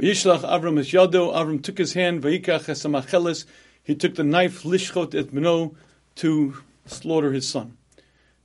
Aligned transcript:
Vayishlach 0.00 0.42
Avram 0.42 0.78
es 0.78 0.90
yado. 0.90 1.34
Avram 1.34 1.62
took 1.62 1.78
his 1.78 1.94
hand. 1.94 2.22
Vayikach 2.22 2.68
es 2.68 3.44
He 3.82 3.94
took 3.94 4.14
the 4.14 4.24
knife 4.24 4.62
lishchot 4.62 5.14
et 5.14 5.28
beno 5.28 5.74
to 6.16 6.56
slaughter 6.86 7.32
his 7.32 7.48
son. 7.48 7.76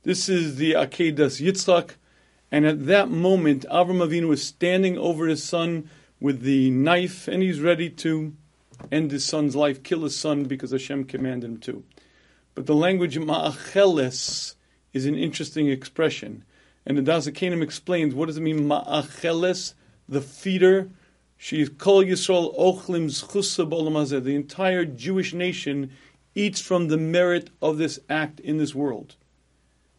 This 0.02 0.28
is 0.28 0.56
the 0.56 0.72
Akedas 0.72 1.40
Yitzchak, 1.40 1.92
and 2.50 2.66
at 2.66 2.86
that 2.86 3.08
moment, 3.08 3.64
Avram 3.70 4.04
Avinu 4.04 4.32
is 4.32 4.42
standing 4.42 4.98
over 4.98 5.26
his 5.26 5.44
son 5.44 5.88
with 6.20 6.42
the 6.42 6.70
knife, 6.70 7.28
and 7.28 7.42
he's 7.42 7.60
ready 7.60 7.88
to 7.88 8.34
end 8.90 9.10
his 9.10 9.24
son's 9.24 9.54
life, 9.54 9.82
kill 9.82 10.02
his 10.02 10.16
son 10.16 10.44
because 10.44 10.72
Hashem 10.72 11.04
commanded 11.04 11.50
him 11.50 11.58
to. 11.58 11.84
But 12.54 12.66
the 12.66 12.74
language 12.74 13.16
ma'acheles 13.16 14.56
is 14.92 15.06
an 15.06 15.14
interesting 15.14 15.68
expression. 15.68 16.44
And 16.84 16.98
the 16.98 17.02
Das 17.02 17.28
HaKenim 17.28 17.62
explains 17.62 18.14
what 18.14 18.26
does 18.26 18.38
it 18.38 18.42
mean 18.42 18.68
ma'acheles, 18.68 19.74
the 20.08 20.20
feeder. 20.20 20.88
She 21.44 21.66
kol 21.66 22.04
Yisrael 22.04 22.56
ochlim 22.56 23.06
zchusa 23.06 24.22
The 24.22 24.36
entire 24.36 24.84
Jewish 24.84 25.34
nation 25.34 25.90
eats 26.36 26.60
from 26.60 26.86
the 26.86 26.96
merit 26.96 27.50
of 27.60 27.78
this 27.78 27.98
act 28.08 28.38
in 28.38 28.58
this 28.58 28.76
world. 28.76 29.16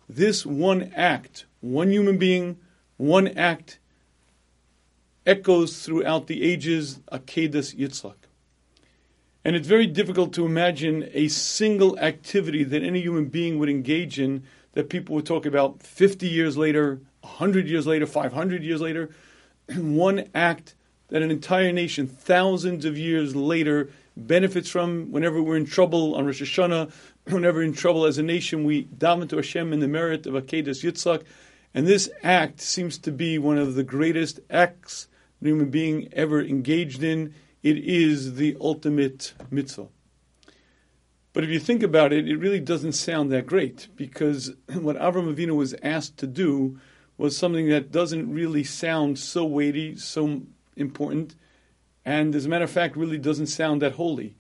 This 0.08 0.46
one 0.46 0.94
act, 0.96 1.44
one 1.60 1.92
human 1.92 2.18
being, 2.18 2.60
one 2.96 3.28
act, 3.28 3.80
echoes 5.26 5.84
throughout 5.84 6.28
the 6.28 6.44
ages, 6.44 7.02
Akedas 7.12 7.76
Yitzchak. 7.78 8.16
And 9.44 9.58
it's 9.58 9.68
very 9.68 9.86
difficult 9.86 10.32
to 10.36 10.46
imagine 10.46 11.10
a 11.12 11.28
single 11.28 12.00
activity 12.00 12.64
that 12.64 12.84
any 12.84 13.02
human 13.02 13.26
being 13.26 13.60
would 13.60 13.70
engage 13.70 14.18
in 14.18 14.44
that 14.72 14.88
people 14.88 15.16
would 15.16 15.26
talk 15.26 15.46
about 15.46 15.84
50 15.84 16.26
years 16.26 16.56
later, 16.56 17.02
100 17.20 17.68
years 17.68 17.86
later, 17.86 18.06
500 18.06 18.64
years 18.64 18.80
later. 18.80 19.10
One 19.76 20.30
act 20.34 20.76
that 21.14 21.22
an 21.22 21.30
entire 21.30 21.72
nation, 21.72 22.08
thousands 22.08 22.86
of 22.86 22.98
years 22.98 23.36
later, 23.36 23.92
benefits 24.18 24.68
from 24.68 25.12
whenever 25.12 25.44
we're 25.44 25.56
in 25.56 25.64
trouble 25.64 26.16
on 26.16 26.26
Rosh 26.26 26.42
Hashanah, 26.42 26.92
whenever 27.30 27.62
in 27.62 27.72
trouble 27.72 28.06
as 28.06 28.18
a 28.18 28.24
nation, 28.24 28.64
we 28.64 28.86
daven 28.86 29.30
to 29.30 29.36
Hashem 29.36 29.72
in 29.72 29.80
the 29.80 29.88
merit 29.88 30.26
of 30.26 30.34
Akedas 30.34 30.84
Yitzchak. 30.84 31.22
And 31.72 31.86
this 31.86 32.10
act 32.24 32.62
seems 32.62 32.98
to 32.98 33.12
be 33.12 33.38
one 33.38 33.60
of 33.60 33.76
the 33.76 33.84
greatest 33.84 34.40
acts 34.50 35.08
a 35.40 35.46
human 35.46 35.70
being 35.70 36.10
ever 36.14 36.42
engaged 36.42 37.04
in 37.04 37.36
it 37.62 37.78
is 37.78 38.34
the 38.34 38.58
ultimate 38.60 39.36
mitzvah. 39.52 39.90
But 41.32 41.44
if 41.44 41.52
you 41.52 41.60
think 41.60 41.84
about 41.84 42.12
it, 42.12 42.28
it 42.28 42.38
really 42.38 42.60
doesn't 42.60 42.94
sound 42.94 43.32
that 43.32 43.46
great 43.46 43.88
because 43.96 44.52
what 44.74 44.98
Avram 44.98 45.32
Avinu 45.32 45.56
was 45.56 45.76
asked 45.84 46.18
to 46.18 46.28
do 46.28 46.80
was 47.20 47.38
something 47.38 47.70
that 47.70 47.92
doesn't 47.92 48.34
really 48.34 48.64
sound 48.64 49.20
so 49.20 49.46
weighty, 49.46 49.96
so 49.96 50.42
important, 50.76 51.36
and 52.06 52.36
as 52.36 52.46
a 52.46 52.50
matter 52.50 52.66
of 52.66 52.72
fact, 52.72 52.96
really 52.96 53.18
doesn't 53.18 53.48
sound 53.48 53.82
that 53.82 53.94
holy. 53.94 54.36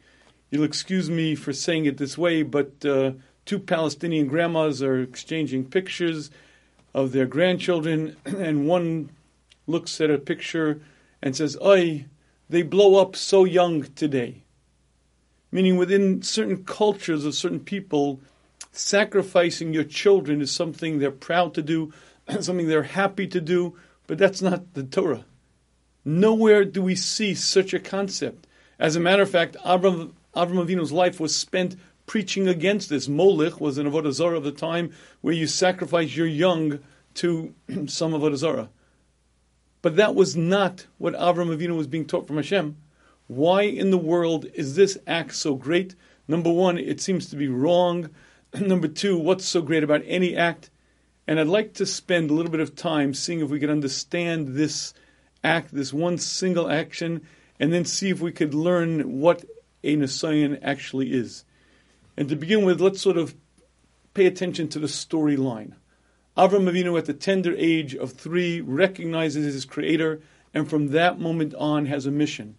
You'll 0.49 0.63
excuse 0.63 1.09
me 1.09 1.35
for 1.35 1.53
saying 1.53 1.85
it 1.85 1.97
this 1.97 2.17
way, 2.17 2.43
but 2.43 2.85
uh, 2.85 3.13
two 3.45 3.59
Palestinian 3.59 4.27
grandmas 4.27 4.83
are 4.83 5.01
exchanging 5.01 5.65
pictures 5.65 6.29
of 6.93 7.11
their 7.11 7.25
grandchildren, 7.25 8.15
and 8.25 8.67
one 8.67 9.09
looks 9.65 9.99
at 10.01 10.11
a 10.11 10.17
picture 10.17 10.81
and 11.21 11.35
says, 11.35 11.57
Oi, 11.63 12.05
they 12.49 12.61
blow 12.61 13.01
up 13.01 13.15
so 13.15 13.45
young 13.45 13.83
today. 13.95 14.43
Meaning, 15.51 15.77
within 15.77 16.21
certain 16.21 16.63
cultures 16.63 17.25
of 17.25 17.35
certain 17.35 17.59
people, 17.59 18.19
sacrificing 18.71 19.73
your 19.73 19.83
children 19.83 20.41
is 20.41 20.51
something 20.51 20.99
they're 20.99 21.11
proud 21.11 21.53
to 21.53 21.61
do, 21.61 21.93
something 22.41 22.67
they're 22.67 22.83
happy 22.83 23.27
to 23.27 23.39
do, 23.39 23.77
but 24.07 24.17
that's 24.17 24.41
not 24.41 24.73
the 24.73 24.83
Torah. 24.83 25.25
Nowhere 26.05 26.65
do 26.65 26.81
we 26.81 26.95
see 26.95 27.33
such 27.33 27.73
a 27.73 27.79
concept. 27.79 28.47
As 28.77 28.95
a 28.95 28.99
matter 28.99 29.21
of 29.21 29.29
fact, 29.29 29.55
Avram, 29.65 30.11
Avram 30.35 30.65
Avinu's 30.65 30.91
life 30.91 31.19
was 31.19 31.35
spent 31.35 31.77
preaching 32.05 32.47
against 32.47 32.89
this. 32.89 33.07
Molech 33.07 33.61
was 33.61 33.77
an 33.77 33.89
Avodah 33.89 34.11
Zarah 34.11 34.37
of 34.37 34.43
the 34.43 34.51
time 34.51 34.91
where 35.21 35.33
you 35.33 35.47
sacrifice 35.47 36.15
your 36.15 36.27
young 36.27 36.79
to 37.15 37.53
some 37.87 38.11
Avodah 38.11 38.35
Zarah. 38.35 38.69
But 39.81 39.95
that 39.97 40.15
was 40.15 40.35
not 40.35 40.87
what 40.97 41.13
Avram 41.13 41.55
Avinu 41.55 41.77
was 41.77 41.87
being 41.87 42.05
taught 42.05 42.27
from 42.27 42.37
Hashem. 42.37 42.77
Why 43.27 43.63
in 43.63 43.91
the 43.91 43.97
world 43.97 44.45
is 44.53 44.75
this 44.75 44.97
act 45.07 45.35
so 45.35 45.55
great? 45.55 45.95
Number 46.27 46.51
one, 46.51 46.77
it 46.77 47.01
seems 47.01 47.29
to 47.29 47.35
be 47.35 47.47
wrong. 47.47 48.09
Number 48.53 48.87
two, 48.87 49.17
what's 49.17 49.45
so 49.45 49.61
great 49.61 49.83
about 49.83 50.03
any 50.05 50.35
act? 50.35 50.69
And 51.27 51.39
I'd 51.39 51.47
like 51.47 51.73
to 51.75 51.85
spend 51.85 52.29
a 52.29 52.33
little 52.33 52.51
bit 52.51 52.59
of 52.59 52.75
time 52.75 53.13
seeing 53.13 53.39
if 53.39 53.49
we 53.49 53.59
can 53.59 53.69
understand 53.69 54.55
this 54.55 54.93
act, 55.43 55.73
this 55.73 55.93
one 55.93 56.17
single 56.17 56.69
action, 56.69 57.25
and 57.59 57.71
then 57.73 57.85
see 57.85 58.09
if 58.09 58.21
we 58.21 58.31
could 58.31 58.53
learn 58.53 59.19
what 59.19 59.45
a 59.83 59.95
Nisayon 59.95 60.59
actually 60.61 61.13
is. 61.13 61.43
And 62.15 62.29
to 62.29 62.35
begin 62.35 62.63
with, 62.65 62.79
let's 62.79 63.01
sort 63.01 63.17
of 63.17 63.35
pay 64.13 64.25
attention 64.25 64.67
to 64.69 64.79
the 64.79 64.87
storyline. 64.87 65.73
Avram 66.37 66.69
Avinu, 66.69 66.97
at 66.97 67.05
the 67.05 67.13
tender 67.13 67.53
age 67.57 67.95
of 67.95 68.13
three, 68.13 68.61
recognizes 68.61 69.53
his 69.53 69.65
creator, 69.65 70.21
and 70.53 70.69
from 70.69 70.89
that 70.89 71.19
moment 71.19 71.53
on 71.55 71.85
has 71.87 72.05
a 72.05 72.11
mission. 72.11 72.55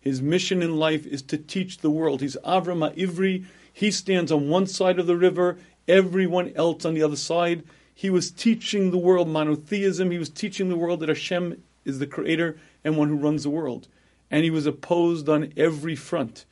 His 0.00 0.22
mission 0.22 0.62
in 0.62 0.76
life 0.76 1.06
is 1.06 1.22
to 1.22 1.38
teach 1.38 1.78
the 1.78 1.90
world. 1.90 2.20
He's 2.20 2.36
Avram 2.44 2.94
Ivri. 2.96 3.44
He 3.72 3.90
stands 3.90 4.30
on 4.30 4.48
one 4.48 4.66
side 4.66 4.98
of 4.98 5.06
the 5.06 5.16
river, 5.16 5.58
everyone 5.88 6.52
else 6.54 6.84
on 6.84 6.94
the 6.94 7.02
other 7.02 7.16
side. 7.16 7.64
He 7.92 8.10
was 8.10 8.30
teaching 8.30 8.90
the 8.90 8.98
world 8.98 9.28
monotheism. 9.28 10.10
He 10.10 10.18
was 10.18 10.30
teaching 10.30 10.68
the 10.68 10.76
world 10.76 11.00
that 11.00 11.08
Hashem 11.08 11.62
is 11.86 11.98
the 11.98 12.06
creator 12.06 12.58
and 12.84 12.96
one 12.96 13.08
who 13.08 13.16
runs 13.16 13.44
the 13.44 13.50
world. 13.50 13.88
And 14.30 14.44
he 14.44 14.50
was 14.50 14.66
opposed 14.66 15.28
on 15.28 15.52
every 15.56 15.96
front. 15.96 16.44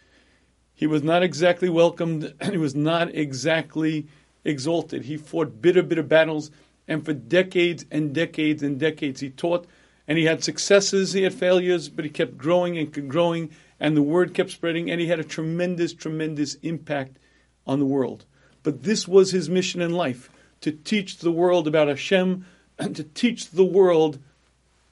He 0.74 0.86
was 0.86 1.02
not 1.02 1.22
exactly 1.22 1.68
welcomed, 1.68 2.34
and 2.40 2.52
he 2.52 2.58
was 2.58 2.74
not 2.74 3.14
exactly 3.14 4.06
exalted. 4.44 5.04
He 5.04 5.16
fought 5.16 5.60
bitter, 5.60 5.82
bitter 5.82 6.02
battles. 6.02 6.50
And 6.86 7.04
for 7.04 7.14
decades 7.14 7.86
and 7.90 8.14
decades 8.14 8.62
and 8.62 8.78
decades, 8.78 9.20
he 9.20 9.30
taught, 9.30 9.66
and 10.06 10.18
he 10.18 10.24
had 10.24 10.44
successes, 10.44 11.12
he 11.12 11.22
had 11.22 11.32
failures, 11.32 11.88
but 11.88 12.04
he 12.04 12.10
kept 12.10 12.36
growing 12.36 12.76
and 12.76 13.08
growing, 13.08 13.50
and 13.80 13.96
the 13.96 14.02
word 14.02 14.34
kept 14.34 14.50
spreading, 14.50 14.90
and 14.90 15.00
he 15.00 15.06
had 15.06 15.20
a 15.20 15.24
tremendous, 15.24 15.94
tremendous 15.94 16.54
impact 16.56 17.18
on 17.66 17.78
the 17.78 17.86
world. 17.86 18.26
But 18.62 18.82
this 18.82 19.08
was 19.08 19.30
his 19.30 19.48
mission 19.48 19.80
in 19.80 19.92
life 19.92 20.30
to 20.60 20.72
teach 20.72 21.18
the 21.18 21.32
world 21.32 21.66
about 21.66 21.88
Hashem, 21.88 22.44
and 22.78 22.96
to 22.96 23.04
teach 23.04 23.50
the 23.50 23.64
world 23.64 24.18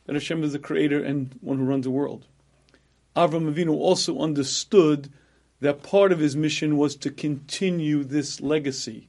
that 0.07 0.15
Hashem 0.15 0.43
is 0.43 0.53
the 0.53 0.59
creator 0.59 1.03
and 1.03 1.35
one 1.41 1.59
who 1.59 1.65
runs 1.65 1.85
the 1.85 1.91
world. 1.91 2.27
Avram 3.17 3.53
Avinu 3.53 3.75
also 3.75 4.19
understood 4.19 5.11
that 5.61 5.83
part 5.83 6.13
of 6.13 6.19
his 6.19 6.35
mission 6.35 6.77
was 6.77 6.97
to 6.97 7.11
continue 7.11 8.03
this 8.03 8.41
legacy. 8.41 9.09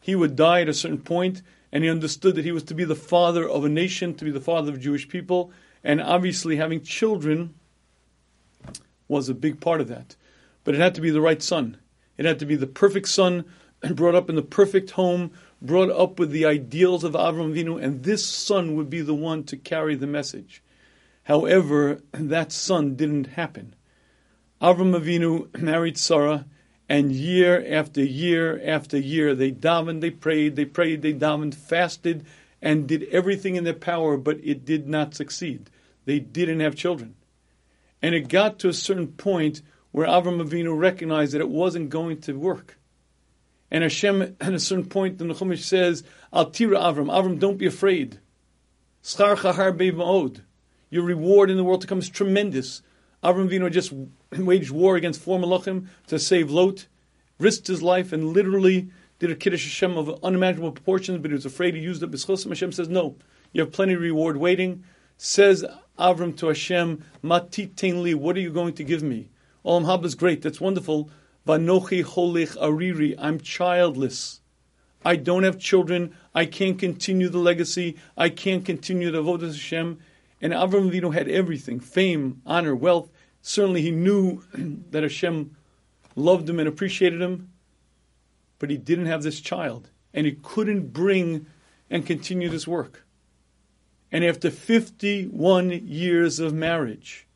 He 0.00 0.14
would 0.14 0.36
die 0.36 0.62
at 0.62 0.68
a 0.68 0.74
certain 0.74 1.00
point, 1.00 1.42
and 1.72 1.84
he 1.84 1.90
understood 1.90 2.36
that 2.36 2.44
he 2.44 2.52
was 2.52 2.62
to 2.64 2.74
be 2.74 2.84
the 2.84 2.94
father 2.94 3.48
of 3.48 3.64
a 3.64 3.68
nation, 3.68 4.14
to 4.14 4.24
be 4.24 4.30
the 4.30 4.40
father 4.40 4.72
of 4.72 4.80
Jewish 4.80 5.08
people, 5.08 5.52
and 5.84 6.00
obviously 6.00 6.56
having 6.56 6.80
children 6.80 7.54
was 9.08 9.28
a 9.28 9.34
big 9.34 9.60
part 9.60 9.80
of 9.80 9.88
that. 9.88 10.16
But 10.64 10.74
it 10.74 10.80
had 10.80 10.94
to 10.94 11.00
be 11.00 11.10
the 11.10 11.20
right 11.20 11.42
son. 11.42 11.76
It 12.16 12.24
had 12.24 12.38
to 12.38 12.46
be 12.46 12.56
the 12.56 12.66
perfect 12.66 13.08
son, 13.08 13.44
and 13.82 13.96
brought 13.96 14.14
up 14.14 14.30
in 14.30 14.36
the 14.36 14.42
perfect 14.42 14.92
home, 14.92 15.32
brought 15.62 15.90
up 15.90 16.18
with 16.18 16.30
the 16.30 16.46
ideals 16.46 17.04
of 17.04 17.12
Avram 17.12 17.54
Avinu, 17.54 17.82
and 17.82 18.02
this 18.02 18.24
son 18.24 18.76
would 18.76 18.88
be 18.88 19.00
the 19.00 19.14
one 19.14 19.44
to 19.44 19.56
carry 19.56 19.94
the 19.94 20.06
message. 20.06 20.62
However, 21.24 22.02
that 22.12 22.52
son 22.52 22.96
didn't 22.96 23.28
happen. 23.28 23.74
Avram 24.60 24.98
Avinu 24.98 25.56
married 25.60 25.98
Sarah, 25.98 26.46
and 26.88 27.12
year 27.12 27.64
after 27.72 28.02
year 28.02 28.60
after 28.64 28.98
year, 28.98 29.34
they 29.34 29.52
davened, 29.52 30.00
they 30.00 30.10
prayed, 30.10 30.56
they 30.56 30.64
prayed, 30.64 31.02
they 31.02 31.12
davened, 31.12 31.54
fasted, 31.54 32.26
and 32.60 32.88
did 32.88 33.04
everything 33.04 33.56
in 33.56 33.64
their 33.64 33.74
power, 33.74 34.16
but 34.16 34.38
it 34.42 34.64
did 34.64 34.88
not 34.88 35.14
succeed. 35.14 35.70
They 36.04 36.18
didn't 36.18 36.60
have 36.60 36.74
children. 36.74 37.14
And 38.02 38.14
it 38.14 38.28
got 38.28 38.58
to 38.60 38.68
a 38.68 38.72
certain 38.72 39.08
point 39.08 39.62
where 39.92 40.06
Avram 40.06 40.42
Avinu 40.42 40.76
recognized 40.76 41.32
that 41.32 41.40
it 41.40 41.48
wasn't 41.48 41.90
going 41.90 42.20
to 42.22 42.32
work. 42.32 42.78
And 43.70 43.82
Hashem, 43.82 44.36
at 44.40 44.52
a 44.52 44.58
certain 44.58 44.86
point, 44.86 45.18
the 45.18 45.24
Chumash 45.24 45.62
says, 45.62 46.02
Al 46.32 46.50
tira 46.50 46.78
Avram, 46.78 47.06
Avram, 47.06 47.38
don't 47.38 47.58
be 47.58 47.66
afraid. 47.66 48.18
Schar 49.02 49.36
chahar 49.36 50.40
Your 50.90 51.04
reward 51.04 51.50
in 51.50 51.56
the 51.56 51.64
world 51.64 51.80
to 51.82 51.86
come 51.86 51.98
is 51.98 52.08
tremendous. 52.08 52.82
Avram 53.22 53.48
Avinu 53.48 53.70
just 53.70 53.92
waged 54.38 54.70
war 54.70 54.96
against 54.96 55.20
four 55.20 55.38
malachim 55.38 55.86
to 56.08 56.18
save 56.18 56.50
Lot, 56.50 56.86
risked 57.38 57.66
his 57.66 57.82
life, 57.82 58.12
and 58.12 58.32
literally 58.32 58.90
did 59.18 59.30
a 59.30 59.36
kiddush 59.36 59.64
Hashem 59.64 59.96
of 59.96 60.24
unimaginable 60.24 60.72
proportions, 60.72 61.18
but 61.18 61.30
he 61.30 61.34
was 61.34 61.46
afraid 61.46 61.74
he 61.74 61.80
used 61.80 62.02
up 62.02 62.12
his. 62.12 62.24
Hashem 62.24 62.72
says, 62.72 62.88
"No, 62.88 63.16
you 63.52 63.60
have 63.60 63.72
plenty 63.72 63.92
of 63.94 64.00
reward 64.00 64.38
waiting." 64.38 64.84
Says 65.18 65.64
Avram 65.98 66.34
to 66.38 66.46
Hashem, 66.46 67.04
"Matit 67.22 67.82
li, 67.82 68.14
what 68.14 68.36
are 68.36 68.40
you 68.40 68.50
going 68.50 68.72
to 68.74 68.84
give 68.84 69.02
me?" 69.02 69.28
Olam 69.64 69.84
Haba 69.84 70.06
is 70.06 70.14
great. 70.14 70.40
That's 70.40 70.60
wonderful. 70.60 71.10
Vanochi 71.50 72.04
holich 72.04 72.56
ariri. 72.56 73.16
I'm 73.18 73.40
childless. 73.40 74.40
I 75.04 75.16
don't 75.16 75.42
have 75.42 75.58
children. 75.58 76.14
I 76.32 76.44
can't 76.46 76.78
continue 76.78 77.28
the 77.28 77.38
legacy. 77.38 77.96
I 78.16 78.28
can't 78.28 78.64
continue 78.64 79.10
the 79.10 79.20
avodas 79.20 79.54
Hashem. 79.54 79.98
And 80.40 80.52
Avram 80.52 80.92
Avinu 80.92 81.12
had 81.12 81.26
everything 81.26 81.80
fame, 81.80 82.40
honor, 82.46 82.76
wealth. 82.76 83.10
Certainly, 83.42 83.82
he 83.82 83.90
knew 83.90 84.44
that 84.92 85.02
Hashem 85.02 85.56
loved 86.14 86.48
him 86.48 86.60
and 86.60 86.68
appreciated 86.68 87.20
him, 87.20 87.50
but 88.60 88.70
he 88.70 88.76
didn't 88.76 89.06
have 89.06 89.24
this 89.24 89.40
child. 89.40 89.90
And 90.14 90.26
he 90.26 90.38
couldn't 90.40 90.92
bring 90.92 91.46
and 91.90 92.06
continue 92.06 92.48
this 92.48 92.68
work. 92.68 93.04
And 94.12 94.24
after 94.24 94.52
51 94.52 95.70
years 95.70 96.38
of 96.38 96.54
marriage, 96.54 97.26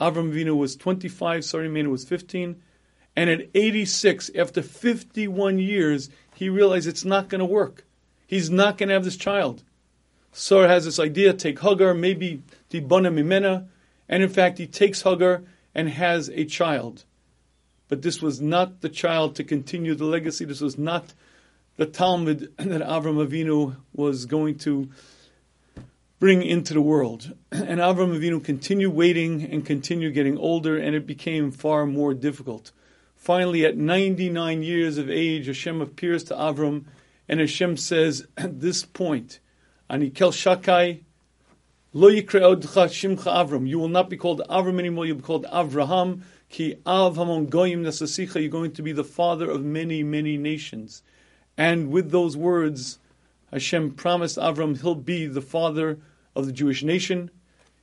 Avram 0.00 0.32
Avinu 0.32 0.56
was 0.56 0.76
25, 0.76 1.44
Sarah 1.44 1.68
Imenu 1.68 1.90
was 1.90 2.04
15, 2.04 2.62
and 3.16 3.28
at 3.28 3.48
86, 3.54 4.30
after 4.36 4.62
51 4.62 5.58
years, 5.58 6.10
he 6.34 6.48
realized 6.48 6.86
it's 6.86 7.04
not 7.04 7.28
going 7.28 7.40
to 7.40 7.44
work. 7.44 7.84
He's 8.26 8.50
not 8.50 8.78
going 8.78 8.88
to 8.88 8.94
have 8.94 9.04
this 9.04 9.16
child. 9.16 9.62
Sarah 10.32 10.68
has 10.68 10.84
this 10.84 11.00
idea, 11.00 11.32
take 11.32 11.58
Hagar, 11.60 11.92
maybe 11.94 12.42
Dibana 12.70 13.12
Mimena, 13.12 13.66
and 14.08 14.22
in 14.22 14.28
fact, 14.28 14.58
he 14.58 14.66
takes 14.66 15.02
Hagar 15.02 15.42
and 15.74 15.88
has 15.88 16.28
a 16.30 16.44
child. 16.44 17.04
But 17.88 18.02
this 18.02 18.22
was 18.22 18.40
not 18.40 18.80
the 18.80 18.88
child 18.88 19.34
to 19.36 19.44
continue 19.44 19.94
the 19.94 20.04
legacy. 20.04 20.44
This 20.44 20.60
was 20.60 20.78
not 20.78 21.12
the 21.76 21.86
talmid 21.86 22.50
that 22.56 22.82
Avram 22.82 23.26
Avinu 23.26 23.76
was 23.92 24.26
going 24.26 24.58
to 24.58 24.88
bring 26.20 26.42
into 26.42 26.74
the 26.74 26.80
world. 26.80 27.34
And 27.52 27.80
Avram 27.80 28.16
Avinu 28.16 28.42
continued 28.42 28.94
waiting 28.94 29.42
and 29.42 29.66
continued 29.66 30.14
getting 30.14 30.38
older, 30.38 30.76
and 30.76 30.94
it 30.94 31.06
became 31.06 31.50
far 31.50 31.86
more 31.86 32.14
difficult. 32.14 32.70
Finally, 33.20 33.66
at 33.66 33.76
99 33.76 34.62
years 34.62 34.96
of 34.96 35.10
age, 35.10 35.46
Hashem 35.46 35.82
appears 35.82 36.24
to 36.24 36.34
Avram, 36.34 36.86
and 37.28 37.38
Hashem 37.38 37.76
says, 37.76 38.26
at 38.38 38.62
this 38.62 38.82
point, 38.82 39.40
Anikel 39.90 40.32
Shakai, 40.32 41.00
Lo 41.92 42.08
Shimcha 42.08 43.18
Avram. 43.18 43.68
You 43.68 43.78
will 43.78 43.88
not 43.88 44.08
be 44.08 44.16
called 44.16 44.40
Avram 44.48 44.78
anymore, 44.78 45.04
you'll 45.04 45.18
be 45.18 45.22
called 45.22 45.44
Avraham. 45.52 46.22
Ki 46.48 46.76
Av 46.86 47.16
Hamon 47.16 47.46
Goyim 47.46 47.84
Nasasicha. 47.84 48.40
You're 48.40 48.48
going 48.48 48.72
to 48.72 48.82
be 48.82 48.92
the 48.92 49.04
father 49.04 49.50
of 49.50 49.62
many, 49.62 50.02
many 50.02 50.38
nations. 50.38 51.02
And 51.58 51.90
with 51.90 52.10
those 52.10 52.38
words, 52.38 53.00
Hashem 53.52 53.96
promised 53.96 54.38
Avram 54.38 54.80
he'll 54.80 54.94
be 54.94 55.26
the 55.26 55.42
father 55.42 55.98
of 56.34 56.46
the 56.46 56.52
Jewish 56.52 56.82
nation. 56.82 57.30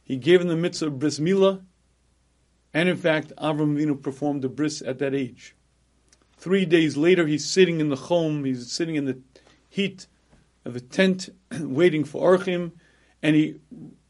He 0.04 0.18
gave 0.18 0.42
him 0.42 0.48
the 0.48 0.56
mitzvah 0.56 0.88
of 0.88 0.98
bris 0.98 1.20
milah, 1.20 1.62
and 2.78 2.88
in 2.88 2.96
fact, 2.96 3.34
Avram 3.40 3.76
Avinu 3.76 4.00
performed 4.00 4.44
the 4.44 4.50
bris 4.50 4.84
at 4.84 5.00
that 5.00 5.16
age. 5.16 5.56
Three 6.38 6.64
days 6.64 6.96
later, 6.96 7.26
he's 7.26 7.44
sitting 7.44 7.80
in 7.80 7.90
the 7.90 7.96
home, 7.96 8.46
he's 8.46 8.72
sitting 8.72 8.94
in 8.94 9.06
the 9.06 9.18
heat 9.68 10.06
of 10.64 10.76
a 10.76 10.80
tent, 10.80 11.30
waiting 11.60 12.04
for 12.04 12.38
orchim, 12.38 12.74
and 13.24 13.36
he 13.36 13.56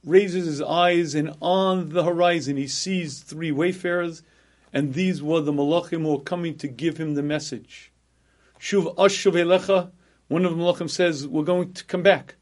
raises 0.03 0.45
his 0.45 0.61
eyes, 0.61 1.15
and 1.15 1.33
on 1.41 1.91
the 1.91 2.03
horizon, 2.03 2.57
he 2.57 2.67
sees 2.67 3.21
three 3.21 3.53
wayfarers, 3.53 4.21
and 4.73 4.93
these 4.93 5.23
were 5.23 5.39
the 5.39 5.53
malachim 5.53 6.01
who 6.01 6.17
were 6.17 6.19
coming 6.19 6.57
to 6.57 6.67
give 6.67 6.97
him 6.97 7.13
the 7.13 7.23
message. 7.23 7.93
Shuv 8.59 8.93
Ashuv 8.97 9.31
Elecha, 9.31 9.91
one 10.27 10.43
of 10.43 10.51
the 10.51 10.61
malachim 10.61 10.89
says, 10.89 11.25
We're 11.25 11.43
going 11.43 11.71
to 11.71 11.85
come 11.85 12.03
back. 12.03 12.35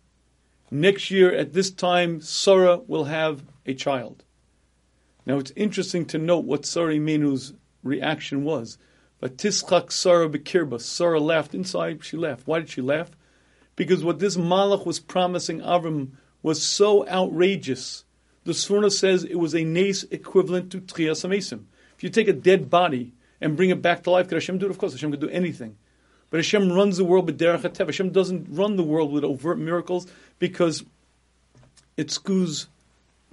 Next 0.71 1.11
year, 1.11 1.31
at 1.31 1.53
this 1.53 1.69
time, 1.69 2.19
Sarah 2.19 2.77
will 2.77 3.03
have 3.03 3.43
a 3.67 3.75
child. 3.75 4.24
Now, 5.25 5.39
it's 5.39 5.51
interesting 5.55 6.05
to 6.07 6.17
note 6.17 6.45
what 6.45 6.65
Sarah 6.65 6.95
Imenu's 6.95 7.53
reaction 7.83 8.43
was. 8.43 8.77
But 9.19 9.37
Tischak 9.37 9.91
Sarah 9.91 10.29
Bekirba, 10.29 10.79
Sarah 10.79 11.19
laughed 11.19 11.55
inside, 11.55 12.03
she 12.03 12.17
laughed. 12.17 12.45
Why 12.45 12.59
did 12.59 12.69
she 12.69 12.81
laugh? 12.81 13.11
Because 13.75 14.03
what 14.03 14.19
this 14.19 14.37
Malach 14.37 14.85
was 14.85 14.99
promising 14.99 15.61
Avram 15.61 16.11
was 16.43 16.61
so 16.61 17.07
outrageous. 17.07 18.03
The 18.43 18.51
Sforno 18.51 18.91
says 18.91 19.23
it 19.23 19.39
was 19.39 19.55
a 19.55 19.63
nace 19.63 20.03
equivalent 20.11 20.71
to 20.71 20.81
Trias 20.81 21.25
Amesim. 21.25 21.63
If 21.97 22.03
you 22.03 22.09
take 22.09 22.27
a 22.27 22.33
dead 22.33 22.69
body 22.69 23.13
and 23.41 23.57
bring 23.57 23.71
it 23.71 23.81
back 23.81 24.03
to 24.03 24.11
life, 24.11 24.27
could 24.27 24.35
Hashem 24.35 24.59
do 24.59 24.67
it? 24.67 24.71
Of 24.71 24.77
course, 24.77 24.91
Hashem 24.93 25.11
could 25.11 25.21
do 25.21 25.29
anything. 25.29 25.77
But 26.29 26.37
Hashem 26.37 26.71
runs 26.71 26.97
the 26.97 27.05
world 27.05 27.25
with 27.25 27.39
derech 27.39 27.61
hatev. 27.61 27.87
Hashem 27.87 28.11
doesn't 28.11 28.47
run 28.49 28.75
the 28.75 28.83
world 28.83 29.11
with 29.11 29.23
overt 29.23 29.57
miracles 29.57 30.07
because 30.37 30.83
it 31.97 32.07
skews 32.07 32.67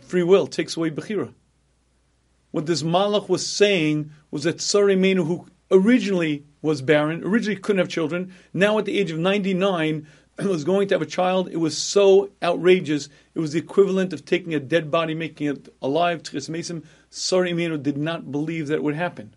free 0.01 0.23
will, 0.23 0.47
takes 0.47 0.77
away 0.77 0.91
bechira. 0.91 1.33
What 2.53 2.67
this 2.67 2.83
malach 2.83 3.29
was 3.29 3.47
saying 3.47 4.11
was 4.31 4.45
that 4.45 4.61
Sarah 4.61 4.95
Imenu, 4.95 5.27
who 5.27 5.47
originally 5.71 6.45
was 6.61 6.83
barren, 6.83 7.25
originally 7.25 7.61
couldn't 7.61 7.81
have 7.81 7.89
children, 7.89 8.33
now 8.55 8.79
at 8.79 8.85
the 8.85 8.99
age 8.99 9.11
of 9.11 9.19
99 9.19 10.07
was 10.39 10.65
going 10.65 10.87
to 10.89 10.95
have 10.95 11.03
a 11.03 11.07
child. 11.07 11.49
It 11.49 11.57
was 11.57 11.77
so 11.77 12.31
outrageous. 12.43 13.09
It 13.35 13.41
was 13.41 13.53
the 13.53 13.59
equivalent 13.59 14.13
of 14.13 14.25
taking 14.25 14.55
a 14.55 14.61
dead 14.61 14.91
body, 14.91 15.15
making 15.15 15.49
it 15.49 15.75
alive. 15.81 16.23
Tchis 16.23 16.49
Mesim. 16.49 16.85
Sarah 17.11 17.51
Imenu 17.51 17.83
did 17.83 17.97
not 17.97 18.31
believe 18.31 18.69
that 18.69 18.77
it 18.77 18.83
would 18.83 18.95
happen. 18.95 19.35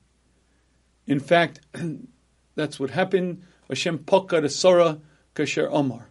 In 1.07 1.19
fact, 1.19 1.61
that's 2.55 2.79
what 2.79 2.89
happened. 2.91 3.43
Hashem 3.69 3.99
pokad 3.99 4.49
Sarah 4.51 4.99
kasher 5.35 5.69
Omar. 5.71 6.09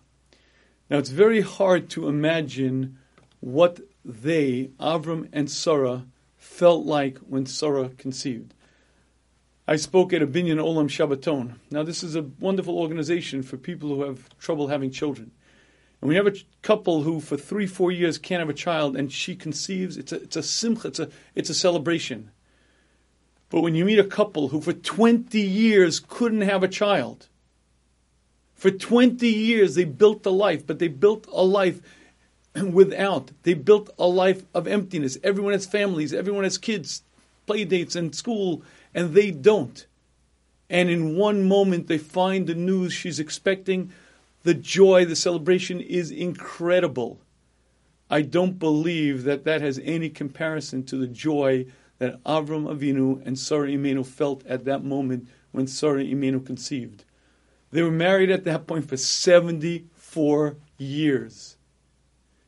Now 0.91 0.99
it's 0.99 1.11
very 1.11 1.41
hard 1.41 1.89
to 1.91 2.09
imagine 2.09 2.99
what 3.41 3.81
they, 4.05 4.71
Avram 4.81 5.29
and 5.33 5.51
Sarah, 5.51 6.05
felt 6.55 6.87
like 6.87 7.19
when 7.19 7.45
Sarah 7.47 7.91
conceived. 7.99 8.55
I 9.67 9.75
spoke 9.75 10.13
at 10.13 10.23
a 10.23 10.27
Bonei 10.27 10.55
Olam 10.55 10.89
Shabbaton. 10.89 11.57
Now 11.71 11.83
this 11.83 12.05
is 12.05 12.15
a 12.15 12.31
wonderful 12.39 12.79
organization 12.79 13.43
for 13.43 13.57
people 13.57 13.89
who 13.89 14.03
have 14.03 14.29
trouble 14.39 14.69
having 14.69 14.93
children. 14.93 15.33
And 16.01 16.09
we 16.09 16.15
have 16.15 16.29
a 16.29 16.35
couple 16.63 17.03
who 17.03 17.19
for 17.19 17.37
three, 17.37 17.67
four 17.67 17.91
years 17.91 18.19
can't 18.19 18.39
have 18.39 18.49
a 18.49 18.55
child, 18.55 18.97
and 18.97 19.11
she 19.11 19.35
conceives. 19.35 19.97
It's 19.97 20.13
a, 20.13 20.23
it's 20.23 20.37
a 20.37 20.43
simcha, 20.45 20.89
it's 20.89 21.01
a, 21.01 21.09
it's 21.35 21.51
a 21.51 21.55
celebration. 21.55 22.31
But 23.49 23.63
when 23.63 23.75
you 23.75 23.85
meet 23.85 23.99
a 23.99 24.05
couple 24.05 24.49
who 24.49 24.61
for 24.61 24.75
20 24.75 25.41
years 25.41 25.99
couldn't 25.99 26.43
have 26.43 26.63
a 26.63 26.69
child, 26.69 27.29
for 28.55 28.71
20 28.71 29.27
years, 29.27 29.75
they 29.75 29.85
built 29.85 30.25
a 30.25 30.31
life, 30.31 30.67
but 30.67 30.79
they 30.79 30.89
built 30.89 31.27
a 31.33 31.43
life 31.43 31.81
without. 32.73 33.31
They 33.43 33.55
built 33.55 33.91
a 33.99 34.07
life 34.07 34.45
of 34.55 34.67
emptiness. 34.67 35.19
Everyone 35.23 35.53
has 35.53 35.67
families, 35.67 36.13
everyone 36.13 36.45
has 36.45 36.59
kids, 36.59 37.03
play 37.47 37.65
dates, 37.65 37.97
and 37.97 38.15
school, 38.15 38.63
and 38.95 39.15
they 39.15 39.31
don't. 39.31 39.87
And 40.71 40.89
in 40.89 41.17
one 41.17 41.47
moment, 41.47 41.89
they 41.89 41.99
find 41.99 42.47
the 42.47 42.55
news 42.55 42.93
she's 42.93 43.21
expecting. 43.21 43.93
The 44.43 44.55
joy, 44.55 45.05
the 45.05 45.17
celebration 45.17 45.81
is 45.81 46.11
incredible. 46.11 47.21
I 48.11 48.23
don't 48.23 48.59
believe 48.59 49.25
that 49.25 49.45
that 49.45 49.61
has 49.61 49.81
any 49.83 50.11
comparison 50.11 50.85
to 50.85 50.97
the 50.97 51.07
joy 51.07 51.67
that 51.99 52.23
Avram 52.25 52.65
Avinu 52.65 53.25
and 53.27 53.39
Sarah 53.39 53.69
Imenu 53.69 54.05
felt 54.05 54.45
at 54.47 54.65
that 54.65 54.85
moment 54.85 55.29
when 55.53 55.67
Sarah 55.67 56.05
Imenu 56.05 56.45
conceived. 56.45 57.05
They 57.71 57.83
were 57.83 57.91
married 57.91 58.31
at 58.31 58.45
that 58.45 58.67
point 58.67 58.89
for 58.89 58.97
74 58.97 60.57
years. 60.79 61.54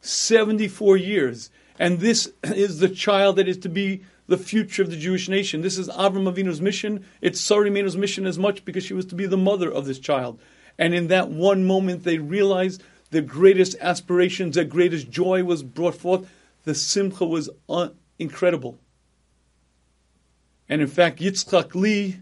74 0.01 0.97
years. 0.97 1.51
And 1.79 2.01
this 2.01 2.33
is 2.43 2.79
the 2.79 2.89
child 2.89 3.37
that 3.37 3.49
is 3.49 3.59
to 3.59 3.69
be 3.69 4.03
the 4.27 4.39
future 4.39 4.83
of 4.83 4.91
the 4.91 4.97
Jewish 4.97 5.29
nation. 5.29 5.63
This 5.63 5.79
is 5.79 5.89
Avram 5.89 6.33
Avinu's 6.33 6.61
mission. 6.61 7.05
It's 7.21 7.41
Sarah 7.41 7.71
mission 7.71 8.27
as 8.27 8.39
much 8.39 8.65
because 8.65 8.85
she 8.85 8.95
was 8.95 9.07
to 9.07 9.15
be 9.15 9.27
the 9.27 9.37
mother 9.37 9.71
of 9.71 9.87
this 9.87 9.99
child. 9.99 10.41
And 10.79 10.95
in 10.95 11.09
that 11.09 11.31
one 11.31 11.65
moment, 11.65 12.05
they 12.05 12.19
realized 12.19 12.83
the 13.11 13.23
greatest 13.23 13.77
aspirations, 13.81 14.57
the 14.57 14.65
greatest 14.65 15.11
joy 15.11 15.45
was 15.45 15.63
brought 15.63 15.95
forth. 15.95 16.29
The 16.65 16.75
simcha 16.75 17.25
was 17.25 17.49
un- 17.69 17.95
incredible. 18.19 18.79
And 20.69 20.83
in 20.83 20.89
fact, 20.89 21.21
Yitzchak 21.21 21.75
Lee 21.75 22.21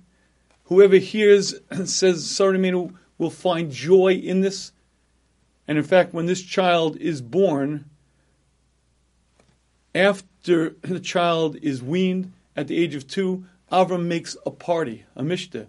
Whoever 0.64 0.96
hears 0.96 1.54
and 1.70 1.88
says 1.88 2.24
Sarimenu 2.24 2.94
will 3.18 3.30
find 3.30 3.70
joy 3.70 4.14
in 4.14 4.40
this. 4.40 4.72
And 5.66 5.78
in 5.78 5.84
fact, 5.84 6.12
when 6.12 6.26
this 6.26 6.42
child 6.42 6.96
is 6.96 7.22
born, 7.22 7.86
after 9.94 10.70
the 10.82 11.00
child 11.00 11.56
is 11.62 11.82
weaned 11.82 12.32
at 12.56 12.68
the 12.68 12.76
age 12.76 12.94
of 12.94 13.06
two, 13.06 13.44
Avram 13.72 14.04
makes 14.04 14.36
a 14.44 14.50
party, 14.50 15.04
a 15.16 15.22
mishta. 15.22 15.66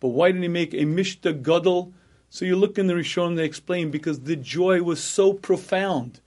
But 0.00 0.08
why 0.08 0.28
didn't 0.28 0.42
he 0.42 0.48
make 0.48 0.74
a 0.74 0.84
mishta 0.84 1.42
gadol? 1.42 1.92
So 2.30 2.44
you 2.44 2.56
look 2.56 2.78
in 2.78 2.86
the 2.86 2.94
Rishon, 2.94 3.36
they 3.36 3.44
explain 3.44 3.90
because 3.90 4.20
the 4.20 4.36
joy 4.36 4.82
was 4.82 5.02
so 5.02 5.32
profound. 5.32 6.20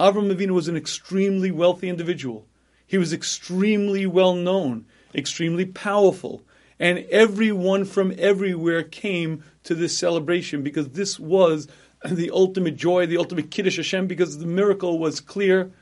Avram 0.00 0.34
Avinu 0.34 0.50
was 0.50 0.68
an 0.68 0.76
extremely 0.76 1.50
wealthy 1.50 1.88
individual. 1.88 2.46
He 2.86 2.98
was 2.98 3.12
extremely 3.12 4.06
well 4.06 4.34
known, 4.34 4.86
extremely 5.14 5.64
powerful 5.64 6.42
and 6.78 6.98
everyone 7.10 7.84
from 7.84 8.14
everywhere 8.18 8.82
came 8.82 9.42
to 9.64 9.74
this 9.74 9.96
celebration 9.96 10.62
because 10.62 10.90
this 10.90 11.18
was 11.18 11.68
the 12.10 12.30
ultimate 12.30 12.76
joy, 12.76 13.06
the 13.06 13.18
ultimate 13.18 13.50
Kiddush 13.50 13.76
Hashem, 13.76 14.06
because 14.06 14.38
the 14.38 14.46
miracle 14.46 14.98
was 14.98 15.20
clear. 15.20 15.72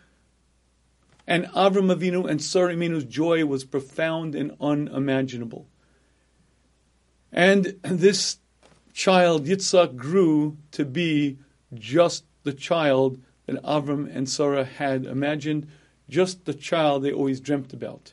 And 1.27 1.47
Avram 1.47 1.95
Avinu 1.95 2.29
and 2.29 2.43
Sarah 2.43 2.75
Imenu's 2.75 3.05
joy 3.05 3.45
was 3.47 3.65
profound 3.65 4.35
and 4.35 4.57
unimaginable. 4.61 5.67
And 7.33 7.79
this 7.83 8.39
child, 8.93 9.47
Yitzhak, 9.47 9.97
grew 9.97 10.57
to 10.73 10.85
be 10.85 11.39
just 11.73 12.25
the 12.43 12.53
child 12.53 13.19
that 13.47 13.63
Avram 13.63 14.15
and 14.15 14.29
Sarah 14.29 14.65
had 14.65 15.07
imagined, 15.07 15.67
just 16.09 16.45
the 16.45 16.55
child 16.55 17.03
they 17.03 17.13
always 17.13 17.41
dreamt 17.41 17.73
about. 17.73 18.13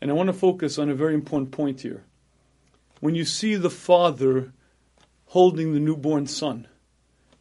And 0.00 0.10
I 0.10 0.14
want 0.14 0.28
to 0.28 0.32
focus 0.32 0.78
on 0.78 0.90
a 0.90 0.94
very 0.94 1.14
important 1.14 1.50
point 1.50 1.82
here. 1.82 2.04
When 3.00 3.14
you 3.14 3.24
see 3.24 3.54
the 3.54 3.70
father 3.70 4.52
holding 5.26 5.72
the 5.72 5.80
newborn 5.80 6.26
son, 6.26 6.66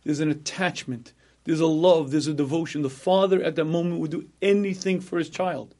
there's 0.05 0.21
an 0.21 0.29
attachment, 0.29 1.11
there's 1.43 1.59
a 1.59 1.65
love, 1.65 2.11
there's 2.11 2.27
a 2.27 2.33
devotion. 2.33 2.83
The 2.83 2.89
father 2.89 3.43
at 3.43 3.55
that 3.55 3.65
moment 3.65 3.99
would 3.99 4.11
do 4.11 4.29
anything 4.41 5.01
for 5.01 5.17
his 5.17 5.29
child. 5.29 5.75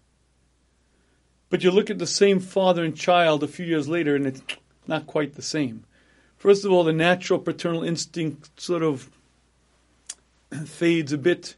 But 1.50 1.64
you 1.64 1.72
look 1.72 1.90
at 1.90 2.00
the 2.00 2.08
same 2.08 2.40
father 2.40 2.84
and 2.84 2.98
child 2.98 3.44
a 3.44 3.48
few 3.48 3.66
years 3.66 3.88
later, 3.88 4.16
and 4.16 4.28
it's 4.28 4.42
not 4.88 5.08
quite 5.08 5.36
the 5.36 5.42
same. 5.42 5.86
First 6.38 6.66
of 6.66 6.72
all, 6.72 6.84
the 6.84 6.92
natural 6.92 7.40
paternal 7.40 7.84
instinct 7.84 8.60
sort 8.60 8.84
of 8.84 9.10
fades 10.66 11.14
a 11.14 11.18
bit. 11.18 11.56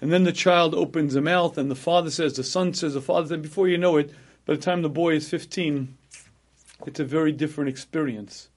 And 0.00 0.12
then 0.12 0.24
the 0.24 0.32
child 0.32 0.74
opens 0.74 1.14
a 1.14 1.20
mouth, 1.20 1.58
and 1.58 1.70
the 1.70 1.76
father 1.76 2.10
says, 2.10 2.34
the 2.34 2.44
son 2.44 2.72
says, 2.72 2.94
the 2.94 3.00
father 3.00 3.28
says, 3.28 3.42
before 3.42 3.68
you 3.68 3.78
know 3.78 3.96
it, 3.96 4.12
by 4.46 4.54
the 4.54 4.60
time 4.60 4.82
the 4.82 4.88
boy 4.88 5.14
is 5.14 5.28
15, 5.28 5.96
it's 6.86 7.00
a 7.00 7.04
very 7.04 7.32
different 7.32 7.68
experience. 7.68 8.48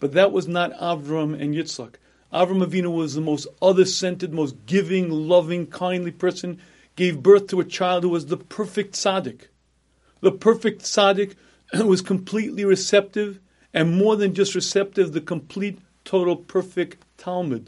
But 0.00 0.12
that 0.12 0.32
was 0.32 0.48
not 0.48 0.72
Avram 0.78 1.40
and 1.40 1.54
Yitzchak. 1.54 1.94
Avram 2.32 2.64
Avinu 2.64 2.94
was 2.94 3.14
the 3.14 3.20
most 3.20 3.46
other-centered, 3.60 4.32
most 4.32 4.56
giving, 4.66 5.10
loving, 5.10 5.66
kindly 5.66 6.10
person, 6.10 6.58
gave 6.96 7.22
birth 7.22 7.48
to 7.48 7.60
a 7.60 7.64
child 7.64 8.04
who 8.04 8.08
was 8.08 8.26
the 8.26 8.36
perfect 8.36 8.94
tzaddik. 8.94 9.48
The 10.20 10.32
perfect 10.32 10.82
tzaddik 10.82 11.34
was 11.74 12.00
completely 12.00 12.64
receptive, 12.64 13.40
and 13.74 13.96
more 13.96 14.16
than 14.16 14.34
just 14.34 14.54
receptive, 14.54 15.12
the 15.12 15.20
complete, 15.20 15.78
total, 16.04 16.36
perfect 16.36 17.04
talmid 17.18 17.66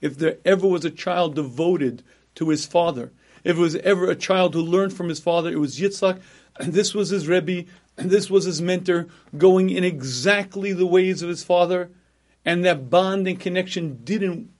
if 0.00 0.16
there 0.16 0.38
ever 0.44 0.66
was 0.66 0.84
a 0.84 0.90
child 0.90 1.34
devoted 1.34 2.02
to 2.36 2.48
his 2.48 2.66
father, 2.66 3.12
if 3.44 3.56
it 3.56 3.60
was 3.60 3.76
ever 3.76 4.10
a 4.10 4.16
child 4.16 4.54
who 4.54 4.62
learned 4.62 4.92
from 4.92 5.08
his 5.08 5.20
father, 5.20 5.50
it 5.50 5.58
was 5.58 5.78
Yitzhak, 5.78 6.20
and 6.58 6.72
this 6.74 6.94
was 6.94 7.10
his 7.10 7.28
Rebbe, 7.28 7.68
and 7.96 8.10
this 8.10 8.30
was 8.30 8.44
his 8.44 8.62
mentor, 8.62 9.08
going 9.36 9.70
in 9.70 9.84
exactly 9.84 10.72
the 10.72 10.86
ways 10.86 11.22
of 11.22 11.28
his 11.28 11.42
father, 11.42 11.90
and 12.44 12.64
that 12.64 12.90
bond 12.90 13.28
and 13.28 13.38
connection 13.38 14.00
didn't 14.04 14.50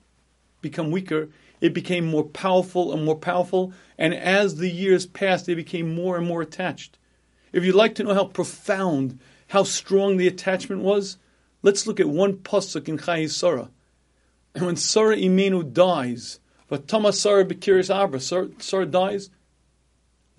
become 0.61 0.91
weaker. 0.91 1.29
It 1.61 1.73
became 1.73 2.05
more 2.05 2.23
powerful 2.23 2.93
and 2.93 3.03
more 3.03 3.17
powerful, 3.17 3.73
and 3.97 4.13
as 4.13 4.55
the 4.55 4.69
years 4.69 5.05
passed, 5.05 5.45
they 5.45 5.55
became 5.55 5.93
more 5.93 6.17
and 6.17 6.25
more 6.25 6.41
attached. 6.41 6.97
If 7.51 7.63
you'd 7.63 7.75
like 7.75 7.95
to 7.95 8.03
know 8.03 8.13
how 8.13 8.25
profound, 8.25 9.19
how 9.47 9.63
strong 9.63 10.17
the 10.17 10.27
attachment 10.27 10.81
was, 10.83 11.17
let's 11.61 11.87
look 11.87 11.99
at 11.99 12.07
one 12.07 12.37
pasuk 12.37 12.87
in 12.87 12.97
Chayei 12.97 13.29
Sarah 13.29 13.69
And 14.53 14.65
when 14.65 14.75
Sarah 14.75 15.17
Imenu 15.17 15.73
dies, 15.73 16.39
Vatama 16.71 17.13
Sarah 17.13 17.45
Bekiris 17.45 17.93
Abra, 17.93 18.19
Sarah 18.19 18.85
dies, 18.85 19.29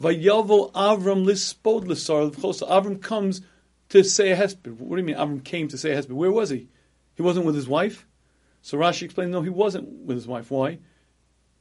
Vayavo 0.01 0.73
Avram 0.73 1.27
lispod 1.27 1.87
l'Sarah 1.87 2.31
Avram 2.31 3.03
comes 3.03 3.43
to 3.91 4.03
say 4.03 4.31
a 4.31 4.37
hesped. 4.37 4.79
What 4.79 4.97
do 4.97 5.03
you 5.03 5.07
mean 5.07 5.17
Avram 5.17 5.45
came 5.45 5.69
to 5.69 5.77
say 5.77 5.91
a 5.91 6.01
hesped? 6.01 6.13
Where 6.13 6.33
was 6.33 6.51
he? 6.51 6.69
He 7.21 7.23
wasn't 7.23 7.45
with 7.45 7.55
his 7.55 7.69
wife? 7.69 8.07
So 8.63 8.79
Rashi 8.79 9.03
explains, 9.03 9.31
no, 9.31 9.43
he 9.43 9.51
wasn't 9.51 10.07
with 10.07 10.17
his 10.17 10.27
wife. 10.27 10.51
Why? 10.51 10.79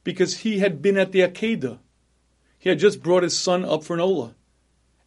Because 0.04 0.38
he 0.38 0.60
had 0.60 0.80
been 0.80 0.96
at 0.96 1.12
the 1.12 1.20
Akedah. 1.20 1.80
He 2.58 2.70
had 2.70 2.78
just 2.78 3.02
brought 3.02 3.24
his 3.24 3.38
son 3.38 3.66
up 3.66 3.84
for 3.84 3.92
an 3.92 4.00
Ola. 4.00 4.34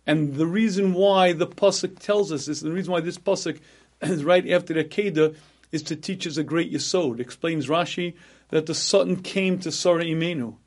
And 0.05 0.35
the 0.35 0.45
reason 0.45 0.93
why 0.93 1.33
the 1.33 1.47
Pasuk 1.47 1.97
tells 1.97 2.31
us 2.31 2.45
this, 2.45 2.59
the 2.59 2.71
reason 2.71 2.91
why 2.93 2.99
this 2.99 3.17
Pasuk 3.17 3.61
is 4.03 4.23
right 4.23 4.47
after 4.47 4.75
the 4.75 4.83
Akedah, 4.83 5.35
is 5.71 5.81
to 5.81 5.95
teach 5.95 6.27
us 6.27 6.37
a 6.37 6.43
great 6.43 6.71
yesod. 6.71 7.19
Explains 7.19 7.65
Rashi 7.65 8.13
that 8.49 8.67
the 8.67 8.75
son 8.75 9.23
came 9.23 9.57
to 9.57 9.71
Sarah 9.71 10.05
Imenu, 10.05 10.57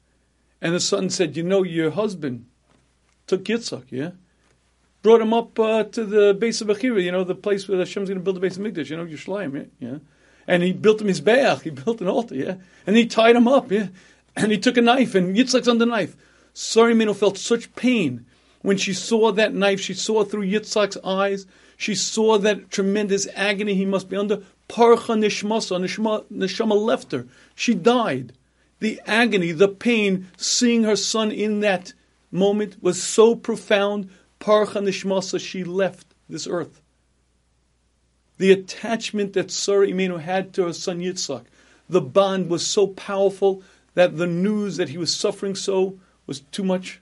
and 0.60 0.74
the 0.74 0.80
son 0.80 1.10
said, 1.10 1.36
"You 1.36 1.44
know, 1.44 1.62
your 1.62 1.92
husband 1.92 2.46
took 3.28 3.44
Yitzchak, 3.44 3.84
yeah." 3.90 4.10
Brought 5.06 5.20
him 5.20 5.32
up 5.32 5.56
uh, 5.60 5.84
to 5.84 6.04
the 6.04 6.34
base 6.34 6.60
of 6.60 6.66
Achira, 6.66 7.00
you 7.00 7.12
know, 7.12 7.22
the 7.22 7.36
place 7.36 7.68
where 7.68 7.78
Hashem's 7.78 8.08
going 8.08 8.18
to 8.18 8.24
build 8.24 8.40
the 8.40 8.44
Beis 8.44 8.58
HaMikdash, 8.58 8.90
you 8.90 8.96
know, 8.96 9.06
Yerushalayim, 9.06 9.54
yeah? 9.78 9.88
yeah. 9.88 9.98
And 10.48 10.64
he 10.64 10.72
built 10.72 11.00
him 11.00 11.06
his 11.06 11.20
beach, 11.20 11.62
he 11.62 11.70
built 11.84 12.00
an 12.00 12.08
altar, 12.08 12.34
yeah? 12.34 12.56
And 12.88 12.96
he 12.96 13.06
tied 13.06 13.36
him 13.36 13.46
up, 13.46 13.70
yeah? 13.70 13.86
And 14.34 14.50
he 14.50 14.58
took 14.58 14.76
a 14.76 14.82
knife, 14.82 15.14
and 15.14 15.36
Yitzchak's 15.36 15.68
on 15.68 15.78
the 15.78 15.86
knife. 15.86 16.16
Sarah 16.54 16.92
Imenu 16.92 17.14
felt 17.14 17.38
such 17.38 17.72
pain 17.76 18.26
when 18.62 18.78
she 18.78 18.92
saw 18.92 19.30
that 19.30 19.54
knife. 19.54 19.80
She 19.80 19.94
saw 19.94 20.24
through 20.24 20.48
Yitzchak's 20.48 20.96
eyes. 21.04 21.46
She 21.76 21.94
saw 21.94 22.36
that 22.38 22.72
tremendous 22.72 23.28
agony 23.36 23.76
he 23.76 23.86
must 23.86 24.08
be 24.08 24.16
under. 24.16 24.42
Parcha 24.66 25.12
nishmasa, 25.12 25.78
nishma, 25.80 26.24
neshama 26.32 26.76
left 26.76 27.12
her. 27.12 27.26
She 27.54 27.74
died. 27.74 28.32
The 28.80 29.00
agony, 29.06 29.52
the 29.52 29.68
pain, 29.68 30.26
seeing 30.36 30.82
her 30.82 30.96
son 30.96 31.30
in 31.30 31.60
that 31.60 31.92
moment 32.32 32.82
was 32.82 33.00
so 33.00 33.36
profound. 33.36 34.10
Parcha 34.38 34.80
nishmasa, 34.80 35.40
she 35.40 35.64
left 35.64 36.06
this 36.28 36.46
earth. 36.46 36.80
The 38.38 38.52
attachment 38.52 39.32
that 39.32 39.50
Sarah 39.50 39.86
Imenu 39.86 40.20
had 40.20 40.52
to 40.54 40.64
her 40.64 40.72
son 40.72 41.00
Yitzchak, 41.00 41.44
the 41.88 42.00
bond 42.00 42.50
was 42.50 42.66
so 42.66 42.88
powerful 42.88 43.62
that 43.94 44.16
the 44.16 44.26
news 44.26 44.76
that 44.76 44.90
he 44.90 44.98
was 44.98 45.14
suffering 45.14 45.54
so 45.54 45.98
was 46.26 46.40
too 46.40 46.64
much. 46.64 47.00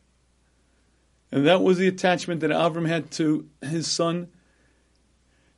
And 1.33 1.47
that 1.47 1.62
was 1.62 1.79
the 1.79 1.88
attachment 1.88 2.41
that 2.41 2.50
Avram 2.50 2.87
had 2.87 3.11
to 3.12 3.49
his 3.61 3.91
son. 3.91 4.29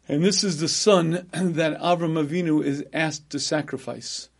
And 0.08 0.24
this 0.24 0.42
is 0.42 0.60
the 0.60 0.68
son 0.68 1.28
that 1.32 1.78
Avram 1.80 2.24
Avinu 2.24 2.64
is 2.64 2.84
asked 2.92 3.28
to 3.30 3.38
sacrifice. 3.38 4.30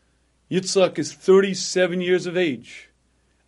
Yitzhak 0.51 0.99
is 0.99 1.13
37 1.13 2.01
years 2.01 2.27
of 2.27 2.37
age, 2.37 2.89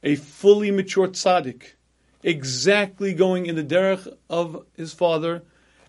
a 0.03 0.17
fully 0.17 0.71
mature 0.71 1.09
tzaddik, 1.09 1.75
exactly 2.23 3.15
going 3.15 3.47
in 3.47 3.57
the 3.57 3.65
derech 3.65 4.13
of 4.29 4.65
his 4.77 4.93
father, 4.93 5.43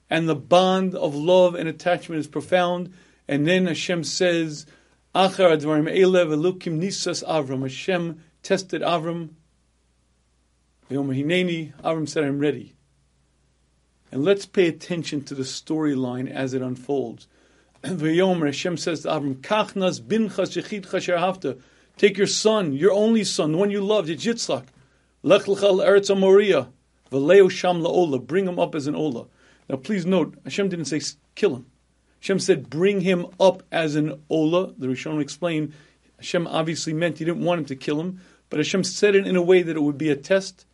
and 0.09 0.27
the 0.27 0.35
bond 0.35 0.95
of 0.95 1.15
love 1.15 1.55
and 1.55 1.69
attachment 1.69 2.19
is 2.19 2.27
profound. 2.27 2.93
And 3.27 3.47
then 3.47 3.67
Hashem 3.67 4.03
says, 4.03 4.65
Achar 5.13 5.55
advarim 5.55 5.91
elev 5.91 6.29
elukim 6.29 6.79
nisas 6.79 7.23
Avram. 7.23 7.61
Hashem 7.61 8.23
tested 8.41 8.81
Avram. 8.81 9.29
Avram 10.89 12.09
said, 12.09 12.23
I'm 12.23 12.39
ready. 12.39 12.73
And 14.11 14.23
let's 14.23 14.47
pay 14.47 14.67
attention 14.67 15.23
to 15.25 15.35
the 15.35 15.43
storyline 15.43 16.31
as 16.31 16.55
it 16.55 16.63
unfolds. 16.63 17.27
V'yomer 17.83 18.47
Hashem 18.47 18.77
says 18.77 19.01
to 19.01 19.09
Avram, 19.09 19.35
Kachnas 19.35 20.01
binchas 20.01 20.57
yechid 20.57 21.61
Take 21.97 22.17
your 22.17 22.27
son, 22.27 22.73
your 22.73 22.93
only 22.93 23.23
son, 23.23 23.51
the 23.51 23.57
one 23.57 23.69
you 23.69 23.81
loved, 23.81 24.09
Yitzchak. 24.09 24.65
Lech 25.23 25.47
l'chal 25.47 25.85
eretz 25.85 26.17
Moria. 26.17 26.69
V'leo 27.11 27.49
sham 27.49 27.81
la'ola. 27.81 28.25
Bring 28.25 28.47
him 28.47 28.59
up 28.59 28.75
as 28.75 28.87
an 28.87 28.95
ola. 28.95 29.25
Now 29.69 29.77
please 29.77 30.05
note, 30.05 30.35
Hashem 30.43 30.69
didn't 30.69 30.85
say 30.85 31.01
kill 31.35 31.55
him. 31.55 31.65
Hashem 32.21 32.39
said 32.39 32.69
bring 32.69 33.01
him 33.01 33.27
up 33.39 33.63
as 33.71 33.95
an 33.95 34.21
ola. 34.29 34.73
The 34.77 34.87
Rishon 34.87 35.21
explained, 35.21 35.73
Hashem 36.17 36.47
obviously 36.47 36.93
meant 36.93 37.17
he 37.17 37.25
didn't 37.25 37.43
want 37.43 37.59
him 37.59 37.65
to 37.65 37.75
kill 37.75 37.99
him, 37.99 38.19
but 38.49 38.59
Hashem 38.59 38.83
said 38.83 39.15
it 39.15 39.27
in 39.27 39.35
a 39.35 39.41
way 39.41 39.61
that 39.61 39.77
it 39.77 39.81
would 39.81 39.97
be 39.97 40.09
a 40.09 40.15
test 40.15 40.65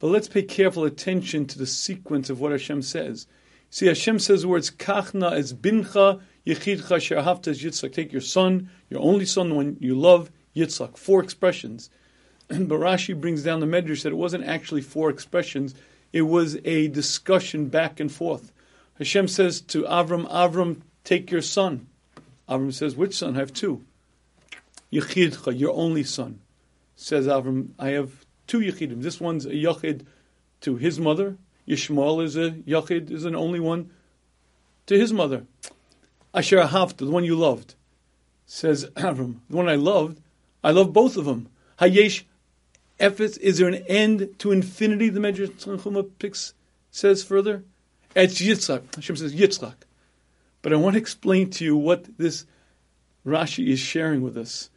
but 0.00 0.08
let's 0.08 0.28
pay 0.28 0.42
careful 0.42 0.84
attention 0.84 1.46
to 1.46 1.58
the 1.58 1.66
sequence 1.66 2.30
of 2.30 2.40
what 2.40 2.52
Hashem 2.52 2.80
says. 2.82 3.26
See, 3.68 3.86
Hashem 3.86 4.18
says 4.18 4.42
the 4.42 4.48
words 4.48 4.70
kachna 4.70 5.30
as 5.32 5.52
bincha 5.52 6.20
yechidcha 6.46 6.82
sherhavtas 6.82 7.62
yitzchak. 7.62 7.92
Take 7.92 8.10
your 8.10 8.22
son, 8.22 8.70
your 8.88 9.00
only 9.02 9.26
son, 9.26 9.50
the 9.50 9.54
one 9.54 9.76
you 9.78 9.94
love, 9.94 10.32
yitzchak. 10.56 10.96
Four 10.96 11.22
expressions. 11.22 11.90
but 12.66 12.80
Rashi 12.80 13.18
brings 13.18 13.44
down 13.44 13.60
the 13.60 13.66
medrash 13.66 14.02
that 14.02 14.12
it 14.12 14.16
wasn't 14.16 14.44
actually 14.44 14.80
four 14.80 15.08
expressions. 15.08 15.74
It 16.12 16.22
was 16.22 16.56
a 16.64 16.88
discussion 16.88 17.68
back 17.68 18.00
and 18.00 18.10
forth. 18.10 18.52
Hashem 18.98 19.28
says 19.28 19.60
to 19.62 19.84
Avram, 19.84 20.28
Avram, 20.28 20.80
take 21.04 21.30
your 21.30 21.42
son. 21.42 21.86
Avram 22.48 22.72
says, 22.72 22.96
which 22.96 23.16
son? 23.16 23.36
I 23.36 23.38
have 23.38 23.52
two. 23.52 23.84
Yechidcha, 24.92 25.56
your 25.56 25.72
only 25.74 26.02
son. 26.02 26.40
Says 26.96 27.28
Avram, 27.28 27.68
I 27.78 27.90
have 27.90 28.26
two 28.48 28.58
Yechidim. 28.58 29.00
This 29.00 29.20
one's 29.20 29.46
a 29.46 29.50
Yachid 29.50 30.04
to 30.62 30.74
his 30.74 30.98
mother. 30.98 31.36
Yishmael 31.68 32.22
is 32.22 32.36
a 32.36 32.50
Yachid, 32.50 33.12
is 33.12 33.24
an 33.24 33.36
only 33.36 33.60
one 33.60 33.90
to 34.86 34.98
his 34.98 35.12
mother. 35.12 35.46
Asher 36.34 36.58
Ahavta, 36.58 36.98
the 36.98 37.10
one 37.10 37.22
you 37.22 37.36
loved. 37.36 37.76
Says 38.44 38.84
Avram, 38.96 39.36
the 39.48 39.56
one 39.56 39.68
I 39.68 39.76
loved, 39.76 40.20
I 40.64 40.72
love 40.72 40.92
both 40.92 41.16
of 41.16 41.24
them. 41.24 41.48
Hayesh 41.78 42.24
Is 43.00 43.58
there 43.58 43.68
an 43.68 43.82
end 43.86 44.34
to 44.38 44.52
infinity? 44.52 45.08
The 45.08 45.20
Medrash 45.20 45.52
Tanchuma 45.52 46.08
picks 46.18 46.54
says 46.90 47.22
further. 47.24 47.64
It's 48.14 48.40
Yitzchak. 48.40 48.94
Hashem 48.94 49.16
says 49.16 49.34
Yitzchak. 49.34 49.74
But 50.62 50.72
I 50.72 50.76
want 50.76 50.94
to 50.94 51.00
explain 51.00 51.50
to 51.50 51.64
you 51.64 51.76
what 51.76 52.18
this 52.18 52.44
Rashi 53.26 53.68
is 53.68 53.78
sharing 53.78 54.22
with 54.22 54.36
us. 54.36 54.70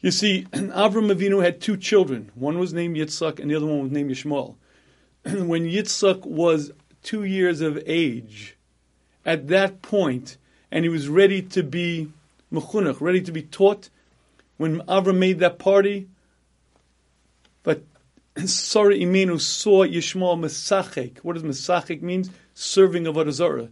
You 0.00 0.10
see, 0.10 0.46
Avram 0.52 1.14
Avinu 1.14 1.42
had 1.42 1.60
two 1.60 1.76
children. 1.76 2.30
One 2.34 2.58
was 2.58 2.72
named 2.72 2.96
Yitzchak, 2.96 3.38
and 3.38 3.50
the 3.50 3.54
other 3.54 3.66
one 3.66 3.80
was 3.80 3.92
named 3.92 4.10
Yishmael. 4.10 4.56
when 5.24 5.66
Yitzchak 5.66 6.26
was 6.26 6.72
two 7.02 7.24
years 7.24 7.60
of 7.60 7.82
age, 7.86 8.56
at 9.24 9.48
that 9.48 9.80
point, 9.82 10.36
and 10.70 10.84
he 10.84 10.88
was 10.88 11.08
ready 11.08 11.40
to 11.40 11.62
be 11.62 12.10
mechunach, 12.52 13.00
ready 13.00 13.20
to 13.22 13.32
be 13.32 13.42
taught, 13.42 13.90
When 14.56 14.80
Avram 14.82 15.18
made 15.18 15.38
that 15.38 15.58
party, 15.58 16.08
but 17.64 17.82
Sarah 18.46 18.94
Imenu 18.94 19.40
saw 19.40 19.84
Yishmael 19.84 20.38
Mesachek. 20.38 21.18
What 21.18 21.32
does 21.32 21.42
Mesachek 21.42 22.00
means? 22.02 22.30
Serving 22.54 23.08
of 23.08 23.34
Zarah. 23.34 23.70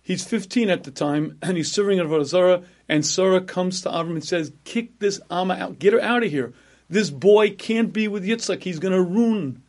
He's 0.00 0.24
15 0.24 0.70
at 0.70 0.84
the 0.84 0.90
time, 0.90 1.38
and 1.42 1.58
he's 1.58 1.70
serving 1.70 2.00
of 2.00 2.26
Zarah, 2.26 2.62
and 2.88 3.04
Sarah 3.04 3.42
comes 3.42 3.82
to 3.82 3.90
Avram 3.90 4.12
and 4.12 4.24
says, 4.24 4.52
kick 4.64 4.98
this 4.98 5.20
Amma 5.30 5.54
out. 5.54 5.78
Get 5.78 5.92
her 5.92 6.00
out 6.00 6.24
of 6.24 6.30
here. 6.30 6.54
This 6.88 7.10
boy 7.10 7.50
can't 7.50 7.92
be 7.92 8.08
with 8.08 8.24
Yitzchak. 8.24 8.62
He's 8.62 8.78
going 8.78 8.92
to 8.92 9.02
ruin. 9.02 9.62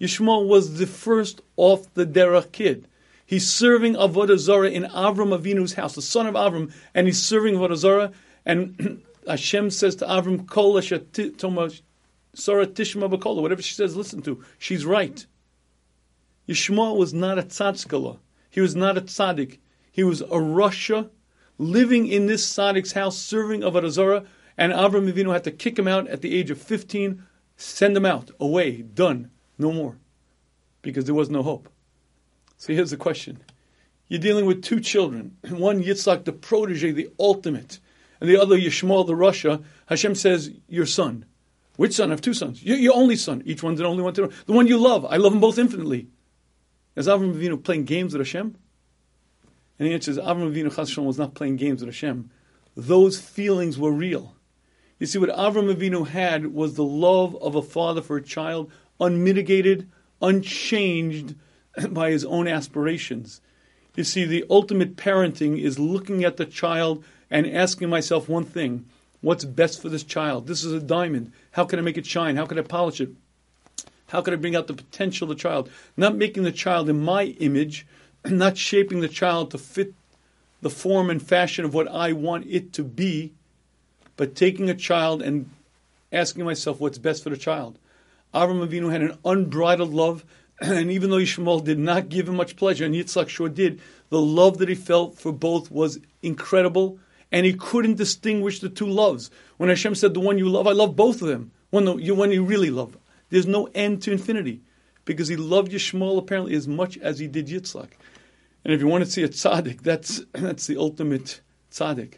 Yishmael 0.00 0.48
was 0.48 0.78
the 0.78 0.86
first 0.86 1.40
off 1.56 1.92
the 1.94 2.06
derech 2.06 2.50
kid. 2.52 2.88
He's 3.24 3.48
serving 3.48 3.94
Avodah 3.94 4.38
Zarah 4.38 4.70
in 4.70 4.82
Avram 4.84 5.38
Avinu's 5.38 5.74
house, 5.74 5.94
the 5.94 6.02
son 6.02 6.26
of 6.26 6.34
Avram, 6.34 6.72
and 6.94 7.06
he's 7.06 7.22
serving 7.22 7.54
Avodah 7.54 7.76
Zarah. 7.76 8.12
And 8.44 9.02
Hashem 9.28 9.70
says 9.70 9.96
to 9.96 10.06
Avram, 10.06 10.46
Kol 10.46 10.80
Sarah 12.34 12.66
Tishma 12.66 13.12
Bakola, 13.12 13.42
whatever 13.42 13.62
she 13.62 13.74
says, 13.74 13.96
listen 13.96 14.22
to. 14.22 14.42
She's 14.58 14.86
right. 14.86 15.26
Yishmael 16.48 16.96
was 16.96 17.12
not 17.12 17.38
a 17.38 17.42
tzadkala. 17.42 18.18
He 18.50 18.60
was 18.60 18.74
not 18.74 18.98
a 18.98 19.02
tzaddik. 19.02 19.58
He 19.90 20.02
was 20.02 20.20
a 20.22 20.26
rasha 20.26 21.10
living 21.58 22.06
in 22.06 22.26
this 22.26 22.46
tzaddik's 22.46 22.92
house, 22.92 23.18
serving 23.18 23.60
Avodah 23.60 23.90
Zarah, 23.90 24.24
and 24.56 24.72
Avram 24.72 25.10
Avinu 25.10 25.32
had 25.32 25.44
to 25.44 25.50
kick 25.50 25.78
him 25.78 25.88
out 25.88 26.08
at 26.08 26.20
the 26.22 26.34
age 26.34 26.50
of 26.50 26.60
15, 26.60 27.22
send 27.56 27.96
him 27.96 28.06
out, 28.06 28.30
away, 28.40 28.82
done, 28.82 29.30
no 29.58 29.72
more, 29.72 29.96
because 30.82 31.04
there 31.04 31.14
was 31.14 31.30
no 31.30 31.42
hope. 31.42 31.68
So 32.56 32.72
here's 32.72 32.90
the 32.90 32.96
question. 32.96 33.38
You're 34.08 34.20
dealing 34.20 34.46
with 34.46 34.62
two 34.62 34.80
children. 34.80 35.36
One, 35.48 35.82
Yitzhak, 35.82 36.24
the 36.24 36.32
protege, 36.32 36.92
the 36.92 37.10
ultimate, 37.18 37.78
and 38.20 38.28
the 38.28 38.40
other, 38.40 38.58
Yishmael, 38.58 39.06
the 39.06 39.14
rasha. 39.14 39.64
Hashem 39.86 40.14
says, 40.14 40.50
your 40.68 40.86
son. 40.86 41.24
Which 41.76 41.94
son? 41.94 42.10
I 42.10 42.12
have 42.12 42.20
two 42.20 42.34
sons. 42.34 42.62
Your, 42.62 42.76
your 42.76 42.94
only 42.94 43.16
son. 43.16 43.42
Each 43.44 43.62
one's 43.62 43.80
an 43.80 43.86
only 43.86 44.02
one 44.02 44.14
to. 44.14 44.30
The 44.46 44.52
one 44.52 44.66
you 44.66 44.76
love. 44.78 45.04
I 45.06 45.16
love 45.16 45.32
them 45.32 45.40
both 45.40 45.58
infinitely. 45.58 46.08
Is 46.96 47.06
Avram 47.06 47.34
Avinu 47.34 47.62
playing 47.62 47.84
games 47.84 48.12
with 48.12 48.20
Hashem? 48.20 48.56
And 49.78 49.88
the 49.88 49.94
answer 49.94 50.10
is 50.10 50.18
Avram 50.18 50.52
Avinu 50.52 50.74
Chas 50.74 50.96
was 50.96 51.18
not 51.18 51.34
playing 51.34 51.56
games 51.56 51.80
with 51.80 51.88
Hashem. 51.88 52.30
Those 52.76 53.18
feelings 53.18 53.78
were 53.78 53.92
real. 53.92 54.36
You 54.98 55.06
see, 55.06 55.18
what 55.18 55.30
Avram 55.30 55.74
Avinu 55.74 56.06
had 56.06 56.54
was 56.54 56.74
the 56.74 56.84
love 56.84 57.34
of 57.42 57.54
a 57.54 57.62
father 57.62 58.02
for 58.02 58.16
a 58.16 58.22
child, 58.22 58.70
unmitigated, 59.00 59.90
unchanged 60.20 61.34
by 61.90 62.10
his 62.10 62.24
own 62.24 62.46
aspirations. 62.46 63.40
You 63.96 64.04
see, 64.04 64.24
the 64.24 64.44
ultimate 64.48 64.96
parenting 64.96 65.58
is 65.58 65.78
looking 65.78 66.24
at 66.24 66.36
the 66.36 66.46
child 66.46 67.04
and 67.30 67.46
asking 67.46 67.88
myself 67.88 68.28
one 68.28 68.44
thing 68.44 68.86
what's 69.22 69.44
best 69.44 69.80
for 69.80 69.88
this 69.88 70.04
child? 70.04 70.46
This 70.46 70.62
is 70.62 70.72
a 70.72 70.80
diamond. 70.80 71.32
How 71.52 71.64
can 71.64 71.78
I 71.78 71.82
make 71.82 71.96
it 71.96 72.04
shine? 72.04 72.36
How 72.36 72.44
can 72.44 72.58
I 72.58 72.62
polish 72.62 73.00
it? 73.00 73.10
How 74.08 74.20
can 74.20 74.34
I 74.34 74.36
bring 74.36 74.54
out 74.54 74.66
the 74.66 74.74
potential 74.74 75.30
of 75.30 75.36
the 75.36 75.40
child? 75.40 75.70
Not 75.96 76.16
making 76.16 76.42
the 76.42 76.52
child 76.52 76.90
in 76.90 77.02
my 77.02 77.24
image, 77.24 77.86
not 78.26 78.58
shaping 78.58 79.00
the 79.00 79.08
child 79.08 79.50
to 79.52 79.58
fit 79.58 79.94
the 80.60 80.68
form 80.68 81.08
and 81.08 81.22
fashion 81.22 81.64
of 81.64 81.72
what 81.72 81.88
I 81.88 82.12
want 82.12 82.46
it 82.46 82.72
to 82.74 82.84
be, 82.84 83.32
but 84.16 84.36
taking 84.36 84.68
a 84.68 84.74
child 84.74 85.22
and 85.22 85.50
asking 86.12 86.44
myself 86.44 86.78
what's 86.78 86.98
best 86.98 87.22
for 87.22 87.30
the 87.30 87.36
child. 87.36 87.78
Avram 88.34 88.66
Avinu 88.66 88.92
had 88.92 89.02
an 89.02 89.18
unbridled 89.24 89.92
love, 89.92 90.24
and 90.60 90.90
even 90.90 91.10
though 91.10 91.16
Yishmael 91.16 91.64
did 91.64 91.78
not 91.78 92.08
give 92.08 92.28
him 92.28 92.36
much 92.36 92.56
pleasure, 92.56 92.84
and 92.84 92.94
Yitzchak 92.94 93.28
sure 93.28 93.48
did, 93.48 93.80
the 94.10 94.20
love 94.20 94.58
that 94.58 94.68
he 94.68 94.74
felt 94.74 95.18
for 95.18 95.32
both 95.32 95.70
was 95.70 95.98
incredible 96.22 96.98
and 97.32 97.46
he 97.46 97.54
couldn't 97.54 97.96
distinguish 97.96 98.60
the 98.60 98.68
two 98.68 98.86
loves. 98.86 99.30
When 99.56 99.70
Hashem 99.70 99.94
said, 99.96 100.14
"The 100.14 100.20
one 100.20 100.38
you 100.38 100.48
love, 100.48 100.66
I 100.66 100.72
love 100.72 100.94
both 100.94 101.22
of 101.22 101.28
them." 101.28 101.50
When 101.70 101.86
the 101.86 102.12
one 102.12 102.30
you 102.30 102.44
really 102.44 102.70
love, 102.70 102.98
there's 103.30 103.46
no 103.46 103.68
end 103.74 104.02
to 104.02 104.12
infinity, 104.12 104.60
because 105.06 105.28
he 105.28 105.36
loved 105.36 105.72
Yishmael 105.72 106.18
apparently 106.18 106.54
as 106.54 106.68
much 106.68 106.98
as 106.98 107.18
he 107.18 107.26
did 107.26 107.48
Yitzhak. 107.48 107.88
And 108.64 108.74
if 108.74 108.80
you 108.80 108.86
want 108.86 109.04
to 109.04 109.10
see 109.10 109.22
a 109.22 109.28
tzaddik, 109.28 109.80
that's 109.80 110.22
that's 110.32 110.66
the 110.66 110.76
ultimate 110.76 111.40
tzaddik. 111.70 112.14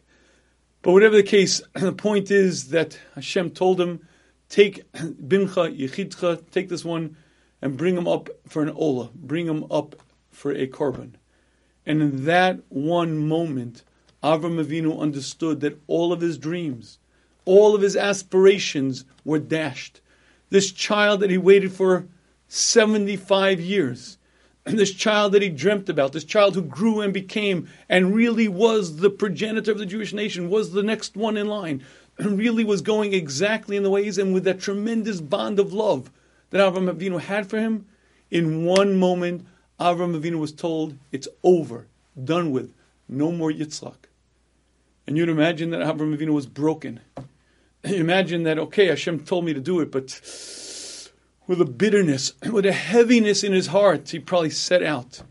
But 0.83 0.93
whatever 0.93 1.17
the 1.17 1.23
case, 1.23 1.63
the 1.75 1.93
point 1.93 2.31
is 2.31 2.69
that 2.71 2.99
Hashem 3.15 3.51
told 3.51 3.81
him, 3.81 4.07
"Take 4.49 4.91
bincha 4.93 5.79
yechidcha, 5.79 6.51
take 6.51 6.69
this 6.69 6.85
one, 6.85 7.17
and 7.63 7.77
bring 7.77 7.97
him 7.97 8.09
up 8.09 8.29
for 8.49 8.63
an 8.63 8.71
ola, 8.71 9.11
bring 9.15 9.47
him 9.47 9.65
up 9.71 9.95
for 10.31 10.51
a 10.53 10.67
korban." 10.67 11.13
And 11.87 12.03
in 12.03 12.25
that 12.25 12.61
one 12.71 13.19
moment, 13.19 13.85
Avram 14.25 14.59
Avinu 14.59 14.99
understood 14.99 15.61
that 15.61 15.79
all 15.87 16.11
of 16.11 16.23
his 16.23 16.39
dreams, 16.39 16.99
all 17.45 17.75
of 17.75 17.83
his 17.83 17.95
aspirations 17.95 19.05
were 19.23 19.39
dashed. 19.39 20.01
This 20.49 20.73
child 20.73 21.21
that 21.21 21.29
he 21.29 21.37
waited 21.37 21.73
for 21.73 22.07
75 22.49 23.61
years, 23.61 24.17
and 24.65 24.79
this 24.79 24.95
child 24.95 25.33
that 25.33 25.43
he 25.43 25.51
dreamt 25.51 25.91
about, 25.91 26.15
this 26.15 26.25
child 26.25 26.55
who 26.55 26.63
grew 26.63 27.03
and 27.03 27.13
became 27.13 27.69
and 27.87 28.15
really 28.15 28.49
was 28.49 28.97
the 28.97 29.11
progenitor 29.11 29.71
of 29.71 29.77
the 29.77 29.85
Jewish 29.85 30.15
nation, 30.15 30.49
was 30.49 30.73
the 30.73 30.83
next 30.83 31.19
one 31.19 31.37
in 31.37 31.47
line, 31.47 31.85
and 32.17 32.39
really 32.39 32.65
was 32.65 32.81
going 32.81 33.13
exactly 33.13 33.77
in 33.77 33.83
the 33.83 33.91
ways 33.91 34.17
and 34.17 34.33
with 34.33 34.45
that 34.45 34.59
tremendous 34.59 35.21
bond 35.21 35.61
of 35.61 35.75
love 35.75 36.11
that 36.49 36.63
Avram 36.63 36.91
Avinu 36.91 37.21
had 37.21 37.51
for 37.51 37.59
him, 37.59 37.85
in 38.31 38.65
one 38.65 38.97
moment, 38.97 39.47
Avram 39.79 40.19
Avinu 40.19 40.39
was 40.39 40.53
told, 40.53 40.97
It's 41.13 41.29
over, 41.43 41.89
done 42.25 42.53
with, 42.53 42.73
no 43.07 43.31
more 43.31 43.51
Yitzchak. 43.51 43.97
And 45.07 45.17
you'd 45.17 45.29
imagine 45.29 45.71
that 45.71 45.83
Abraham 45.83 46.17
Avinu 46.17 46.31
was 46.31 46.47
broken. 46.47 47.01
You 47.85 47.97
imagine 47.97 48.45
that, 48.45 48.59
okay, 48.59 48.87
Hashem 48.87 49.21
told 49.25 49.45
me 49.45 49.53
to 49.53 49.61
do 49.61 49.81
it, 49.81 49.91
but 49.91 50.21
with 51.47 51.61
a 51.61 51.67
bitterness, 51.67 52.33
with 52.51 52.65
a 52.67 52.73
heaviness 52.73 53.45
in 53.45 53.53
his 53.53 53.69
heart, 53.69 54.09
he 54.11 54.19
probably 54.19 54.51
set 54.51 54.83
out. 54.83 55.23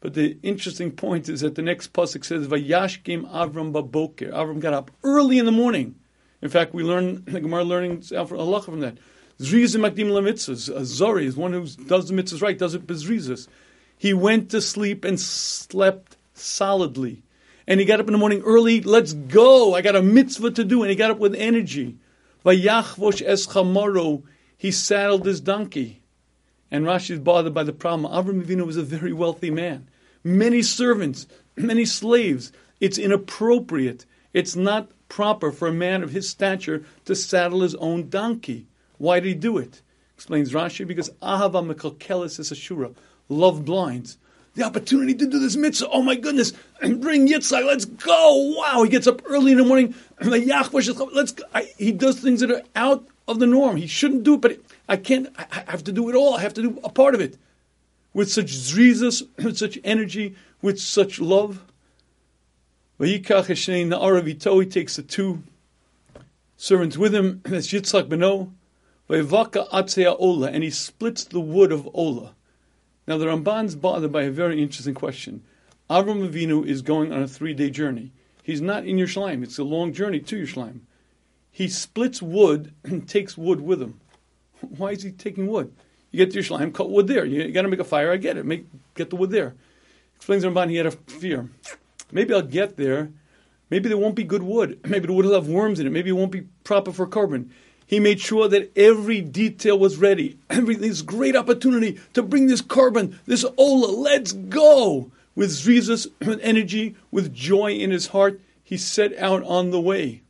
But 0.00 0.14
the 0.14 0.36
interesting 0.42 0.92
point 0.92 1.28
is 1.28 1.40
that 1.40 1.54
the 1.54 1.62
next 1.62 1.92
pasuk 1.92 2.24
says, 2.24 2.46
"Vayashkim 2.46 3.28
Avram 3.32 3.72
baboker." 3.72 4.30
Avram 4.32 4.60
got 4.60 4.72
up 4.72 4.90
early 5.02 5.38
in 5.38 5.46
the 5.46 5.52
morning. 5.52 5.96
In 6.40 6.48
fact, 6.48 6.72
we 6.72 6.84
learn 6.84 7.24
the 7.26 7.40
Gemara 7.40 7.64
learning 7.64 8.04
Allah 8.14 8.62
from 8.62 8.80
that. 8.80 8.98
Zrizim 9.40 9.88
makdim 9.88 10.06
lamitzvahs. 10.06 10.68
A 10.74 10.84
zori 10.84 11.26
is 11.26 11.36
one 11.36 11.52
who 11.52 11.66
does 11.66 12.08
the 12.08 12.14
mitzvahs 12.14 12.42
right, 12.42 12.58
does 12.58 12.74
it 12.74 12.86
bezrizas. 12.86 13.48
He 13.96 14.14
went 14.14 14.50
to 14.50 14.60
sleep 14.60 15.04
and 15.04 15.18
slept 15.18 16.16
solidly 16.34 17.22
and 17.68 17.78
he 17.78 17.84
got 17.84 18.00
up 18.00 18.06
in 18.06 18.12
the 18.12 18.18
morning 18.18 18.40
early. 18.46 18.80
Let's 18.80 19.12
go. 19.12 19.74
I 19.74 19.82
got 19.82 19.94
a 19.94 20.00
mitzvah 20.00 20.52
to 20.52 20.64
do. 20.64 20.82
And 20.82 20.90
he 20.90 20.96
got 20.96 21.10
up 21.10 21.18
with 21.18 21.34
energy. 21.34 21.98
Vayachvosh 22.42 23.22
es 23.24 23.46
chamaro. 23.46 24.22
He 24.56 24.70
saddled 24.70 25.26
his 25.26 25.42
donkey. 25.42 26.02
And 26.70 26.86
Rashi 26.86 27.10
is 27.10 27.18
bothered 27.18 27.52
by 27.52 27.64
the 27.64 27.74
problem. 27.74 28.10
Avram 28.10 28.42
Avinu 28.42 28.64
was 28.64 28.78
a 28.78 28.82
very 28.82 29.12
wealthy 29.12 29.50
man. 29.50 29.86
Many 30.24 30.62
servants, 30.62 31.26
many 31.56 31.84
slaves. 31.84 32.52
It's 32.80 32.96
inappropriate. 32.96 34.06
It's 34.32 34.56
not 34.56 34.90
proper 35.10 35.52
for 35.52 35.68
a 35.68 35.72
man 35.72 36.02
of 36.02 36.12
his 36.12 36.26
stature 36.26 36.84
to 37.04 37.14
saddle 37.14 37.60
his 37.60 37.74
own 37.74 38.08
donkey. 38.08 38.66
Why 38.96 39.20
did 39.20 39.28
he 39.28 39.34
do 39.34 39.58
it? 39.58 39.82
Explains 40.14 40.52
Rashi, 40.52 40.86
because 40.86 41.10
Ahava 41.22 41.62
Mekalkelis 41.62 42.40
is 42.40 42.50
Ashura. 42.50 42.94
Love 43.28 43.66
blinds 43.66 44.16
the 44.58 44.64
opportunity 44.64 45.14
to 45.14 45.26
do 45.26 45.38
this 45.38 45.56
mitzvah. 45.56 45.88
Oh 45.90 46.02
my 46.02 46.16
goodness, 46.16 46.52
and 46.82 47.00
bring 47.00 47.28
Yitzhak, 47.28 47.64
let's 47.64 47.84
go. 47.84 48.54
Wow, 48.58 48.82
he 48.82 48.90
gets 48.90 49.06
up 49.06 49.22
early 49.26 49.52
in 49.52 49.58
the 49.58 49.64
morning. 49.64 49.94
Let's 50.20 51.32
go. 51.32 51.44
I, 51.54 51.68
he 51.78 51.92
does 51.92 52.18
things 52.18 52.40
that 52.40 52.50
are 52.50 52.62
out 52.74 53.06
of 53.28 53.38
the 53.38 53.46
norm. 53.46 53.76
He 53.76 53.86
shouldn't 53.86 54.24
do 54.24 54.34
it, 54.34 54.40
but 54.40 54.58
I 54.88 54.96
can't, 54.96 55.28
I 55.38 55.62
have 55.68 55.84
to 55.84 55.92
do 55.92 56.08
it 56.08 56.16
all. 56.16 56.34
I 56.34 56.40
have 56.40 56.54
to 56.54 56.62
do 56.62 56.80
a 56.82 56.88
part 56.88 57.14
of 57.14 57.20
it. 57.20 57.38
With 58.12 58.30
such 58.32 58.46
zrizas, 58.46 59.22
with 59.44 59.56
such 59.56 59.78
energy, 59.84 60.34
with 60.60 60.80
such 60.80 61.20
love. 61.20 61.62
He 62.98 63.20
takes 63.20 63.46
the 64.96 65.04
two 65.06 65.42
servants 66.56 66.98
with 66.98 67.14
him, 67.14 67.40
that's 67.44 67.68
Yitzhak 67.68 68.08
Beno, 68.08 68.50
and 70.52 70.64
he 70.64 70.70
splits 70.70 71.24
the 71.24 71.40
wood 71.40 71.70
of 71.70 71.88
Ola. 71.94 72.34
Now, 73.08 73.16
the 73.16 73.24
Ramban's 73.24 73.74
bothered 73.74 74.12
by 74.12 74.24
a 74.24 74.30
very 74.30 74.62
interesting 74.62 74.92
question. 74.92 75.42
Avram 75.88 76.28
Avinu 76.28 76.66
is 76.66 76.82
going 76.82 77.10
on 77.10 77.22
a 77.22 77.26
three 77.26 77.54
day 77.54 77.70
journey. 77.70 78.12
He's 78.42 78.60
not 78.60 78.84
in 78.84 78.98
Yerushalayim, 78.98 79.42
it's 79.42 79.58
a 79.58 79.64
long 79.64 79.94
journey 79.94 80.20
to 80.20 80.42
Yerushalayim. 80.42 80.80
He 81.50 81.68
splits 81.68 82.20
wood 82.20 82.74
and 82.84 83.08
takes 83.08 83.38
wood 83.38 83.62
with 83.62 83.80
him. 83.80 83.98
Why 84.60 84.90
is 84.90 85.02
he 85.02 85.10
taking 85.10 85.46
wood? 85.46 85.72
You 86.10 86.18
get 86.18 86.34
to 86.34 86.38
Yerushalayim, 86.38 86.74
cut 86.74 86.90
wood 86.90 87.06
there. 87.06 87.24
You, 87.24 87.50
got 87.50 87.62
to 87.62 87.68
make 87.68 87.80
a 87.80 87.84
fire, 87.84 88.12
I 88.12 88.18
get 88.18 88.36
it. 88.36 88.44
Make, 88.44 88.66
get 88.94 89.08
the 89.08 89.16
wood 89.16 89.30
there. 89.30 89.54
Explains 90.16 90.42
the 90.42 90.50
Ramban, 90.50 90.68
he 90.68 90.76
had 90.76 90.84
a 90.84 90.90
fear. 90.90 91.48
Maybe 92.12 92.34
I'll 92.34 92.42
get 92.42 92.76
there. 92.76 93.10
Maybe 93.70 93.88
there 93.88 93.96
won't 93.96 94.16
be 94.16 94.24
good 94.24 94.42
wood. 94.42 94.80
Maybe 94.86 95.06
the 95.06 95.14
wood 95.14 95.24
will 95.24 95.32
have 95.32 95.48
worms 95.48 95.80
in 95.80 95.86
it. 95.86 95.90
Maybe 95.90 96.10
it 96.10 96.12
won't 96.12 96.32
be 96.32 96.42
proper 96.62 96.92
for 96.92 97.06
korban. 97.06 97.48
He 97.88 98.00
made 98.00 98.20
sure 98.20 98.48
that 98.48 98.70
every 98.76 99.22
detail 99.22 99.78
was 99.78 99.96
ready. 99.96 100.38
Every 100.50 100.74
this 100.74 101.00
great 101.00 101.34
opportunity 101.34 101.98
to 102.12 102.22
bring 102.22 102.46
this 102.46 102.60
korban, 102.60 103.16
this 103.24 103.46
Ola, 103.56 103.90
let's 103.90 104.32
go. 104.32 105.10
With 105.34 105.66
with 105.66 106.40
energy, 106.42 106.96
with 107.10 107.32
joy 107.32 107.72
in 107.72 107.90
his 107.90 108.08
heart, 108.08 108.42
he 108.62 108.76
set 108.76 109.16
out 109.16 109.42
on 109.44 109.70
the 109.70 109.80
way. 109.80 110.20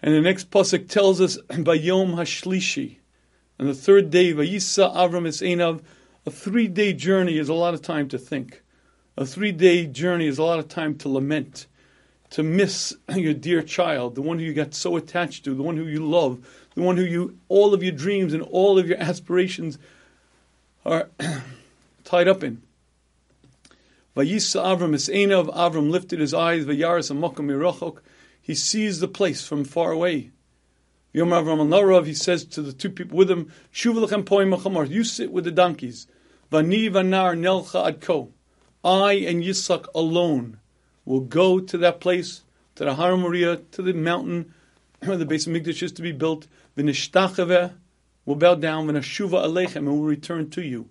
And 0.00 0.14
the 0.14 0.22
next 0.22 0.50
pasuk 0.50 0.88
tells 0.88 1.20
us, 1.20 1.36
Bayom 1.50 2.14
Hashlishi. 2.14 2.96
On 3.60 3.66
the 3.66 3.74
third 3.74 4.10
day, 4.10 4.32
Vayisa 4.32 4.96
Avram 4.96 5.28
Esainav, 5.28 5.82
a 6.24 6.30
three 6.30 6.68
day 6.68 6.94
journey 6.94 7.36
is 7.36 7.50
a 7.50 7.54
lot 7.54 7.74
of 7.74 7.82
time 7.82 8.08
to 8.08 8.18
think. 8.18 8.62
A 9.18 9.26
three 9.26 9.52
day 9.52 9.86
journey 9.86 10.26
is 10.26 10.38
a 10.38 10.42
lot 10.42 10.58
of 10.58 10.68
time 10.68 10.96
to 10.96 11.10
lament, 11.10 11.66
to 12.32 12.42
miss 12.42 12.96
your 13.14 13.34
dear 13.34 13.62
child, 13.62 14.14
the 14.14 14.22
one 14.22 14.38
who 14.38 14.44
you 14.44 14.54
got 14.54 14.74
so 14.74 14.96
attached 14.96 15.44
to, 15.44 15.54
the 15.54 15.62
one 15.62 15.76
who 15.76 15.84
you 15.84 16.04
love, 16.04 16.44
the 16.74 16.82
one 16.82 16.96
who 16.96 17.04
you, 17.04 17.38
all 17.48 17.74
of 17.74 17.82
your 17.82 17.92
dreams 17.92 18.32
and 18.32 18.42
all 18.42 18.78
of 18.78 18.88
your 18.88 18.98
aspirations 18.98 19.78
are 20.84 21.10
tied 22.04 22.28
up 22.28 22.42
in. 22.42 22.62
Vayisa 24.16 24.62
Avram 24.62 24.94
Esainav, 24.94 25.54
Avram 25.54 25.90
lifted 25.90 26.20
his 26.20 26.32
eyes, 26.32 26.64
Vayaris 26.64 27.10
Amokum 27.10 27.46
Mirachok, 27.46 27.98
he 28.40 28.54
sees 28.54 29.00
the 29.00 29.08
place 29.08 29.46
from 29.46 29.64
far 29.64 29.92
away. 29.92 30.30
Yom 31.12 31.28
Avram 31.28 32.06
he 32.06 32.14
says 32.14 32.46
to 32.46 32.62
the 32.62 32.72
two 32.72 32.88
people 32.88 33.18
with 33.18 33.30
him, 33.30 33.52
You 33.74 35.04
sit 35.04 35.30
with 35.30 35.44
the 35.44 35.50
donkeys. 35.50 36.06
Vani 36.50 36.90
vanar 36.90 37.36
nelcha 37.38 37.92
adko. 37.94 38.30
I 38.82 39.12
and 39.12 39.44
Yisak 39.44 39.86
alone 39.94 40.58
will 41.04 41.20
go 41.20 41.60
to 41.60 41.78
that 41.78 42.00
place, 42.00 42.42
to 42.74 42.84
the 42.84 42.94
Har 42.94 43.16
Moriah, 43.16 43.56
to 43.72 43.82
the 43.82 43.92
mountain 43.92 44.54
where 45.04 45.16
the 45.16 45.26
Beis 45.26 45.48
HaMikdash 45.48 45.82
is 45.82 45.92
to 45.92 46.02
be 46.02 46.12
built. 46.12 46.46
V'nishtachave, 46.76 47.72
will 48.24 48.36
bow 48.36 48.54
down, 48.54 48.86
v'nashuva 48.86 49.44
aleichem, 49.44 49.76
and 49.76 49.88
will 49.88 50.02
return 50.02 50.48
to 50.50 50.62
you. 50.62 50.88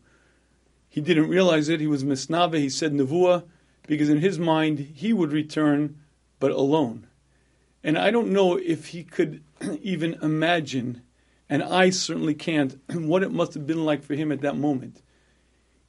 He 0.89 1.02
didn't 1.02 1.30
realize 1.30 1.69
it. 1.69 1.80
He 1.80 1.88
was 1.88 2.04
misnave. 2.04 2.58
He 2.58 2.69
said 2.69 2.93
nevuah, 2.93 3.43
because 3.88 4.10
in 4.10 4.19
his 4.19 4.38
mind 4.38 4.80
he 4.80 5.13
would 5.13 5.32
return, 5.32 5.97
but 6.39 6.52
alone. 6.52 7.08
And 7.84 7.97
I 7.97 8.12
don't 8.12 8.32
know 8.32 8.58
if 8.58 8.88
he 8.88 9.04
could 9.04 9.43
even 9.82 10.15
imagine, 10.21 11.02
and 11.50 11.63
I 11.63 11.89
certainly 11.89 12.36
can't, 12.36 12.78
what 12.93 13.24
it 13.24 13.32
must 13.32 13.54
have 13.54 13.65
been 13.65 13.86
like 13.86 14.04
for 14.04 14.15
him 14.15 14.32
at 14.32 14.41
that 14.41 14.58
moment. 14.58 15.02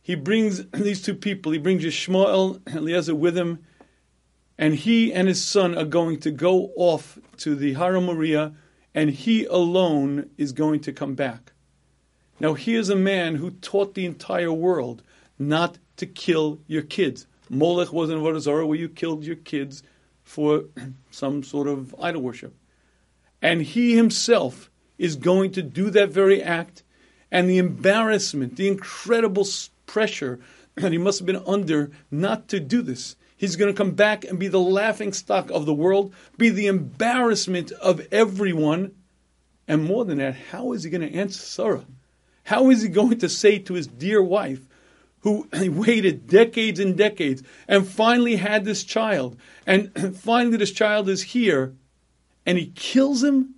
He 0.01 0.15
brings 0.15 0.67
these 0.71 1.03
two 1.03 1.15
people, 1.15 1.53
he 1.53 1.59
brings 1.59 1.85
Yishmael 1.85 2.61
and 2.67 2.77
Eliezer 2.77 3.15
with 3.15 3.37
him, 3.37 3.65
and 4.59 4.75
he 4.75 5.13
and 5.13 5.29
his 5.29 5.43
son 5.43 5.77
are 5.77 5.85
going 5.85 6.21
to 6.21 6.31
go 6.31 6.73
off 6.77 7.19
to 7.39 7.55
the 7.55 7.75
Har 7.75 8.01
Moriah, 8.01 8.53
and 8.95 9.11
he 9.11 9.45
alone 9.47 10.31
is 10.37 10.53
going 10.53 10.81
to 10.81 10.93
come 10.93 11.15
back. 11.15 11.53
Now, 12.41 12.55
here's 12.55 12.89
a 12.89 12.97
man 12.97 13.37
who 13.37 13.51
taught 13.51 13.95
the 13.95 14.05
entire 14.05 14.53
world 14.53 15.03
not 15.39 15.79
to 15.97 16.07
kill 16.07 16.61
your 16.67 16.83
kids. 16.83 17.27
Molech 17.49 17.93
was 17.93 18.11
in 18.11 18.19
Avodah 18.19 18.67
where 18.67 18.79
you 18.79 18.89
killed 18.89 19.25
your 19.25 19.37
kids 19.37 19.83
for 20.23 20.65
some 21.11 21.43
sort 21.43 21.69
of 21.69 21.95
idol 22.01 22.23
worship. 22.23 22.55
And 23.41 23.63
he 23.63 23.97
himself 23.97 24.71
is 24.99 25.17
going 25.17 25.53
to 25.53 25.63
do 25.63 25.91
that 25.91 26.11
very 26.11 26.43
act, 26.43 26.83
and 27.31 27.49
the 27.49 27.59
embarrassment, 27.59 28.57
the 28.57 28.69
incredible 28.69 29.47
pressure 29.87 30.39
that 30.75 30.93
he 30.93 30.99
must 30.99 31.19
have 31.19 31.27
been 31.27 31.43
under 31.47 31.91
not 32.11 32.49
to 32.49 32.61
do 32.61 32.83
this. 32.83 33.17
He's 33.43 33.57
going 33.57 33.75
to 33.75 33.77
come 33.77 33.91
back 33.91 34.23
and 34.23 34.39
be 34.39 34.47
the 34.47 34.61
laughing 34.61 35.13
stock 35.13 35.51
of 35.51 35.67
the 35.67 35.75
world, 35.75 36.15
be 36.39 36.49
the 36.49 36.69
embarrassment 36.69 37.73
of 37.73 38.07
everyone. 38.13 38.93
And 39.67 39.83
more 39.83 40.05
than 40.05 40.19
that, 40.19 40.37
how 40.53 40.71
is 40.75 40.85
he 40.85 40.91
going 40.91 41.01
to 41.01 41.13
answer 41.13 41.41
Sarah? 41.41 41.85
How 42.45 42.71
is 42.71 42.83
he 42.83 42.89
going 42.89 43.19
to 43.19 43.29
say 43.29 43.59
to 43.59 43.75
his 43.75 43.89
dear 43.89 44.23
wife, 44.23 44.61
who 45.23 45.49
waited 45.53 46.29
decades 46.29 46.79
and 46.79 46.97
decades 46.97 47.43
and 47.67 47.85
finally 47.85 48.37
had 48.37 48.65
this 48.65 48.85
child, 48.85 49.37
and 49.67 50.17
finally 50.17 50.57
this 50.57 50.71
child 50.71 51.09
is 51.09 51.23
here, 51.25 51.75
and 52.47 52.57
he 52.57 52.67
kills 52.77 53.25
him? 53.25 53.57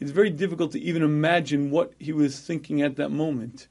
It's 0.00 0.10
very 0.10 0.30
difficult 0.30 0.72
to 0.72 0.80
even 0.80 1.04
imagine 1.04 1.70
what 1.70 1.92
he 2.00 2.10
was 2.10 2.40
thinking 2.40 2.82
at 2.82 2.96
that 2.96 3.12
moment. 3.12 3.68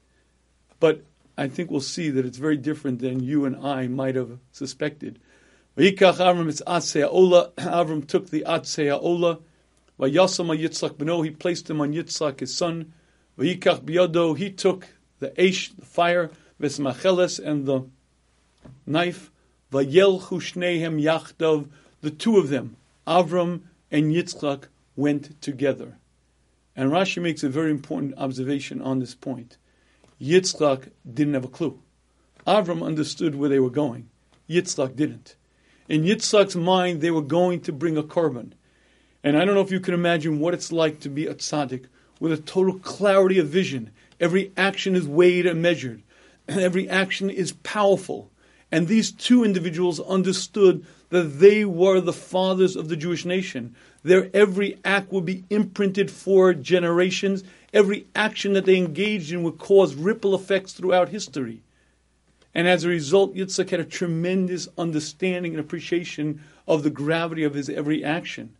But 0.80 1.02
I 1.36 1.48
think 1.48 1.70
we'll 1.70 1.80
see 1.80 2.10
that 2.10 2.24
it's 2.24 2.38
very 2.38 2.56
different 2.56 3.00
than 3.00 3.22
you 3.22 3.44
and 3.44 3.56
I 3.56 3.88
might 3.88 4.14
have 4.14 4.38
suspected. 4.52 5.18
Avram 5.76 6.50
Avram 7.56 8.06
took 8.06 8.30
the 8.30 8.44
Atzei 8.46 8.98
Ola. 8.98 9.38
Vayasama 10.00 10.58
Yitzchak 10.58 10.94
Beno, 10.96 11.24
he 11.24 11.30
placed 11.30 11.68
him 11.68 11.80
on 11.80 11.92
Yitzchak, 11.92 12.40
his 12.40 12.56
son. 12.56 12.92
Vayikach 13.38 13.82
Biyado, 13.82 14.36
he 14.36 14.50
took 14.50 14.88
the 15.18 15.30
Eish, 15.30 15.76
the 15.76 15.84
fire, 15.84 16.30
Vesmacheles, 16.60 17.38
and 17.38 17.66
the 17.66 17.84
knife. 18.86 19.30
Vayel 19.72 20.20
Chushnehem 20.22 21.02
Yachdav, 21.02 21.68
the 22.00 22.10
two 22.10 22.38
of 22.38 22.48
them, 22.48 22.76
Avram 23.06 23.62
and 23.90 24.12
Yitzchak, 24.12 24.64
went 24.94 25.40
together. 25.42 25.98
And 26.74 26.90
Rashi 26.90 27.20
makes 27.22 27.42
a 27.42 27.48
very 27.48 27.70
important 27.70 28.14
observation 28.16 28.80
on 28.80 29.00
this 29.00 29.14
point. 29.14 29.56
Yitzchak 30.20 30.90
didn't 31.12 31.34
have 31.34 31.44
a 31.44 31.48
clue. 31.48 31.80
Avram 32.46 32.84
understood 32.84 33.34
where 33.34 33.48
they 33.48 33.58
were 33.58 33.70
going. 33.70 34.08
Yitzchak 34.48 34.96
didn't. 34.96 35.36
In 35.88 36.02
Yitzchak's 36.02 36.56
mind, 36.56 37.00
they 37.00 37.10
were 37.10 37.22
going 37.22 37.60
to 37.62 37.72
bring 37.72 37.96
a 37.96 38.02
korban. 38.02 38.52
And 39.22 39.36
I 39.36 39.44
don't 39.44 39.54
know 39.54 39.60
if 39.60 39.70
you 39.70 39.80
can 39.80 39.94
imagine 39.94 40.40
what 40.40 40.54
it's 40.54 40.72
like 40.72 41.00
to 41.00 41.08
be 41.08 41.26
a 41.26 41.34
tzaddik 41.34 41.86
with 42.20 42.32
a 42.32 42.36
total 42.36 42.78
clarity 42.78 43.38
of 43.38 43.48
vision 43.48 43.90
Every 44.20 44.52
action 44.56 44.96
is 44.96 45.06
weighed 45.06 45.46
and 45.46 45.60
measured. 45.60 46.02
And 46.48 46.60
every 46.68 46.88
action 46.88 47.30
is 47.30 47.52
powerful. 47.52 48.30
And 48.72 48.88
these 48.88 49.12
two 49.12 49.44
individuals 49.44 50.00
understood 50.00 50.84
that 51.10 51.38
they 51.38 51.64
were 51.64 52.00
the 52.00 52.12
fathers 52.12 52.74
of 52.74 52.88
the 52.88 52.96
Jewish 52.96 53.24
nation. 53.24 53.76
Their 54.02 54.28
every 54.34 54.78
act 54.84 55.12
would 55.12 55.24
be 55.24 55.44
imprinted 55.50 56.10
for 56.10 56.52
generations. 56.52 57.44
Every 57.72 58.06
action 58.14 58.52
that 58.52 58.64
they 58.64 58.76
engaged 58.76 59.32
in 59.32 59.42
would 59.42 59.58
cause 59.58 59.94
ripple 59.94 60.34
effects 60.34 60.72
throughout 60.72 61.08
history. 61.08 61.62
And 62.54 62.66
as 62.66 62.84
a 62.84 62.88
result, 62.88 63.34
Yitzhak 63.34 63.70
had 63.70 63.80
a 63.80 63.84
tremendous 63.84 64.68
understanding 64.78 65.52
and 65.52 65.60
appreciation 65.60 66.42
of 66.66 66.82
the 66.82 66.90
gravity 66.90 67.44
of 67.44 67.54
his 67.54 67.68
every 67.68 68.02
action. 68.02 68.56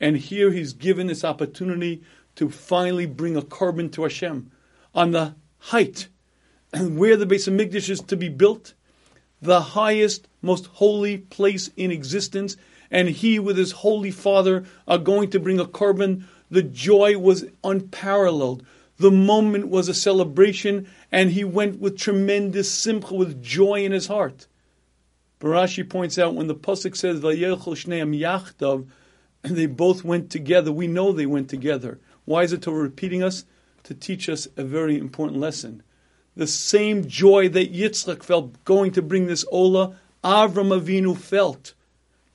And 0.00 0.16
here 0.16 0.50
he's 0.50 0.72
given 0.72 1.06
this 1.06 1.24
opportunity 1.24 2.02
to 2.36 2.50
finally 2.50 3.06
bring 3.06 3.36
a 3.36 3.42
korban 3.42 3.90
to 3.92 4.02
Hashem 4.02 4.50
on 4.94 5.12
the 5.12 5.34
height 5.58 6.08
where 6.78 7.16
the 7.16 7.26
Beis 7.26 7.48
HaMikdash 7.48 7.88
is 7.88 8.00
to 8.00 8.16
be 8.16 8.28
built, 8.28 8.74
the 9.40 9.60
highest, 9.60 10.28
most 10.40 10.66
holy 10.66 11.18
place 11.18 11.70
in 11.76 11.90
existence, 11.90 12.56
and 12.90 13.08
he 13.08 13.38
with 13.38 13.56
his 13.56 13.72
holy 13.72 14.10
father 14.10 14.64
are 14.86 14.98
going 14.98 15.30
to 15.30 15.40
bring 15.40 15.58
a 15.58 15.64
korban. 15.64 16.24
The 16.52 16.62
joy 16.62 17.18
was 17.18 17.46
unparalleled. 17.64 18.64
The 18.98 19.10
moment 19.10 19.68
was 19.68 19.88
a 19.88 19.94
celebration, 19.94 20.86
and 21.10 21.32
he 21.32 21.42
went 21.42 21.80
with 21.80 21.98
tremendous 21.98 22.70
simcha, 22.70 23.14
with 23.14 23.42
joy 23.42 23.84
in 23.84 23.90
his 23.90 24.06
heart. 24.06 24.46
Barashi 25.40 25.88
points 25.88 26.18
out 26.18 26.36
when 26.36 26.46
the 26.46 26.54
pasuk 26.54 26.94
says 26.94 27.18
"Vayelchol 27.20 27.74
shneim 27.74 28.16
yachdav," 28.16 28.86
and 29.42 29.56
they 29.56 29.66
both 29.66 30.04
went 30.04 30.30
together. 30.30 30.70
We 30.70 30.86
know 30.86 31.10
they 31.10 31.26
went 31.26 31.48
together. 31.48 31.98
Why 32.26 32.44
is 32.44 32.52
it 32.52 32.64
repeating 32.66 33.24
us? 33.24 33.44
to 33.84 33.94
teach 33.94 34.28
us 34.28 34.48
a 34.56 34.64
very 34.64 34.98
important 34.98 35.38
lesson. 35.40 35.82
The 36.36 36.46
same 36.46 37.06
joy 37.06 37.48
that 37.50 37.74
Yitzchak 37.74 38.22
felt 38.22 38.64
going 38.64 38.92
to 38.92 39.02
bring 39.02 39.26
this 39.26 39.44
Ola, 39.50 39.96
Avram 40.24 40.78
Avinu 40.78 41.16
felt. 41.16 41.74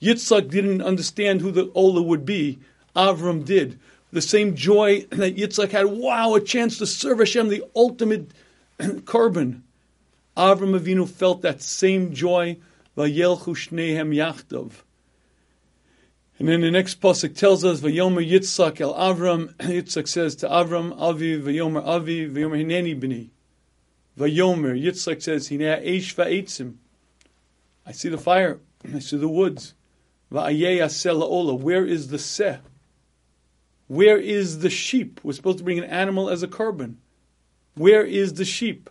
Yitzchak 0.02 0.50
didn't 0.50 0.82
understand 0.82 1.42
who 1.42 1.52
the 1.52 1.72
Ola 1.74 2.02
would 2.02 2.26
be. 2.26 2.60
Avram 2.96 3.44
did. 3.44 3.80
The 4.12 4.22
same 4.22 4.56
joy 4.56 5.02
that 5.12 5.36
Yitzchak 5.36 5.72
had, 5.72 5.86
wow, 5.88 6.36
a 6.36 6.42
chance 6.42 6.78
to 6.78 6.88
serve 6.88 7.20
Hashem, 7.20 7.50
the 7.50 7.64
ultimate 7.76 8.32
korban. 8.80 9.62
Avram 10.38 10.80
Avinu 10.80 11.10
felt 11.10 11.42
that 11.42 11.62
same 11.62 12.14
joy. 12.14 12.58
And 16.40 16.48
then 16.48 16.62
the 16.62 16.72
next 16.72 17.02
pasuk 17.02 17.36
tells 17.36 17.66
us, 17.66 17.82
"Vayomer 17.82 18.28
Yitzchak 18.28 18.80
el 18.82 18.94
Avram." 18.94 19.54
Yitzchak 19.58 20.08
says 20.08 20.36
to 20.38 20.48
Avram, 20.48 20.96
"Avi 21.00 21.40
vayomer 21.40 21.86
Avi 21.86 22.28
vayomer 22.28 22.64
hineni 22.64 23.00
b'ni." 23.00 23.30
Vayomer 24.18 24.80
Yitzchak 24.80 25.22
says, 25.22 25.50
"Hinei 25.50 25.84
eish 25.86 26.16
va'etzim." 26.16 26.76
I 27.86 27.92
see 27.92 28.10
the 28.10 28.18
fire. 28.18 28.60
I 28.96 29.00
see 29.00 29.18
the 29.18 29.28
woods. 29.28 29.74
Va'ayei 30.32 30.78
asel. 30.78 31.60
Where 31.60 31.86
is 31.86 32.08
the 32.10 32.20
seh? 32.20 32.58
Where 33.88 34.18
is 34.18 34.60
the 34.60 34.70
sheep? 34.70 35.20
We're 35.24 35.34
supposed 35.34 35.60
to 35.60 35.64
bring 35.64 35.78
an 35.78 35.86
animal 35.86 36.30
as 36.30 36.44
a 36.44 36.48
korban. 36.48 36.96
Where 37.76 38.06
is 38.06 38.34
the 38.34 38.46
sheep? 38.46 38.90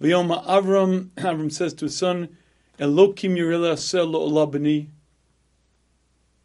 Vayomer 0.00 0.44
Avram. 0.46 1.10
Avram 1.16 1.52
says 1.52 1.74
to 1.74 1.86
his 1.86 1.96
son, 1.96 2.36
"Elokim 2.78 3.36
yirela 3.36 3.74
olabni." 3.74 4.88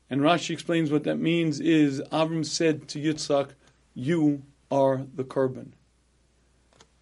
And 0.10 0.21
Rashi 0.21 0.52
explains 0.52 0.91
what 0.91 1.04
that 1.04 1.17
means 1.17 1.60
is 1.60 2.02
Avram 2.12 2.45
said 2.45 2.88
to 2.89 2.99
Yitzhak, 2.99 3.52
You 3.93 4.41
are 4.71 5.06
the 5.15 5.23
korban. 5.23 5.73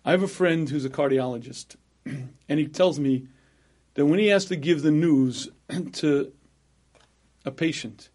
I 0.04 0.12
have 0.12 0.24
a 0.24 0.28
friend 0.28 0.70
who's 0.70 0.86
a 0.86 0.90
cardiologist, 0.90 1.76
and 2.06 2.60
he 2.60 2.68
tells 2.68 3.00
me 3.00 3.28
that 3.94 4.06
when 4.06 4.20
he 4.20 4.28
has 4.28 4.46
to 4.46 4.56
give 4.56 4.82
the 4.82 4.92
news 4.92 5.50
to 5.94 6.32
a 7.46 7.52
patient, 7.52 8.10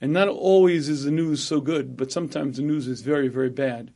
And 0.00 0.12
not 0.12 0.28
always 0.28 0.88
is 0.88 1.04
the 1.04 1.10
news 1.10 1.42
so 1.42 1.60
good, 1.60 1.96
but 1.96 2.12
sometimes 2.12 2.56
the 2.56 2.62
news 2.62 2.86
is 2.86 3.00
very, 3.00 3.28
very 3.28 3.50
bad. 3.50 3.90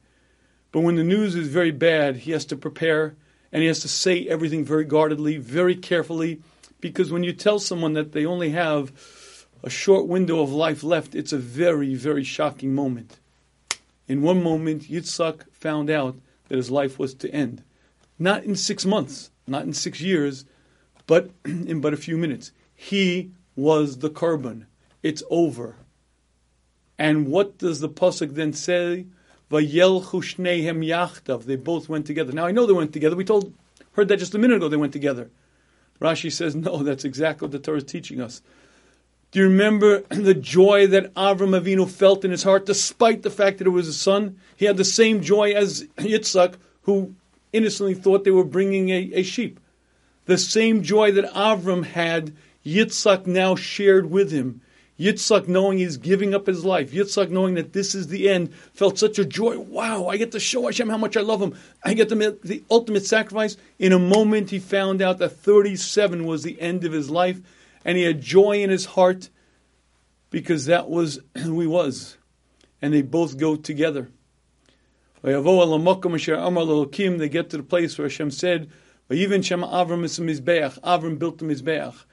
But 0.72 0.80
when 0.80 0.96
the 0.96 1.04
news 1.04 1.34
is 1.34 1.48
very 1.48 1.70
bad, 1.70 2.16
he 2.16 2.32
has 2.32 2.44
to 2.46 2.56
prepare 2.56 3.14
and 3.52 3.60
he 3.60 3.68
has 3.68 3.80
to 3.80 3.88
say 3.88 4.26
everything 4.26 4.64
very 4.64 4.84
guardedly, 4.84 5.36
very 5.36 5.76
carefully, 5.76 6.40
because 6.80 7.12
when 7.12 7.22
you 7.22 7.32
tell 7.32 7.58
someone 7.58 7.92
that 7.92 8.12
they 8.12 8.24
only 8.24 8.50
have 8.50 8.92
a 9.62 9.70
short 9.70 10.08
window 10.08 10.40
of 10.40 10.52
life 10.52 10.82
left, 10.82 11.14
it's 11.14 11.32
a 11.32 11.38
very, 11.38 11.94
very 11.94 12.24
shocking 12.24 12.74
moment. 12.74 13.20
In 14.08 14.22
one 14.22 14.42
moment, 14.42 14.90
Yitzhak 14.90 15.44
found 15.52 15.90
out 15.90 16.16
that 16.48 16.56
his 16.56 16.70
life 16.70 16.98
was 16.98 17.14
to 17.14 17.30
end. 17.30 17.62
Not 18.18 18.44
in 18.44 18.56
six 18.56 18.84
months, 18.84 19.30
not 19.46 19.64
in 19.64 19.72
six 19.72 20.00
years, 20.00 20.44
but 21.06 21.30
in 21.44 21.80
but 21.80 21.94
a 21.94 21.98
few 21.98 22.16
minutes. 22.16 22.52
He 22.74 23.30
was 23.54 23.98
the 23.98 24.10
korban. 24.10 24.64
It's 25.02 25.22
over. 25.30 25.76
And 26.98 27.28
what 27.28 27.58
does 27.58 27.80
the 27.80 27.88
pasuk 27.88 28.34
then 28.34 28.52
say? 28.52 29.06
Vayelchu 29.50 30.22
shnehem 30.22 30.86
yachtav. 30.86 31.44
They 31.44 31.56
both 31.56 31.88
went 31.88 32.06
together. 32.06 32.32
Now 32.32 32.46
I 32.46 32.52
know 32.52 32.66
they 32.66 32.72
went 32.72 32.92
together. 32.92 33.16
We 33.16 33.24
told, 33.24 33.52
heard 33.92 34.08
that 34.08 34.18
just 34.18 34.34
a 34.34 34.38
minute 34.38 34.56
ago. 34.56 34.68
They 34.68 34.76
went 34.76 34.92
together. 34.92 35.30
Rashi 36.00 36.32
says, 36.32 36.56
no, 36.56 36.82
that's 36.82 37.04
exactly 37.04 37.46
what 37.46 37.52
the 37.52 37.58
Torah 37.58 37.78
is 37.78 37.84
teaching 37.84 38.20
us. 38.20 38.42
Do 39.30 39.38
you 39.38 39.46
remember 39.46 40.00
the 40.10 40.34
joy 40.34 40.86
that 40.88 41.14
Avram 41.14 41.58
Avinu 41.58 41.88
felt 41.88 42.24
in 42.24 42.30
his 42.30 42.42
heart, 42.42 42.66
despite 42.66 43.22
the 43.22 43.30
fact 43.30 43.58
that 43.58 43.66
it 43.66 43.70
was 43.70 43.88
a 43.88 43.92
son? 43.92 44.38
He 44.56 44.66
had 44.66 44.76
the 44.76 44.84
same 44.84 45.22
joy 45.22 45.52
as 45.52 45.82
Yitzhak, 45.98 46.54
who 46.82 47.14
innocently 47.52 47.94
thought 47.94 48.24
they 48.24 48.30
were 48.30 48.44
bringing 48.44 48.90
a, 48.90 49.10
a 49.14 49.22
sheep. 49.22 49.60
The 50.26 50.38
same 50.38 50.82
joy 50.82 51.12
that 51.12 51.32
Avram 51.32 51.84
had, 51.84 52.34
Yitzhak 52.64 53.26
now 53.26 53.54
shared 53.54 54.10
with 54.10 54.30
him. 54.30 54.60
Yitzhak 54.98 55.48
knowing 55.48 55.78
he's 55.78 55.96
giving 55.96 56.34
up 56.34 56.46
his 56.46 56.64
life, 56.64 56.92
Yitzhak 56.92 57.30
knowing 57.30 57.54
that 57.54 57.72
this 57.72 57.94
is 57.94 58.08
the 58.08 58.28
end, 58.28 58.52
felt 58.74 58.98
such 58.98 59.18
a 59.18 59.24
joy. 59.24 59.58
Wow, 59.58 60.06
I 60.06 60.18
get 60.18 60.32
to 60.32 60.40
show 60.40 60.66
Hashem 60.66 60.88
how 60.88 60.98
much 60.98 61.16
I 61.16 61.22
love 61.22 61.40
him. 61.40 61.54
I 61.82 61.94
get 61.94 62.10
to 62.10 62.16
make 62.16 62.42
the 62.42 62.62
ultimate 62.70 63.06
sacrifice. 63.06 63.56
In 63.78 63.92
a 63.92 63.98
moment, 63.98 64.50
he 64.50 64.58
found 64.58 65.00
out 65.00 65.18
that 65.18 65.30
37 65.30 66.26
was 66.26 66.42
the 66.42 66.60
end 66.60 66.84
of 66.84 66.92
his 66.92 67.08
life, 67.10 67.40
and 67.84 67.96
he 67.96 68.04
had 68.04 68.20
joy 68.20 68.62
in 68.62 68.70
his 68.70 68.84
heart 68.84 69.30
because 70.30 70.66
that 70.66 70.88
was 70.90 71.20
who 71.38 71.60
he 71.60 71.66
was. 71.66 72.18
And 72.80 72.92
they 72.92 73.02
both 73.02 73.38
go 73.38 73.56
together. 73.56 74.10
They 75.22 75.32
get 75.32 75.44
to 77.50 77.56
the 77.56 77.62
place 77.62 77.96
where 77.96 78.08
Hashem 78.08 78.30
said, 78.32 78.70
"Even 79.08 79.40
Avram 79.40 81.18
built 81.18 81.38
the 81.38 81.44
Mizbeach. 81.44 82.04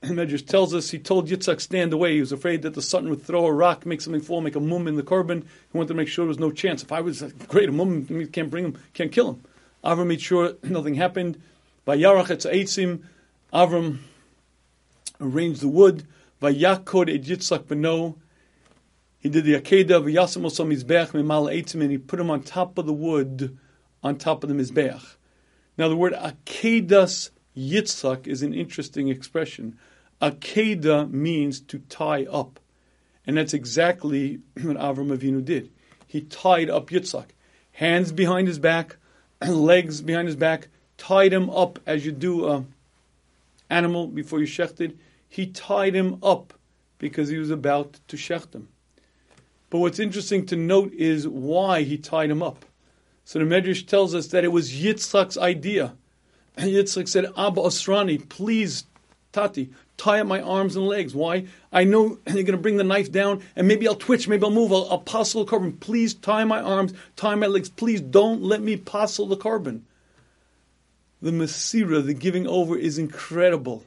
Medrash 0.02 0.46
tells 0.46 0.74
us 0.74 0.90
he 0.90 0.98
told 0.98 1.28
Yitzhak 1.28 1.60
stand 1.60 1.92
away. 1.92 2.14
He 2.14 2.20
was 2.20 2.32
afraid 2.32 2.62
that 2.62 2.74
the 2.74 2.82
son 2.82 3.08
would 3.10 3.22
throw 3.22 3.46
a 3.46 3.52
rock, 3.52 3.84
make 3.84 4.00
something 4.00 4.22
fall, 4.22 4.40
make 4.40 4.54
a 4.54 4.60
mum 4.60 4.86
in 4.86 4.96
the 4.96 5.02
korban. 5.02 5.42
He 5.42 5.76
wanted 5.76 5.88
to 5.88 5.94
make 5.94 6.08
sure 6.08 6.24
there 6.24 6.28
was 6.28 6.38
no 6.38 6.52
chance. 6.52 6.82
If 6.82 6.92
I 6.92 7.00
was 7.00 7.22
great, 7.48 7.68
a 7.68 7.72
mum 7.72 8.28
can't 8.32 8.50
bring 8.50 8.64
him, 8.66 8.78
can't 8.94 9.10
kill 9.10 9.30
him. 9.30 9.44
Avram 9.84 10.06
made 10.06 10.20
sure 10.20 10.54
nothing 10.62 10.94
happened. 10.94 11.40
By 11.84 11.96
Yarach 11.96 12.28
Eitzim, 12.28 13.02
Avram 13.52 13.98
arranged 15.20 15.62
the 15.62 15.68
wood. 15.68 16.06
By 16.40 16.54
Yakod 16.54 17.12
et 17.12 17.22
Yitzhak 17.22 17.64
beno, 17.64 18.14
he 19.18 19.28
did 19.28 19.44
the 19.44 19.54
Akedah 19.54 20.02
v'yasim 20.04 20.42
osam 20.42 20.72
mizbeach 20.72 21.08
mimal 21.08 21.52
eitzim, 21.52 21.80
and 21.80 21.90
he 21.90 21.98
put 21.98 22.20
him 22.20 22.30
on 22.30 22.42
top 22.42 22.78
of 22.78 22.86
the 22.86 22.92
wood, 22.92 23.58
on 24.02 24.16
top 24.16 24.44
of 24.44 24.48
the 24.48 24.54
mizbeach. 24.54 25.16
Now 25.76 25.88
the 25.88 25.96
word 25.96 26.12
Akedas 26.12 27.30
Yitzhak 27.56 28.28
is 28.28 28.42
an 28.42 28.54
interesting 28.54 29.08
expression. 29.08 29.76
Akeda 30.20 31.10
means 31.10 31.60
to 31.60 31.78
tie 31.78 32.24
up. 32.24 32.60
And 33.26 33.36
that's 33.36 33.54
exactly 33.54 34.40
what 34.62 34.76
Avram 34.76 35.16
Avinu 35.16 35.44
did. 35.44 35.70
He 36.06 36.22
tied 36.22 36.70
up 36.70 36.90
Yitzhak. 36.90 37.26
Hands 37.72 38.10
behind 38.10 38.48
his 38.48 38.58
back, 38.58 38.96
legs 39.46 40.00
behind 40.00 40.26
his 40.26 40.36
back, 40.36 40.68
tied 40.96 41.32
him 41.32 41.48
up 41.50 41.78
as 41.86 42.04
you 42.04 42.12
do 42.12 42.48
a 42.48 42.64
animal 43.70 44.06
before 44.06 44.40
you 44.40 44.46
shecht 44.46 44.80
it. 44.80 44.96
He 45.28 45.46
tied 45.46 45.94
him 45.94 46.18
up 46.22 46.54
because 46.98 47.28
he 47.28 47.38
was 47.38 47.50
about 47.50 48.00
to 48.08 48.16
shecht 48.16 48.54
him. 48.54 48.68
But 49.70 49.78
what's 49.78 49.98
interesting 49.98 50.46
to 50.46 50.56
note 50.56 50.92
is 50.94 51.28
why 51.28 51.82
he 51.82 51.98
tied 51.98 52.30
him 52.30 52.42
up. 52.42 52.64
So 53.24 53.38
the 53.38 53.44
Medrash 53.44 53.86
tells 53.86 54.14
us 54.14 54.28
that 54.28 54.44
it 54.44 54.48
was 54.48 54.72
Yitzchak's 54.72 55.36
idea. 55.36 55.94
And 56.56 56.70
Yitzchak 56.70 57.08
said, 57.08 57.26
Abba 57.36 57.60
Osrani, 57.60 58.28
please, 58.28 58.84
Tati, 59.30 59.70
tie 59.98 60.20
up 60.20 60.26
my 60.26 60.40
arms 60.40 60.76
and 60.76 60.86
legs. 60.86 61.14
Why? 61.14 61.46
I 61.70 61.84
know 61.84 62.18
you're 62.26 62.44
going 62.44 62.46
to 62.46 62.56
bring 62.56 62.78
the 62.78 62.84
knife 62.84 63.12
down, 63.12 63.42
and 63.54 63.68
maybe 63.68 63.86
I'll 63.86 63.94
twitch, 63.94 64.26
maybe 64.28 64.44
I'll 64.44 64.50
move, 64.50 64.72
I'll, 64.72 64.88
I'll 64.90 65.00
passel 65.00 65.44
the 65.44 65.50
korban. 65.50 65.78
Please 65.78 66.14
tie 66.14 66.44
my 66.44 66.60
arms, 66.60 66.94
tie 67.16 67.34
my 67.34 67.46
legs. 67.46 67.68
Please 67.68 68.00
don't 68.00 68.42
let 68.42 68.62
me 68.62 68.76
passel 68.76 69.26
the 69.26 69.36
korban. 69.36 69.82
The 71.20 71.32
Masira, 71.32 72.04
the 72.04 72.14
giving 72.14 72.46
over, 72.46 72.78
is 72.78 72.96
incredible. 72.96 73.84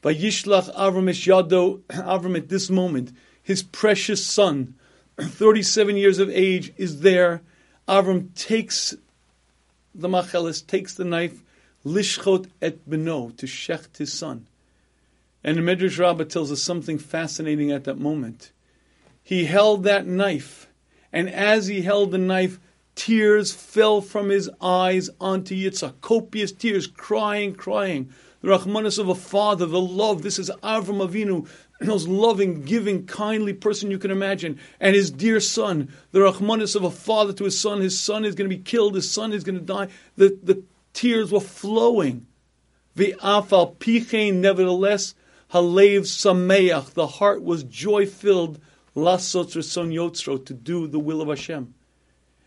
By 0.00 0.14
Yishlach 0.14 0.74
Avram 0.74 1.08
Yado, 1.08 1.80
Avram 1.88 2.36
at 2.36 2.48
this 2.48 2.70
moment, 2.70 3.12
his 3.42 3.62
precious 3.62 4.24
son, 4.24 4.74
37 5.20 5.96
years 5.96 6.18
of 6.18 6.30
age, 6.30 6.72
is 6.76 7.00
there. 7.00 7.42
Avram 7.88 8.34
takes 8.34 8.94
the 9.94 10.08
machelis, 10.08 10.66
takes 10.66 10.94
the 10.94 11.04
knife, 11.04 11.42
lishchot 11.84 12.48
et 12.62 12.88
beno, 12.88 13.36
to 13.36 13.46
shecht 13.46 13.98
his 13.98 14.12
son. 14.12 14.46
And 15.44 15.58
the 15.58 15.62
Medrash 15.62 15.98
Rabbah 15.98 16.24
tells 16.24 16.50
us 16.50 16.62
something 16.62 16.98
fascinating 16.98 17.70
at 17.70 17.84
that 17.84 17.98
moment. 17.98 18.50
He 19.22 19.44
held 19.44 19.84
that 19.84 20.06
knife, 20.06 20.68
and 21.12 21.28
as 21.28 21.66
he 21.66 21.82
held 21.82 22.10
the 22.10 22.18
knife, 22.18 22.58
tears 22.94 23.52
fell 23.52 24.00
from 24.00 24.30
his 24.30 24.48
eyes 24.60 25.10
onto 25.20 25.54
Yitzhak, 25.54 26.00
copious 26.00 26.50
tears, 26.50 26.86
crying, 26.86 27.54
crying. 27.54 28.10
The 28.40 28.48
Rahmanas 28.50 28.98
of 28.98 29.08
a 29.08 29.14
father, 29.14 29.66
the 29.66 29.80
love. 29.80 30.22
This 30.22 30.38
is 30.38 30.50
Avram 30.62 31.06
Avinu, 31.06 31.48
the 31.80 31.86
most 31.86 32.08
loving, 32.08 32.62
giving, 32.62 33.06
kindly 33.06 33.52
person 33.52 33.90
you 33.90 33.98
can 33.98 34.10
imagine. 34.10 34.58
And 34.80 34.94
his 34.94 35.10
dear 35.10 35.40
son, 35.40 35.92
the 36.12 36.20
Rahmanas 36.20 36.76
of 36.76 36.84
a 36.84 36.90
father 36.90 37.32
to 37.34 37.44
his 37.44 37.58
son. 37.58 37.80
His 37.80 37.98
son 37.98 38.24
is 38.24 38.34
going 38.34 38.48
to 38.48 38.56
be 38.56 38.62
killed. 38.62 38.94
His 38.94 39.10
son 39.10 39.32
is 39.32 39.44
going 39.44 39.58
to 39.58 39.64
die. 39.64 39.88
The, 40.16 40.38
the 40.42 40.62
tears 40.92 41.32
were 41.32 41.40
flowing. 41.40 42.26
The 42.96 43.14
afal 43.22 43.76
pichein, 43.76 44.34
nevertheless, 44.34 45.14
halev 45.52 46.00
sameach, 46.00 46.94
the 46.94 47.06
heart 47.06 47.42
was 47.42 47.64
joy 47.64 48.06
filled, 48.06 48.60
lasot 48.96 49.62
son 49.62 49.90
yotzro, 49.90 50.44
to 50.44 50.54
do 50.54 50.86
the 50.86 50.98
will 50.98 51.20
of 51.20 51.28
Hashem. 51.28 51.74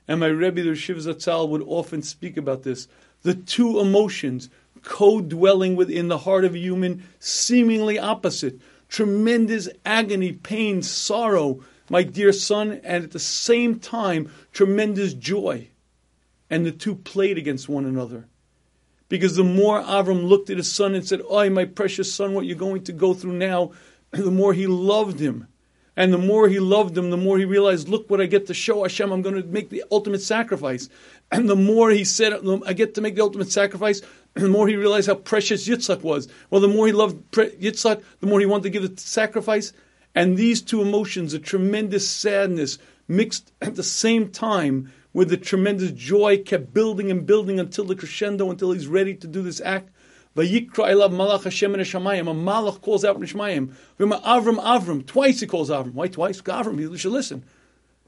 And 0.08 0.20
my 0.22 0.28
Rebbe, 0.28 0.64
the 0.64 0.76
Shiv 0.76 0.98
Zatzal, 0.98 1.50
would 1.50 1.62
often 1.64 2.02
speak 2.02 2.38
about 2.38 2.64
this. 2.64 2.88
The 3.24 3.34
two 3.34 3.80
emotions, 3.80 4.50
co-dwelling 4.84 5.76
within 5.76 6.08
the 6.08 6.20
heart 6.20 6.46
of 6.46 6.56
a 6.56 6.60
human, 6.60 7.04
seemingly 7.20 8.00
opposite. 8.00 8.60
Tremendous 8.88 9.68
agony, 9.86 10.32
pain, 10.32 10.82
sorrow, 10.82 11.62
my 11.90 12.04
dear 12.04 12.32
son, 12.32 12.80
and 12.84 13.04
at 13.04 13.12
the 13.12 13.20
same 13.20 13.80
time, 13.80 14.32
tremendous 14.54 15.14
joy. 15.14 15.68
And 16.50 16.66
the 16.66 16.72
two 16.72 16.96
played 16.96 17.38
against 17.38 17.68
one 17.68 17.86
another. 17.86 18.28
Because 19.10 19.36
the 19.36 19.44
more 19.44 19.82
Avram 19.82 20.28
looked 20.28 20.50
at 20.50 20.58
his 20.58 20.72
son 20.72 20.94
and 20.94 21.08
said, 21.08 21.22
Oh, 21.28 21.50
my 21.50 21.66
precious 21.66 22.14
son, 22.14 22.34
what 22.34 22.46
you're 22.46 22.58
going 22.58 22.84
to 22.86 22.92
go 22.92 23.14
through 23.14 23.34
now, 23.34 23.72
the 24.12 24.32
more 24.32 24.54
he 24.54 24.68
loved 24.68 25.20
him. 25.20 25.48
And 25.98 26.14
the 26.14 26.20
more 26.20 26.48
he 26.48 26.60
loved 26.60 26.96
him, 26.96 27.10
the 27.10 27.18
more 27.18 27.40
he 27.40 27.46
realized, 27.46 27.90
look 27.90 28.08
what 28.08 28.22
I 28.22 28.28
get 28.28 28.46
to 28.48 28.54
show 28.54 28.84
Hashem, 28.84 29.12
I'm 29.12 29.24
going 29.24 29.42
to 29.42 29.48
make 29.48 29.72
the 29.72 29.84
ultimate 29.92 30.22
sacrifice. 30.22 30.90
And 31.30 31.50
the 31.50 31.58
more 31.58 31.90
he 31.90 32.06
said, 32.06 32.40
I 32.66 32.72
get 32.72 32.94
to 32.94 33.02
make 33.02 33.16
the 33.16 33.22
ultimate 33.22 33.52
sacrifice, 33.52 34.02
the 34.34 34.48
more 34.48 34.66
he 34.66 34.78
realized 34.78 35.08
how 35.08 35.16
precious 35.16 35.68
Yitzhak 35.68 36.02
was. 36.02 36.30
Well, 36.50 36.62
the 36.62 36.70
more 36.70 36.88
he 36.88 36.94
loved 36.94 37.32
Yitzhak, 37.32 38.02
the 38.22 38.28
more 38.28 38.40
he 38.40 38.46
wanted 38.46 38.64
to 38.64 38.70
give 38.70 38.96
the 38.96 39.02
sacrifice. 39.02 39.74
And 40.16 40.38
these 40.38 40.62
two 40.62 40.82
emotions, 40.82 41.34
a 41.34 41.40
tremendous 41.40 42.08
sadness, 42.08 42.78
mixed 43.10 43.52
at 43.62 43.76
the 43.76 43.84
same 43.84 44.30
time 44.30 44.94
with 45.14 45.30
the 45.30 45.38
tremendous 45.38 45.92
joy, 45.92 46.38
kept 46.44 46.74
building 46.74 47.10
and 47.10 47.26
building 47.26 47.60
until 47.60 47.86
the 47.86 47.96
crescendo, 47.96 48.50
until 48.50 48.72
he's 48.72 48.88
ready 48.88 49.16
to 49.16 49.28
do 49.28 49.42
this 49.42 49.62
act. 49.62 49.90
Vayikra 50.36 51.10
malach 51.10 51.44
Hashem 51.44 51.74
in 51.74 51.80
Hashemayim. 51.80 52.30
A 52.30 52.34
malach 52.34 52.82
calls 52.82 53.04
out 53.04 53.16
in 53.16 53.24
Hashemayim. 53.24 53.74
Avram, 54.00 54.62
Avram. 54.62 55.06
Twice 55.06 55.40
he 55.40 55.48
calls 55.48 55.72
Avram. 55.72 55.94
Why 55.94 56.08
twice? 56.08 56.40
Avram, 56.42 56.80
you 56.80 56.96
should 56.98 57.12
listen. 57.12 57.44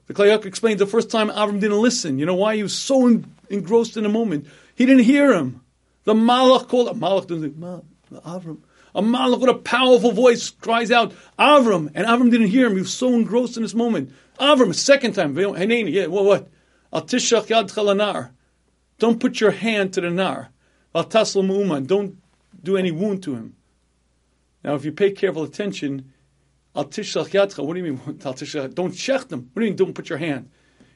The 0.06 0.14
Kli 0.14 0.38
Yakar 0.38 0.46
explains 0.46 0.80
the 0.80 0.86
first 0.86 1.10
time 1.10 1.30
Avram 1.30 1.60
didn't 1.60 1.82
listen. 1.82 2.20
You 2.20 2.28
know 2.28 2.36
why? 2.36 2.56
He 2.56 2.64
was 2.64 2.78
so 2.78 3.22
engrossed 3.50 3.98
in 3.98 4.04
the 4.04 4.10
moment. 4.10 4.46
He 4.76 4.86
didn't 4.86 5.06
hear 5.06 5.34
him. 5.34 5.62
The 6.04 6.14
malach 6.14 6.68
called. 6.68 7.00
Malach 7.00 7.28
doesn't. 7.28 7.60
Avram. 7.60 8.60
A 8.96 9.02
malach 9.02 9.40
with 9.40 9.50
a 9.50 9.56
powerful 9.56 10.12
voice 10.12 10.50
cries 10.50 10.92
out, 10.92 11.14
Avram. 11.38 11.92
And 11.94 12.06
Avram 12.08 12.32
didn't 12.32 12.48
hear 12.48 12.68
him. 12.68 12.74
He 12.74 12.82
was 12.82 12.94
so 12.94 13.14
engrossed 13.14 13.58
in 13.58 13.64
this 13.64 13.76
moment. 13.76 14.12
Avram, 14.40 14.74
second 14.74 15.14
time. 15.14 15.38
Yeah, 15.38 16.08
what, 16.08 16.26
what? 16.26 16.48
Al 16.91 17.04
yad 17.04 17.71
chalanar. 17.71 18.32
Don't 18.97 19.19
put 19.19 19.39
your 19.39 19.52
hand 19.52 19.93
to 19.93 20.02
the 20.02 20.10
nar. 20.10 20.49
Al. 20.93 21.04
Don't 21.04 22.17
do 22.62 22.78
any 22.78 22.91
wound 22.91 23.23
to 23.23 23.36
him. 23.36 23.56
Now, 24.63 24.75
if 24.75 24.84
you 24.84 24.91
pay 24.91 25.12
careful 25.12 25.43
attention, 25.43 26.12
Al 26.75 26.86
tishlach. 26.86 27.63
What 27.63 27.73
do 27.73 27.80
you 27.80 27.93
mean? 27.93 28.19
Al? 28.25 28.67
Don't 28.69 28.91
check 28.91 29.28
them. 29.28 29.49
What 29.54 29.62
do 29.62 29.65
you 29.65 29.71
mean? 29.71 29.75
Don't 29.75 29.93
put 29.93 30.10
your 30.10 30.17
hand. 30.17 30.49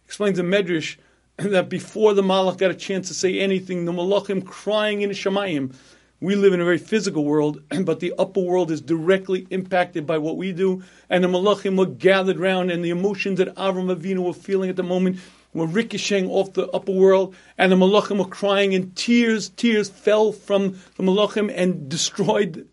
Explains 0.06 0.38
the 0.38 0.43
Medrash 0.43 0.97
that 1.38 1.69
before 1.69 2.13
the 2.13 2.21
Malach 2.21 2.58
got 2.58 2.71
a 2.71 2.75
chance 2.75 3.08
to 3.08 3.13
say 3.13 3.39
anything, 3.39 3.86
the 3.86 3.91
Malachim 3.91 4.45
crying 4.45 5.01
in 5.01 5.10
the 5.10 5.15
Shemayim. 5.15 5.73
We 6.19 6.36
live 6.36 6.53
in 6.53 6.62
a 6.62 6.65
very 6.65 6.77
physical 6.77 7.25
world, 7.25 7.62
but 7.84 7.99
the 7.99 8.13
upper 8.17 8.39
world 8.39 8.71
is 8.71 8.82
directly 8.82 9.47
impacted 9.49 10.06
by 10.06 10.17
what 10.17 10.38
we 10.38 10.53
do. 10.53 10.84
And 11.10 11.23
the 11.23 11.27
Malachim 11.27 11.77
were 11.77 11.86
gathered 11.86 12.39
round, 12.39 12.71
and 12.71 12.84
the 12.84 12.89
emotions 12.89 13.38
that 13.38 13.56
Avram 13.56 13.93
Avinu 13.95 14.19
were 14.19 14.34
feeling 14.34 14.69
at 14.69 14.75
the 14.75 14.84
moment 14.84 15.19
were 15.54 15.68
ricocheting 15.68 16.30
off 16.30 16.54
the 16.54 16.68
upper 16.70 16.92
world, 16.92 17.36
and 17.58 17.72
the 17.72 17.76
Malachim 17.76 18.18
were 18.18 18.26
crying, 18.26 18.74
and 18.74 18.96
tears, 18.96 19.50
tears 19.50 19.89
fell 19.89 20.32
from 20.32 20.80
the 20.98 21.04
Malachim 21.04 21.54
and 21.56 21.89
destroyed 21.89 22.68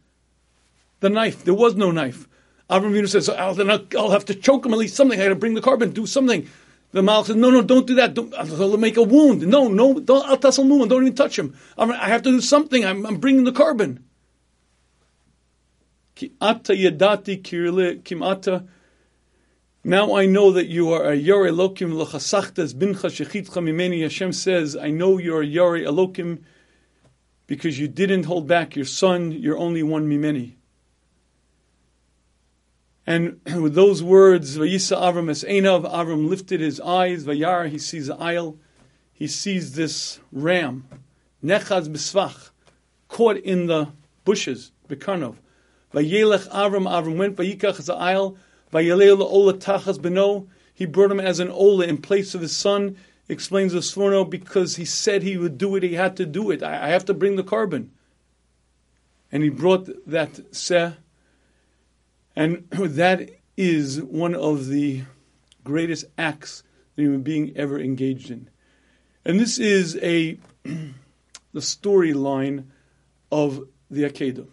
the 1.01 1.11
knife. 1.11 1.45
There 1.45 1.55
was 1.55 1.75
no 1.75 1.90
knife. 1.90 2.27
Avram 2.71 2.93
Avinu 2.93 3.09
says, 3.09 3.29
I'll, 3.29 3.61
I'll, 3.99 4.11
have 4.11 4.25
to 4.27 4.35
choke 4.35 4.64
him 4.64 4.73
at 4.73 4.79
least 4.79 4.95
something. 4.95 5.21
I 5.21 5.25
got 5.25 5.31
to 5.31 5.35
bring 5.35 5.55
the 5.55 5.61
korban, 5.61 5.93
do 5.93 6.07
something. 6.07 6.49
The 6.93 7.03
Malach 7.03 7.27
says, 7.27 7.37
no, 7.37 7.51
no, 7.51 7.62
don't 7.62 7.87
do 7.87 7.97
that. 7.97 8.14
Don't, 8.14 8.33
I'll 8.35 8.77
make 8.77 8.97
a 8.97 9.03
wound. 9.03 9.47
No, 9.47 9.69
no, 9.69 9.99
don't, 9.99 10.29
I'll 10.29 10.37
tassel 10.37 10.64
moon. 10.64 10.88
Don't 10.88 11.03
even 11.03 11.14
touch 11.14 11.38
him. 11.38 11.57
I 11.77 12.09
have 12.09 12.23
to 12.23 12.31
do 12.31 12.40
something. 12.40 12.85
I'm, 12.85 13.05
I'm 13.07 13.16
bringing 13.16 13.45
the 13.45 13.53
korban. 13.53 13.99
yadati 16.16 17.43
kimata. 17.43 18.66
Now 19.83 20.14
I 20.14 20.27
know 20.27 20.53
that 20.53 20.66
you 20.66 20.93
are 20.93 21.11
a 21.11 21.14
Yore 21.14 21.47
Elokim 21.47 21.95
l'chasachtas 21.95 22.75
bincha 22.75 23.09
shechitcha 23.09 23.62
mimeni. 23.62 24.03
Hashem 24.03 24.33
says, 24.33 24.77
I 24.77 24.90
know 24.90 25.16
you're 25.16 25.40
a 25.40 25.47
Yore 25.47 25.79
Elokim 25.79 26.43
because 27.47 27.79
you 27.79 27.88
didn't 27.88 28.25
hold 28.25 28.47
back 28.47 28.77
your 28.77 28.85
son, 28.85 29.33
you're 29.33 29.57
only 29.57 29.83
one 29.83 30.07
mimeni. 30.07 30.57
And 33.07 33.40
with 33.61 33.75
those 33.75 34.03
words, 34.03 34.59
Vayisa 34.59 35.01
Avram 35.01 35.31
es 35.31 35.45
Einav, 35.45 35.90
Avram 35.90 36.29
lifted 36.29 36.61
his 36.61 36.79
eyes, 36.81 37.25
Vayar, 37.25 37.69
he 37.69 37.79
sees 37.79 38.09
the 38.09 38.16
ayil, 38.16 38.59
he 39.14 39.27
sees 39.27 39.75
this 39.75 40.21
ram, 40.31 40.87
Nechaz 41.43 41.88
Bisvach, 41.88 42.51
caught 43.09 43.38
in 43.38 43.66
the 43.66 43.88
bushes, 44.27 44.73
Bekarnov. 44.88 45.37
Vayelech 45.95 46.49
Avram, 46.51 46.85
Avram 46.87 47.16
went, 47.16 47.37
Vayikach 47.37 47.85
the 47.85 47.95
ayil, 47.95 48.37
Vayelech 48.72 49.20
Ola 49.20 49.54
Tachas 49.54 49.98
Beno, 49.98 50.46
he 50.72 50.87
brought 50.87 51.11
him 51.11 51.20
as 51.20 51.40
an 51.40 51.50
Ola 51.50 51.87
in 51.87 51.98
place 51.98 52.35
of 52.35 52.40
his 52.40 52.56
son, 52.56 52.96
explains 53.28 53.72
the 53.72 53.80
Sforno, 53.80 54.28
because 54.28 54.76
he 54.76 54.85
said 54.85 55.22
he 55.22 55.37
would 55.37 55.59
do 55.59 55.76
it, 55.76 55.83
he 55.83 55.94
had 55.94 56.16
to 56.16 56.26
do 56.26 56.50
it. 56.50 56.62
I, 56.62 56.88
have 56.88 57.04
to 57.06 57.14
bring 57.14 57.37
the 57.37 57.44
korban. 57.44 57.88
And 59.30 59.42
he 59.42 59.48
brought 59.48 59.88
that 60.06 60.54
Seh, 60.54 60.92
and 62.35 62.68
that 62.70 63.30
is 63.56 64.00
one 64.02 64.35
of 64.35 64.66
the 64.68 65.02
greatest 65.64 66.06
acts 66.16 66.62
that 66.96 67.02
human 67.02 67.22
being 67.22 67.56
ever 67.56 67.78
engaged 67.78 68.30
in. 68.30 68.48
And 69.24 69.38
this 69.38 69.59
is 69.59 69.96
a 69.96 70.38
the 70.64 71.61
storyline 71.61 72.64
of 73.30 73.68
the 73.90 74.04
Akedah. 74.04 74.46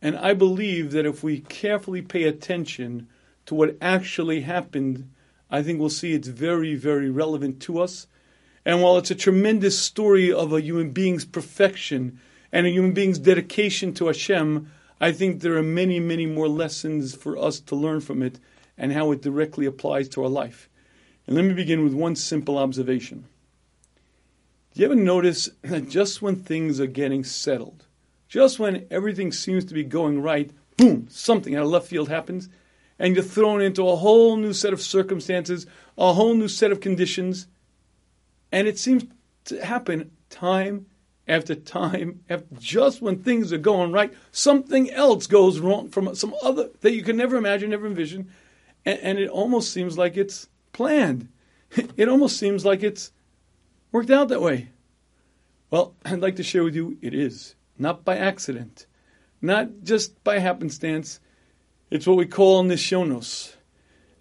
And 0.00 0.16
I 0.16 0.34
believe 0.34 0.90
that 0.92 1.06
if 1.06 1.22
we 1.22 1.40
carefully 1.40 2.02
pay 2.02 2.24
attention 2.24 3.08
to 3.46 3.54
what 3.54 3.76
actually 3.80 4.42
happened, 4.42 5.10
I 5.50 5.62
think 5.62 5.80
we'll 5.80 5.90
see 5.90 6.12
it's 6.12 6.28
very, 6.28 6.74
very 6.74 7.10
relevant 7.10 7.60
to 7.62 7.80
us. 7.80 8.06
And 8.64 8.80
while 8.80 8.96
it's 8.98 9.10
a 9.10 9.16
tremendous 9.16 9.78
story 9.78 10.32
of 10.32 10.52
a 10.52 10.62
human 10.62 10.90
being's 10.90 11.24
perfection 11.24 12.20
and 12.52 12.66
a 12.66 12.70
human 12.70 12.92
being's 12.92 13.18
dedication 13.18 13.92
to 13.94 14.06
Hashem, 14.06 14.70
I 15.00 15.10
think 15.10 15.40
there 15.40 15.56
are 15.56 15.62
many, 15.62 15.98
many 15.98 16.26
more 16.26 16.48
lessons 16.48 17.14
for 17.14 17.36
us 17.36 17.58
to 17.60 17.74
learn 17.74 18.00
from 18.00 18.22
it 18.22 18.38
and 18.78 18.92
how 18.92 19.10
it 19.10 19.20
directly 19.20 19.66
applies 19.66 20.08
to 20.10 20.22
our 20.22 20.28
life. 20.28 20.68
And 21.26 21.36
let 21.36 21.44
me 21.44 21.54
begin 21.54 21.82
with 21.84 21.92
one 21.92 22.16
simple 22.16 22.56
observation. 22.56 23.24
Do 24.74 24.80
you 24.80 24.86
ever 24.86 24.94
notice 24.94 25.50
that 25.62 25.88
just 25.88 26.22
when 26.22 26.36
things 26.36 26.80
are 26.80 26.86
getting 26.86 27.24
settled, 27.24 27.84
just 28.28 28.58
when 28.58 28.86
everything 28.90 29.30
seems 29.30 29.64
to 29.66 29.74
be 29.74 29.84
going 29.84 30.22
right, 30.22 30.50
boom, 30.78 31.08
something 31.10 31.54
out 31.54 31.64
of 31.64 31.68
left 31.68 31.88
field 31.88 32.08
happens, 32.08 32.48
and 32.98 33.14
you're 33.14 33.24
thrown 33.24 33.60
into 33.60 33.88
a 33.88 33.96
whole 33.96 34.36
new 34.36 34.52
set 34.52 34.72
of 34.72 34.80
circumstances, 34.80 35.66
a 35.98 36.12
whole 36.12 36.34
new 36.34 36.48
set 36.48 36.72
of 36.72 36.80
conditions, 36.80 37.46
and 38.50 38.68
it 38.68 38.78
seems 38.78 39.04
to 39.44 39.64
happen 39.64 40.10
time 40.30 40.86
after 41.28 41.54
time, 41.54 42.20
after 42.28 42.46
just 42.58 43.00
when 43.00 43.22
things 43.22 43.52
are 43.52 43.58
going 43.58 43.92
right, 43.92 44.12
something 44.30 44.90
else 44.90 45.26
goes 45.26 45.60
wrong 45.60 45.88
from 45.88 46.14
some 46.14 46.34
other 46.42 46.70
that 46.80 46.92
you 46.92 47.02
can 47.02 47.16
never 47.16 47.36
imagine, 47.36 47.70
never 47.70 47.86
envision, 47.86 48.28
and, 48.84 48.98
and 49.00 49.18
it 49.18 49.28
almost 49.28 49.72
seems 49.72 49.96
like 49.96 50.16
it's 50.16 50.48
planned. 50.72 51.28
It 51.96 52.08
almost 52.08 52.36
seems 52.36 52.66
like 52.66 52.82
it's 52.82 53.12
worked 53.92 54.10
out 54.10 54.28
that 54.28 54.42
way. 54.42 54.68
Well, 55.70 55.94
I'd 56.04 56.20
like 56.20 56.36
to 56.36 56.42
share 56.42 56.64
with 56.64 56.74
you 56.74 56.98
it 57.00 57.14
is 57.14 57.54
not 57.78 58.04
by 58.04 58.18
accident, 58.18 58.86
not 59.40 59.68
just 59.82 60.22
by 60.22 60.38
happenstance. 60.38 61.18
It's 61.92 62.06
what 62.06 62.16
we 62.16 62.24
call 62.24 62.64
nisyonos. 62.64 63.54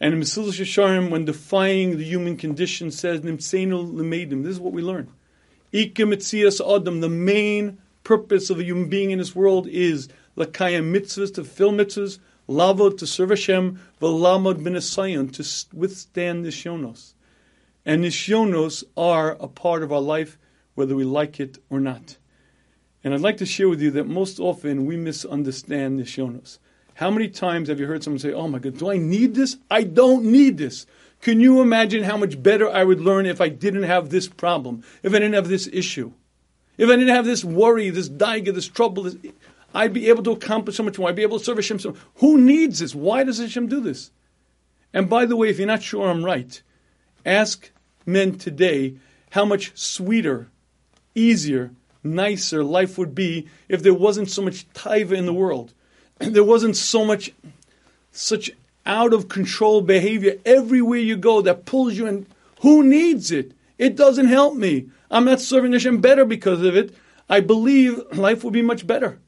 And 0.01 0.13
in 0.13 0.19
Mesilas 0.19 0.60
Yesharim, 0.60 1.10
when 1.10 1.23
defying 1.23 1.97
the 1.97 2.03
human 2.03 2.36
condition, 2.36 2.91
says 2.91 3.21
nimseinu 3.21 3.93
lemedim. 3.93 4.43
This 4.43 4.55
is 4.55 4.60
what 4.60 4.73
we 4.73 4.81
learn. 4.81 5.10
Adam, 5.73 6.99
the 6.99 7.07
main 7.10 7.77
purpose 8.03 8.49
of 8.49 8.60
a 8.60 8.65
human 8.65 8.89
being 8.89 9.12
in 9.12 9.19
this 9.19 9.34
world 9.34 9.67
is 9.67 10.10
lakayim 10.36 10.93
mitzvahs, 10.93 11.34
to 11.36 11.45
fill 11.45 11.71
mitzvahs, 11.71 12.19
lavod, 12.49 12.97
to 12.97 13.07
serve 13.07 13.29
Hashem, 13.29 13.79
v'lamod 14.01 14.62
b'nesayon, 14.62 15.31
to 15.31 15.73
withstand 15.73 16.43
nisyonos. 16.43 17.13
And 17.86 18.03
nisyonos 18.03 18.84
are 18.97 19.38
a 19.39 19.47
part 19.47 19.81
of 19.81 19.93
our 19.93 20.01
life, 20.01 20.38
whether 20.75 20.93
we 20.93 21.05
like 21.05 21.39
it 21.39 21.57
or 21.69 21.79
not. 21.79 22.17
And 23.01 23.13
I'd 23.13 23.21
like 23.21 23.38
to 23.38 23.45
share 23.45 23.69
with 23.69 23.81
you 23.81 23.91
that 23.91 24.07
most 24.07 24.41
often 24.41 24.86
we 24.86 24.97
misunderstand 24.97 26.01
nisyonos. 26.01 26.57
How 27.01 27.09
many 27.09 27.29
times 27.29 27.67
have 27.67 27.79
you 27.79 27.87
heard 27.87 28.03
someone 28.03 28.19
say, 28.19 28.31
Oh 28.31 28.47
my 28.47 28.59
God, 28.59 28.77
do 28.77 28.91
I 28.91 28.97
need 28.97 29.33
this? 29.33 29.57
I 29.71 29.81
don't 29.81 30.23
need 30.25 30.59
this. 30.59 30.85
Can 31.19 31.39
you 31.39 31.59
imagine 31.59 32.03
how 32.03 32.15
much 32.15 32.43
better 32.43 32.69
I 32.69 32.83
would 32.83 33.01
learn 33.01 33.25
if 33.25 33.41
I 33.41 33.49
didn't 33.49 33.83
have 33.83 34.11
this 34.11 34.27
problem, 34.27 34.83
if 35.01 35.11
I 35.11 35.17
didn't 35.17 35.33
have 35.33 35.47
this 35.47 35.67
issue, 35.73 36.11
if 36.77 36.87
I 36.87 36.95
didn't 36.95 37.15
have 37.15 37.25
this 37.25 37.43
worry, 37.43 37.89
this 37.89 38.07
daiga, 38.07 38.53
this 38.53 38.67
trouble? 38.67 39.01
This, 39.01 39.15
I'd 39.73 39.93
be 39.93 40.09
able 40.09 40.21
to 40.21 40.31
accomplish 40.31 40.75
so 40.75 40.83
much 40.83 40.99
more. 40.99 41.09
I'd 41.09 41.15
be 41.15 41.23
able 41.23 41.39
to 41.39 41.43
serve 41.43 41.57
Hashem. 41.57 41.79
So, 41.79 41.95
who 42.17 42.37
needs 42.37 42.77
this? 42.77 42.93
Why 42.93 43.23
does 43.23 43.39
Hashem 43.39 43.65
do 43.65 43.79
this? 43.79 44.11
And 44.93 45.09
by 45.09 45.25
the 45.25 45.35
way, 45.35 45.49
if 45.49 45.57
you're 45.57 45.65
not 45.65 45.81
sure 45.81 46.07
I'm 46.07 46.23
right, 46.23 46.61
ask 47.25 47.71
men 48.05 48.37
today 48.37 48.97
how 49.31 49.43
much 49.43 49.75
sweeter, 49.75 50.49
easier, 51.15 51.71
nicer 52.03 52.63
life 52.63 52.99
would 52.99 53.15
be 53.15 53.47
if 53.67 53.81
there 53.81 53.91
wasn't 53.91 54.29
so 54.29 54.43
much 54.43 54.71
taiva 54.73 55.13
in 55.13 55.25
the 55.25 55.33
world. 55.33 55.73
There 56.29 56.43
wasn't 56.43 56.77
so 56.77 57.03
much, 57.03 57.31
such 58.12 58.51
out 58.86 59.13
of 59.13 59.27
control 59.27 59.81
behavior 59.81 60.38
everywhere 60.45 60.99
you 60.99 61.17
go 61.17 61.41
that 61.41 61.65
pulls 61.65 61.97
you 61.97 62.07
in. 62.07 62.27
Who 62.62 62.84
needs 62.84 63.31
it? 63.31 63.53
It 63.77 63.95
doesn't 63.95 64.27
help 64.27 64.55
me. 64.55 64.89
I'm 65.10 65.25
not 65.25 65.41
serving 65.41 65.73
Hashem 65.73 65.99
better 65.99 66.25
because 66.25 66.62
of 66.62 66.75
it. 66.75 66.93
I 67.29 67.39
believe 67.39 67.99
life 68.17 68.43
will 68.43 68.51
be 68.51 68.62
much 68.62 68.86
better. 68.86 69.19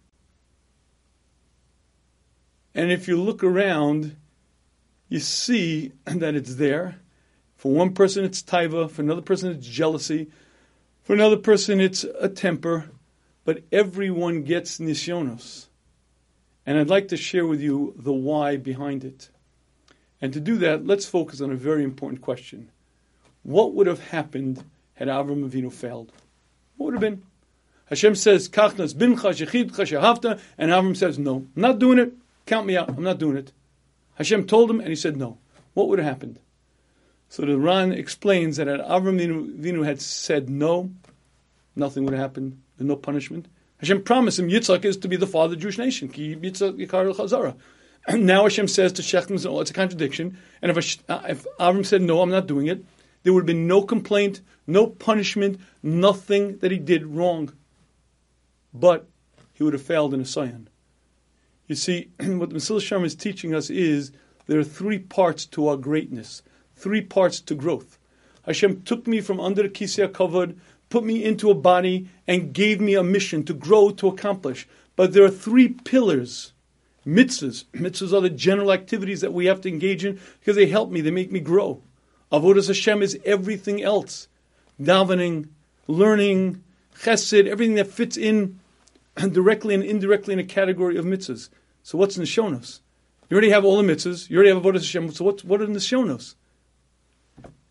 And 2.75 2.91
if 2.91 3.07
you 3.07 3.19
look 3.19 3.43
around, 3.43 4.15
you 5.09 5.19
see 5.19 5.91
that 6.05 6.35
it's 6.35 6.55
there. 6.55 6.99
For 7.55 7.71
one 7.71 7.93
person, 7.93 8.25
it's 8.25 8.43
taiva. 8.43 8.89
For 8.89 9.01
another 9.01 9.21
person, 9.21 9.51
it's 9.51 9.67
jealousy. 9.67 10.29
For 11.01 11.13
another 11.13 11.37
person, 11.37 11.79
it's 11.79 12.03
a 12.19 12.29
temper. 12.29 12.91
But 13.45 13.63
everyone 13.71 14.43
gets 14.43 14.79
nisyonos. 14.79 15.67
And 16.65 16.77
I'd 16.77 16.89
like 16.89 17.09
to 17.09 17.17
share 17.17 17.45
with 17.45 17.61
you 17.61 17.93
the 17.97 18.13
why 18.13 18.57
behind 18.57 19.03
it. 19.03 19.29
And 20.21 20.31
to 20.33 20.39
do 20.39 20.57
that, 20.57 20.85
let's 20.85 21.05
focus 21.05 21.41
on 21.41 21.51
a 21.51 21.55
very 21.55 21.83
important 21.83 22.21
question. 22.21 22.69
What 23.43 23.73
would 23.73 23.87
have 23.87 23.99
happened 24.07 24.63
had 24.95 25.09
Avram 25.09 25.47
Avinu 25.47 25.71
failed? 25.71 26.11
What 26.77 26.85
would 26.85 26.93
have 26.93 27.01
been? 27.01 27.23
Hashem 27.87 28.15
says, 28.15 28.47
Kachnas 28.47 28.93
bincha 28.93 29.33
shechidcha 29.33 29.71
shehavta, 29.71 30.39
and 30.57 30.71
Avram 30.71 30.95
says, 30.95 31.19
no, 31.19 31.47
I'm 31.55 31.61
not 31.61 31.79
doing 31.79 31.99
it. 31.99 32.13
Count 32.45 32.65
me 32.65 32.77
out. 32.77 32.89
I'm 32.89 33.03
not 33.03 33.19
doing 33.19 33.35
it. 33.35 33.51
Hashem 34.15 34.47
told 34.47 34.69
him, 34.69 34.79
and 34.79 34.89
he 34.89 34.95
said 34.95 35.17
no. 35.17 35.37
What 35.73 35.89
would 35.89 35.99
have 35.99 36.07
happened? 36.07 36.39
So 37.29 37.43
the 37.45 37.57
Ran 37.57 37.91
explains 37.91 38.57
that 38.57 38.67
had 38.67 38.79
Avram 38.79 39.19
Avinu 39.19 39.83
had 39.83 40.01
said 40.01 40.49
no, 40.49 40.91
nothing 41.75 42.05
would 42.05 42.13
have 42.13 42.21
happened. 42.21 42.61
No 42.79 42.95
punishment. 42.95 43.47
Hashem 43.83 44.03
promised 44.03 44.39
him 44.39 44.47
Yitzchak 44.47 44.85
is 44.85 44.95
to 44.95 45.09
be 45.09 45.17
the 45.17 45.27
father 45.27 45.55
of 45.55 45.59
the 45.59 45.63
Jewish 45.63 45.77
nation. 45.77 46.07
Ki 46.07 46.35
now 48.15 48.43
Hashem 48.43 48.67
says 48.69 48.93
to 48.93 49.01
Shechem, 49.01 49.37
oh, 49.45 49.59
it's 49.59 49.71
a 49.71 49.73
contradiction. 49.73 50.37
And 50.61 50.71
if, 50.71 51.03
uh, 51.09 51.21
if 51.27 51.45
Avram 51.59 51.85
said, 51.85 52.01
no, 52.01 52.21
I'm 52.21 52.29
not 52.29 52.47
doing 52.47 52.67
it, 52.67 52.81
there 53.23 53.33
would 53.33 53.41
have 53.41 53.47
been 53.47 53.67
no 53.67 53.81
complaint, 53.81 54.39
no 54.67 54.87
punishment, 54.87 55.59
nothing 55.81 56.59
that 56.59 56.71
he 56.71 56.79
did 56.79 57.05
wrong. 57.05 57.51
But 58.73 59.09
he 59.51 59.63
would 59.63 59.73
have 59.73 59.81
failed 59.81 60.13
in 60.13 60.21
a 60.21 60.25
Sion. 60.25 60.69
You 61.67 61.75
see, 61.75 62.11
what 62.19 62.51
the 62.51 62.55
Mesilas 62.55 62.87
Yesharim 62.87 63.03
is 63.03 63.15
teaching 63.15 63.53
us 63.53 63.69
is 63.69 64.13
there 64.45 64.59
are 64.59 64.63
three 64.63 64.99
parts 64.99 65.45
to 65.47 65.67
our 65.67 65.75
greatness, 65.75 66.41
three 66.77 67.01
parts 67.01 67.41
to 67.41 67.53
growth. 67.53 67.99
Hashem 68.45 68.83
took 68.83 69.07
me 69.07 69.19
from 69.19 69.41
under 69.41 69.63
the 69.63 69.69
kisei 69.69 70.07
kavod, 70.07 70.57
put 70.93 71.03
me 71.03 71.23
into 71.23 71.49
a 71.49 71.55
body, 71.55 72.07
and 72.27 72.53
gave 72.53 72.79
me 72.79 72.93
a 72.93 73.01
mission 73.01 73.43
to 73.43 73.51
grow, 73.51 73.89
to 73.89 74.07
accomplish. 74.07 74.67
But 74.95 75.11
there 75.11 75.23
are 75.23 75.31
three 75.31 75.69
pillars. 75.69 76.53
Mitzvahs. 77.03 77.63
Mitzvahs 77.73 78.13
are 78.13 78.21
the 78.21 78.29
general 78.29 78.71
activities 78.71 79.21
that 79.21 79.33
we 79.33 79.47
have 79.47 79.59
to 79.61 79.69
engage 79.69 80.05
in 80.05 80.19
because 80.39 80.55
they 80.55 80.67
help 80.67 80.91
me, 80.91 81.01
they 81.01 81.09
make 81.09 81.31
me 81.31 81.39
grow. 81.39 81.81
Avodas 82.31 82.67
Hashem 82.67 83.01
is 83.01 83.17
everything 83.25 83.81
else. 83.81 84.27
Davening, 84.79 85.47
learning, 85.87 86.63
chesed, 86.95 87.47
everything 87.47 87.73
that 87.73 87.87
fits 87.87 88.15
in 88.15 88.59
directly 89.15 89.73
and 89.73 89.83
indirectly 89.83 90.33
in 90.33 90.39
a 90.39 90.43
category 90.43 90.95
of 90.95 91.05
mitzvahs. 91.05 91.49
So 91.81 91.97
what's 91.97 92.17
in 92.17 92.21
the 92.21 92.29
Shonos? 92.29 92.81
You 93.31 93.35
already 93.35 93.49
have 93.49 93.65
all 93.65 93.81
the 93.81 93.93
mitzvahs. 93.95 94.29
You 94.29 94.37
already 94.37 94.53
have 94.53 94.61
Avodah 94.61 94.75
Hashem. 94.75 95.11
So 95.11 95.25
what, 95.25 95.43
what 95.43 95.59
are 95.59 95.65
Shonos? 95.65 96.35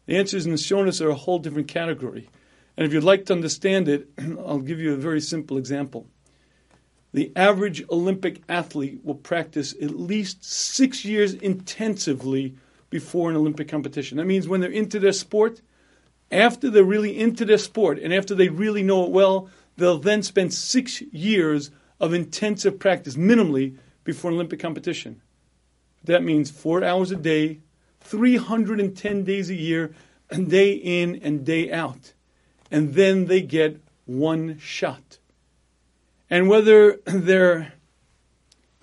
The 0.07 0.17
answer 0.17 0.37
is 0.37 0.45
in 0.45 0.51
the 0.51 0.59
Shonos 0.59 1.01
are 1.01 1.11
a 1.11 1.15
whole 1.15 1.39
different 1.39 1.69
category. 1.69 2.29
And 2.77 2.87
if 2.87 2.93
you'd 2.93 3.05
like 3.05 3.27
to 3.27 3.33
understand 3.33 3.89
it, 3.89 4.09
I'll 4.19 4.59
give 4.59 4.81
you 4.81 4.93
a 4.93 4.97
very 4.97 5.21
simple 5.21 5.57
example. 5.57 6.07
The 7.13 7.31
average 7.37 7.85
Olympic 7.91 8.43
athlete 8.49 9.01
will 9.05 9.15
practice 9.15 9.75
at 9.83 9.99
least 9.99 10.45
six 10.45 11.05
years 11.05 11.35
intensively 11.35 12.57
before 12.89 13.29
an 13.29 13.37
Olympic 13.37 13.69
competition. 13.69 14.17
That 14.17 14.27
means 14.27 14.49
when 14.49 14.61
they're 14.61 14.71
into 14.71 14.99
their 14.99 15.13
sport, 15.13 15.61
after 16.31 16.71
they're 16.71 16.85
really 16.85 17.19
into 17.19 17.45
their 17.45 17.59
sport 17.59 17.99
and 17.99 18.15
after 18.15 18.35
they 18.35 18.49
really 18.49 18.83
know 18.83 19.05
it 19.05 19.11
well, 19.11 19.51
they'll 19.77 19.99
then 19.99 20.23
spend 20.23 20.55
six 20.55 21.03
years 21.03 21.71
of 22.01 22.15
intensive 22.15 22.79
practice, 22.79 23.15
minimally, 23.17 23.77
before 24.05 24.31
an 24.31 24.37
Olympic 24.37 24.61
competition. 24.61 25.21
That 26.05 26.23
means 26.23 26.51
four 26.51 26.83
hours 26.83 27.11
a 27.11 27.17
day, 27.17 27.61
310 28.01 29.25
days 29.25 29.51
a 29.51 29.55
year, 29.55 29.95
and 30.31 30.51
day 30.51 30.73
in 30.73 31.17
and 31.17 31.45
day 31.45 31.71
out. 31.71 32.15
And 32.73 32.95
then 32.95 33.27
they 33.27 33.43
get 33.43 33.81
one 34.07 34.59
shot. 34.59 35.19
And 36.31 36.49
whether 36.49 36.97
their 37.05 37.75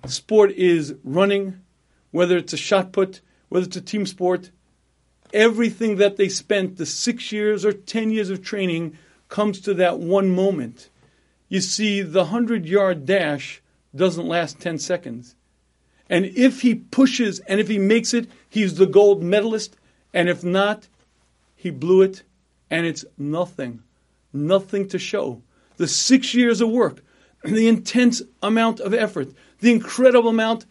sport 0.06 0.52
is 0.52 0.94
running, 1.02 1.60
whether 2.12 2.38
it's 2.38 2.52
a 2.52 2.56
shot 2.56 2.92
put, 2.92 3.20
whether 3.48 3.66
it's 3.66 3.76
a 3.76 3.80
team 3.80 4.06
sport, 4.06 4.52
everything 5.34 5.96
that 5.96 6.16
they 6.16 6.28
spent 6.28 6.76
the 6.76 6.86
six 6.86 7.32
years 7.32 7.64
or 7.64 7.72
ten 7.72 8.12
years 8.12 8.30
of 8.30 8.42
training 8.42 8.96
comes 9.28 9.60
to 9.62 9.74
that 9.74 9.98
one 9.98 10.30
moment. 10.30 10.88
You 11.48 11.60
see, 11.60 12.00
the 12.00 12.20
100 12.20 12.66
yard 12.66 13.04
dash 13.04 13.60
doesn't 13.94 14.26
last 14.26 14.60
10 14.60 14.78
seconds. 14.78 15.34
And 16.08 16.26
if 16.26 16.62
he 16.62 16.76
pushes 16.76 17.40
and 17.40 17.58
if 17.58 17.66
he 17.66 17.78
makes 17.78 18.14
it, 18.14 18.28
he's 18.48 18.76
the 18.76 18.86
gold 18.86 19.22
medalist. 19.22 19.76
And 20.14 20.28
if 20.28 20.44
not, 20.44 20.86
he 21.56 21.70
blew 21.70 22.02
it 22.02 22.22
and 22.70 22.86
it's 22.86 23.04
nothing. 23.18 23.82
Nothing 24.32 24.88
to 24.88 24.98
show. 24.98 25.42
The 25.76 25.88
six 25.88 26.34
years 26.34 26.60
of 26.60 26.70
work, 26.70 27.02
the 27.44 27.68
intense 27.68 28.22
amount 28.42 28.80
of 28.80 28.94
effort, 28.94 29.32
the 29.60 29.72
incredible 29.72 30.30
amount, 30.30 30.66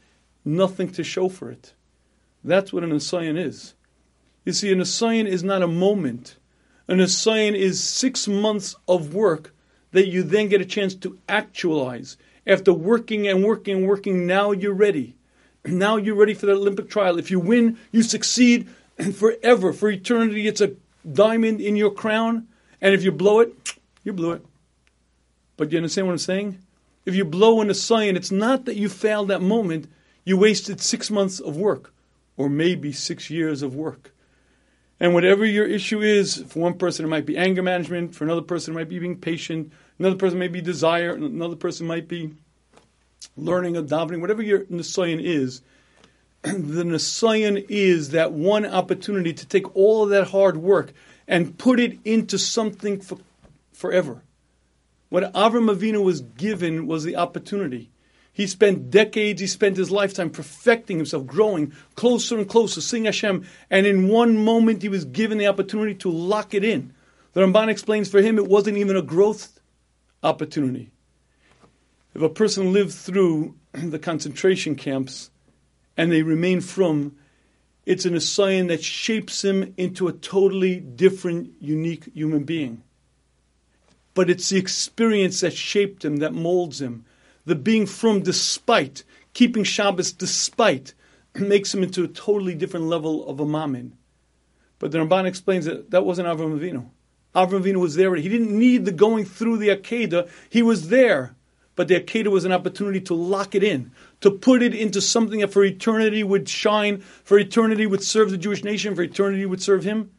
nothing 0.45 0.91
to 0.93 1.03
show 1.03 1.29
for 1.29 1.51
it. 1.51 1.73
That's 2.43 2.71
what 2.71 2.83
an 2.83 2.91
Nisayon 2.91 3.37
is. 3.37 3.73
You 4.45 4.53
see, 4.53 4.71
an 4.71 4.79
Nisayon 4.79 5.27
is 5.27 5.43
not 5.43 5.61
a 5.61 5.67
moment. 5.67 6.37
An 6.87 6.99
Nisayon 6.99 7.55
is 7.55 7.83
six 7.83 8.27
months 8.27 8.75
of 8.87 9.13
work 9.13 9.53
that 9.91 10.07
you 10.07 10.23
then 10.23 10.47
get 10.47 10.61
a 10.61 10.65
chance 10.65 10.95
to 10.95 11.19
actualize. 11.27 12.17
After 12.47 12.73
working 12.73 13.27
and 13.27 13.43
working 13.43 13.77
and 13.77 13.87
working, 13.87 14.25
now 14.25 14.51
you're 14.51 14.73
ready. 14.73 15.15
Now 15.65 15.97
you're 15.97 16.15
ready 16.15 16.33
for 16.33 16.45
the 16.45 16.53
Olympic 16.53 16.89
trial. 16.89 17.19
If 17.19 17.29
you 17.29 17.39
win, 17.39 17.77
you 17.91 18.01
succeed 18.01 18.69
forever, 19.13 19.73
for 19.73 19.89
eternity. 19.89 20.47
It's 20.47 20.61
a 20.61 20.71
diamond 21.11 21.61
in 21.61 21.75
your 21.75 21.91
crown. 21.91 22.47
And 22.81 22.93
if 22.93 23.03
you 23.03 23.11
blow 23.11 23.39
it, 23.39 23.73
you 24.03 24.13
blew 24.13 24.31
it. 24.31 24.45
But 25.57 25.71
you 25.71 25.77
understand 25.77 26.07
what 26.07 26.13
I'm 26.13 26.19
saying? 26.19 26.59
If 27.05 27.15
you 27.15 27.25
blow 27.25 27.61
in 27.61 27.69
a 27.69 27.73
sign, 27.73 28.15
it's 28.15 28.31
not 28.31 28.65
that 28.65 28.75
you 28.75 28.87
failed 28.87 29.29
that 29.29 29.41
moment, 29.41 29.87
you 30.23 30.37
wasted 30.37 30.79
six 30.79 31.09
months 31.09 31.39
of 31.39 31.57
work, 31.57 31.93
or 32.37 32.49
maybe 32.49 32.91
six 32.91 33.29
years 33.29 33.61
of 33.61 33.75
work. 33.75 34.13
And 34.99 35.13
whatever 35.13 35.45
your 35.45 35.65
issue 35.65 36.01
is, 36.01 36.43
for 36.47 36.59
one 36.59 36.77
person 36.77 37.05
it 37.05 37.09
might 37.09 37.25
be 37.25 37.37
anger 37.37 37.63
management, 37.63 38.15
for 38.15 38.25
another 38.25 38.41
person 38.41 38.73
it 38.73 38.77
might 38.77 38.89
be 38.89 38.99
being 38.99 39.17
patient, 39.17 39.71
another 39.97 40.17
person 40.17 40.39
may 40.39 40.49
be 40.49 40.61
desire, 40.61 41.13
another 41.13 41.55
person 41.55 41.87
might 41.87 42.07
be 42.07 42.31
learning 43.37 43.77
of 43.77 43.87
davening, 43.87 44.21
whatever 44.21 44.41
your 44.41 44.65
Nisayon 44.65 45.21
is, 45.23 45.61
the 46.43 46.83
Nisayon 46.83 47.65
is 47.67 48.11
that 48.11 48.31
one 48.31 48.65
opportunity 48.65 49.33
to 49.33 49.45
take 49.45 49.75
all 49.75 50.03
of 50.03 50.09
that 50.09 50.29
hard 50.29 50.57
work 50.57 50.93
and 51.27 51.57
put 51.57 51.79
it 51.79 51.99
into 52.05 52.39
something 52.39 53.01
for, 53.01 53.17
forever. 53.73 54.23
What 55.09 55.33
Avram 55.33 55.75
Avinu 55.75 56.03
was 56.03 56.21
given 56.21 56.87
was 56.87 57.03
the 57.03 57.17
opportunity. 57.17 57.91
He 58.31 58.47
spent 58.47 58.89
decades, 58.89 59.41
he 59.41 59.47
spent 59.47 59.75
his 59.75 59.91
lifetime 59.91 60.29
perfecting 60.29 60.95
himself, 60.95 61.25
growing 61.25 61.73
closer 61.95 62.37
and 62.37 62.47
closer, 62.47 62.79
seeing 62.79 63.03
Hashem, 63.03 63.45
and 63.69 63.85
in 63.85 64.07
one 64.07 64.37
moment 64.37 64.81
he 64.81 64.87
was 64.87 65.03
given 65.03 65.39
the 65.39 65.47
opportunity 65.47 65.95
to 65.95 66.09
lock 66.09 66.53
it 66.53 66.63
in. 66.63 66.93
The 67.33 67.41
Ramban 67.41 67.67
explains 67.67 68.09
for 68.09 68.21
him 68.21 68.37
it 68.37 68.47
wasn't 68.47 68.77
even 68.77 68.95
a 68.95 69.01
growth 69.01 69.59
opportunity. 70.23 70.91
If 72.15 72.21
a 72.21 72.29
person 72.29 72.71
lived 72.71 72.93
through 72.93 73.55
the 73.73 73.99
concentration 73.99 74.75
camps 74.75 75.31
and 75.99 76.13
they 76.13 76.23
remain 76.23 76.61
from, 76.61 77.17
it's 77.85 78.05
an 78.05 78.15
assign 78.15 78.67
that 78.67 78.81
shapes 78.81 79.43
him 79.43 79.73
into 79.75 80.07
a 80.07 80.13
totally 80.13 80.79
different, 80.79 81.51
unique 81.59 82.05
human 82.13 82.45
being. 82.45 82.83
But 84.13 84.29
it's 84.29 84.47
the 84.47 84.57
experience 84.57 85.41
that 85.41 85.51
shaped 85.51 86.05
him, 86.05 86.17
that 86.17 86.33
molds 86.33 86.79
him. 86.79 87.03
The 87.43 87.55
being 87.55 87.85
from 87.85 88.21
despite, 88.21 89.03
keeping 89.33 89.65
Shabbos 89.65 90.13
despite, 90.13 90.93
makes 91.35 91.73
him 91.73 91.83
into 91.83 92.05
a 92.05 92.07
totally 92.07 92.55
different 92.55 92.85
level 92.85 93.27
of 93.27 93.41
a 93.41 93.45
mamin. 93.45 93.97
But 94.79 94.91
the 94.91 94.99
Ramban 94.99 95.25
explains 95.25 95.65
that 95.65 95.91
that 95.91 96.05
wasn't 96.05 96.29
Avram 96.29 96.57
Avinu. 96.57 96.89
Avram 97.35 97.61
Avinu 97.61 97.81
was 97.81 97.95
there. 97.95 98.15
He 98.15 98.29
didn't 98.29 98.57
need 98.57 98.85
the 98.85 98.93
going 98.93 99.25
through 99.25 99.57
the 99.57 99.67
Akedah. 99.67 100.29
He 100.49 100.61
was 100.61 100.87
there 100.87 101.35
but 101.79 101.87
the 101.87 101.97
Akedah 101.97 102.27
was 102.27 102.43
an 102.43 102.51
opportunity 102.51 102.99
to 102.99 103.13
lock 103.13 103.55
it 103.55 103.63
in, 103.63 103.93
to 104.21 104.31
put 104.31 104.61
it 104.61 104.75
into 104.75 105.01
something 105.01 105.39
that 105.39 105.53
for 105.53 105.63
eternity 105.63 106.23
would 106.23 106.49
shine, 106.49 106.99
for 106.99 107.39
eternity 107.39 107.85
would 107.85 108.03
serve 108.03 108.31
the 108.31 108.37
Jewish 108.37 108.63
nation, 108.63 108.95
for 108.95 109.01
eternity 109.01 109.45
would 109.45 109.61
serve 109.61 109.83
him. 109.83 110.11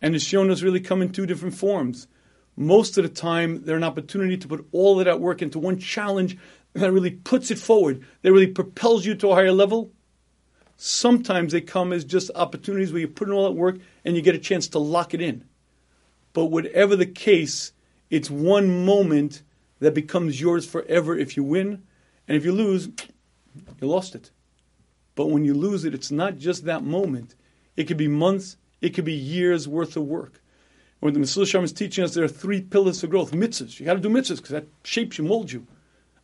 And 0.00 0.14
the 0.14 0.18
Shonos 0.18 0.62
really 0.62 0.80
come 0.80 1.02
in 1.02 1.12
two 1.12 1.26
different 1.26 1.54
forms. 1.54 2.08
Most 2.56 2.98
of 2.98 3.04
the 3.04 3.10
time, 3.10 3.64
they're 3.64 3.76
an 3.76 3.84
opportunity 3.84 4.36
to 4.36 4.48
put 4.48 4.66
all 4.72 4.98
of 4.98 5.04
that 5.04 5.20
work 5.20 5.42
into 5.42 5.58
one 5.58 5.78
challenge 5.78 6.36
that 6.74 6.92
really 6.92 7.10
puts 7.10 7.50
it 7.50 7.58
forward, 7.58 8.04
that 8.22 8.32
really 8.32 8.46
propels 8.46 9.04
you 9.04 9.14
to 9.14 9.30
a 9.30 9.34
higher 9.34 9.52
level. 9.52 9.92
Sometimes 10.76 11.52
they 11.52 11.60
come 11.60 11.92
as 11.92 12.04
just 12.04 12.30
opportunities 12.34 12.92
where 12.92 13.00
you 13.00 13.08
put 13.08 13.28
in 13.28 13.34
all 13.34 13.44
that 13.44 13.52
work 13.52 13.76
and 14.04 14.16
you 14.16 14.22
get 14.22 14.34
a 14.34 14.38
chance 14.38 14.68
to 14.68 14.78
lock 14.78 15.14
it 15.14 15.20
in. 15.20 15.44
But 16.32 16.46
whatever 16.46 16.96
the 16.96 17.06
case, 17.06 17.72
it's 18.10 18.30
one 18.30 18.84
moment 18.84 19.42
that 19.80 19.94
becomes 19.94 20.40
yours 20.40 20.66
forever 20.66 21.16
if 21.16 21.36
you 21.36 21.44
win. 21.44 21.82
And 22.32 22.38
if 22.38 22.46
you 22.46 22.52
lose, 22.52 22.88
you 23.78 23.86
lost 23.86 24.14
it. 24.14 24.30
But 25.16 25.26
when 25.26 25.44
you 25.44 25.52
lose 25.52 25.84
it, 25.84 25.92
it's 25.92 26.10
not 26.10 26.38
just 26.38 26.64
that 26.64 26.82
moment. 26.82 27.34
It 27.76 27.84
could 27.84 27.98
be 27.98 28.08
months, 28.08 28.56
it 28.80 28.94
could 28.94 29.04
be 29.04 29.12
years 29.12 29.68
worth 29.68 29.98
of 29.98 30.04
work. 30.04 30.40
When 31.00 31.12
the 31.12 31.20
Mesilas 31.20 31.52
Yesharim 31.52 31.64
is 31.64 31.74
teaching 31.74 32.04
us 32.04 32.14
there 32.14 32.24
are 32.24 32.28
three 32.28 32.62
pillars 32.62 33.02
for 33.02 33.06
growth. 33.06 33.32
Mitzvahs. 33.32 33.78
You 33.78 33.84
got 33.84 33.96
to 33.96 34.00
do 34.00 34.08
mitzvahs 34.08 34.36
because 34.36 34.48
that 34.48 34.66
shapes 34.82 35.18
you, 35.18 35.24
molds 35.24 35.52
you. 35.52 35.66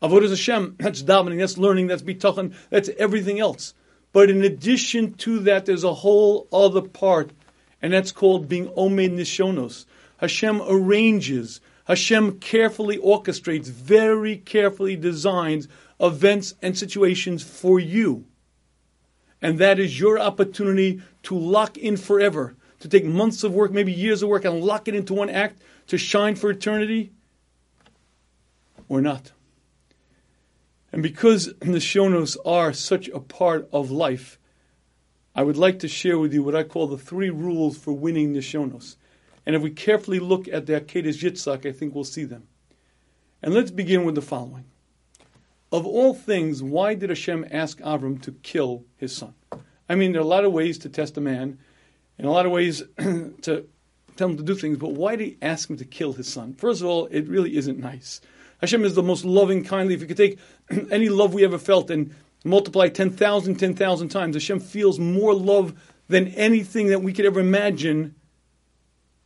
Avodah 0.00 0.30
Hashem, 0.30 0.76
that's 0.78 1.02
davening, 1.02 1.40
that's 1.40 1.58
learning, 1.58 1.88
that's 1.88 2.00
bitachon, 2.00 2.54
that's 2.70 2.88
everything 2.96 3.38
else. 3.38 3.74
But 4.14 4.30
in 4.30 4.42
addition 4.42 5.12
to 5.12 5.40
that, 5.40 5.66
there's 5.66 5.84
a 5.84 5.92
whole 5.92 6.48
other 6.50 6.80
part, 6.80 7.32
and 7.82 7.92
that's 7.92 8.12
called 8.12 8.48
being 8.48 8.68
Omed 8.68 9.10
Nisyonos. 9.10 9.84
Hashem 10.16 10.62
arranges 10.66 11.60
Hashem 11.88 12.38
carefully 12.38 12.98
orchestrates, 12.98 13.68
very 13.68 14.36
carefully 14.36 14.94
designs 14.94 15.68
events 16.00 16.54
and 16.62 16.76
situations 16.76 17.42
for 17.42 17.80
you. 17.80 18.24
And 19.40 19.58
that 19.58 19.78
is 19.78 19.98
your 19.98 20.18
opportunity 20.18 21.00
to 21.24 21.36
lock 21.36 21.76
in 21.76 21.96
forever, 21.96 22.56
to 22.80 22.88
take 22.88 23.04
months 23.04 23.44
of 23.44 23.54
work, 23.54 23.72
maybe 23.72 23.92
years 23.92 24.22
of 24.22 24.28
work, 24.28 24.44
and 24.44 24.62
lock 24.62 24.88
it 24.88 24.94
into 24.94 25.14
one 25.14 25.30
act 25.30 25.62
to 25.88 25.98
shine 25.98 26.34
for 26.34 26.50
eternity 26.50 27.12
or 28.88 29.00
not. 29.00 29.32
And 30.92 31.02
because 31.02 31.46
the 31.60 31.78
Shonos 31.78 32.36
are 32.44 32.72
such 32.72 33.08
a 33.08 33.20
part 33.20 33.68
of 33.72 33.90
life, 33.90 34.38
I 35.34 35.42
would 35.42 35.56
like 35.56 35.78
to 35.80 35.88
share 35.88 36.18
with 36.18 36.34
you 36.34 36.42
what 36.42 36.56
I 36.56 36.64
call 36.64 36.88
the 36.88 36.98
three 36.98 37.30
rules 37.30 37.78
for 37.78 37.92
winning 37.92 38.32
the 38.32 38.40
Shonos. 38.40 38.96
And 39.46 39.54
if 39.54 39.62
we 39.62 39.70
carefully 39.70 40.18
look 40.18 40.48
at 40.48 40.66
the 40.66 40.80
Akedas 40.80 41.22
Yitzhak, 41.22 41.64
I 41.64 41.72
think 41.72 41.94
we'll 41.94 42.04
see 42.04 42.24
them. 42.24 42.48
And 43.42 43.54
let's 43.54 43.70
begin 43.70 44.04
with 44.04 44.16
the 44.16 44.22
following. 44.22 44.64
Of 45.70 45.86
all 45.86 46.14
things, 46.14 46.62
why 46.62 46.94
did 46.94 47.10
Hashem 47.10 47.46
ask 47.50 47.78
Avram 47.80 48.20
to 48.22 48.32
kill 48.32 48.84
his 48.96 49.14
son? 49.14 49.34
I 49.88 49.94
mean, 49.94 50.12
there 50.12 50.20
are 50.20 50.24
a 50.24 50.28
lot 50.28 50.44
of 50.44 50.52
ways 50.52 50.78
to 50.78 50.88
test 50.88 51.16
a 51.16 51.20
man, 51.20 51.58
and 52.16 52.26
a 52.26 52.30
lot 52.30 52.46
of 52.46 52.52
ways 52.52 52.82
to 52.98 53.66
tell 54.16 54.28
him 54.28 54.36
to 54.36 54.42
do 54.42 54.54
things, 54.54 54.78
but 54.78 54.92
why 54.92 55.16
did 55.16 55.24
he 55.24 55.36
ask 55.40 55.70
him 55.70 55.76
to 55.76 55.84
kill 55.84 56.12
his 56.12 56.28
son? 56.28 56.54
First 56.54 56.80
of 56.80 56.88
all, 56.88 57.06
it 57.06 57.28
really 57.28 57.56
isn't 57.56 57.78
nice. 57.78 58.20
Hashem 58.60 58.84
is 58.84 58.94
the 58.94 59.02
most 59.02 59.24
loving, 59.24 59.64
kindly. 59.64 59.94
If 59.94 60.00
you 60.00 60.06
could 60.06 60.16
take 60.16 60.38
any 60.90 61.08
love 61.08 61.32
we 61.32 61.44
ever 61.44 61.58
felt 61.58 61.90
and 61.90 62.14
multiply 62.44 62.88
10,000, 62.88 63.54
10,000 63.54 64.08
times, 64.08 64.36
Hashem 64.36 64.60
feels 64.60 64.98
more 64.98 65.34
love 65.34 65.80
than 66.08 66.28
anything 66.28 66.88
that 66.88 67.02
we 67.02 67.12
could 67.12 67.26
ever 67.26 67.40
imagine. 67.40 68.14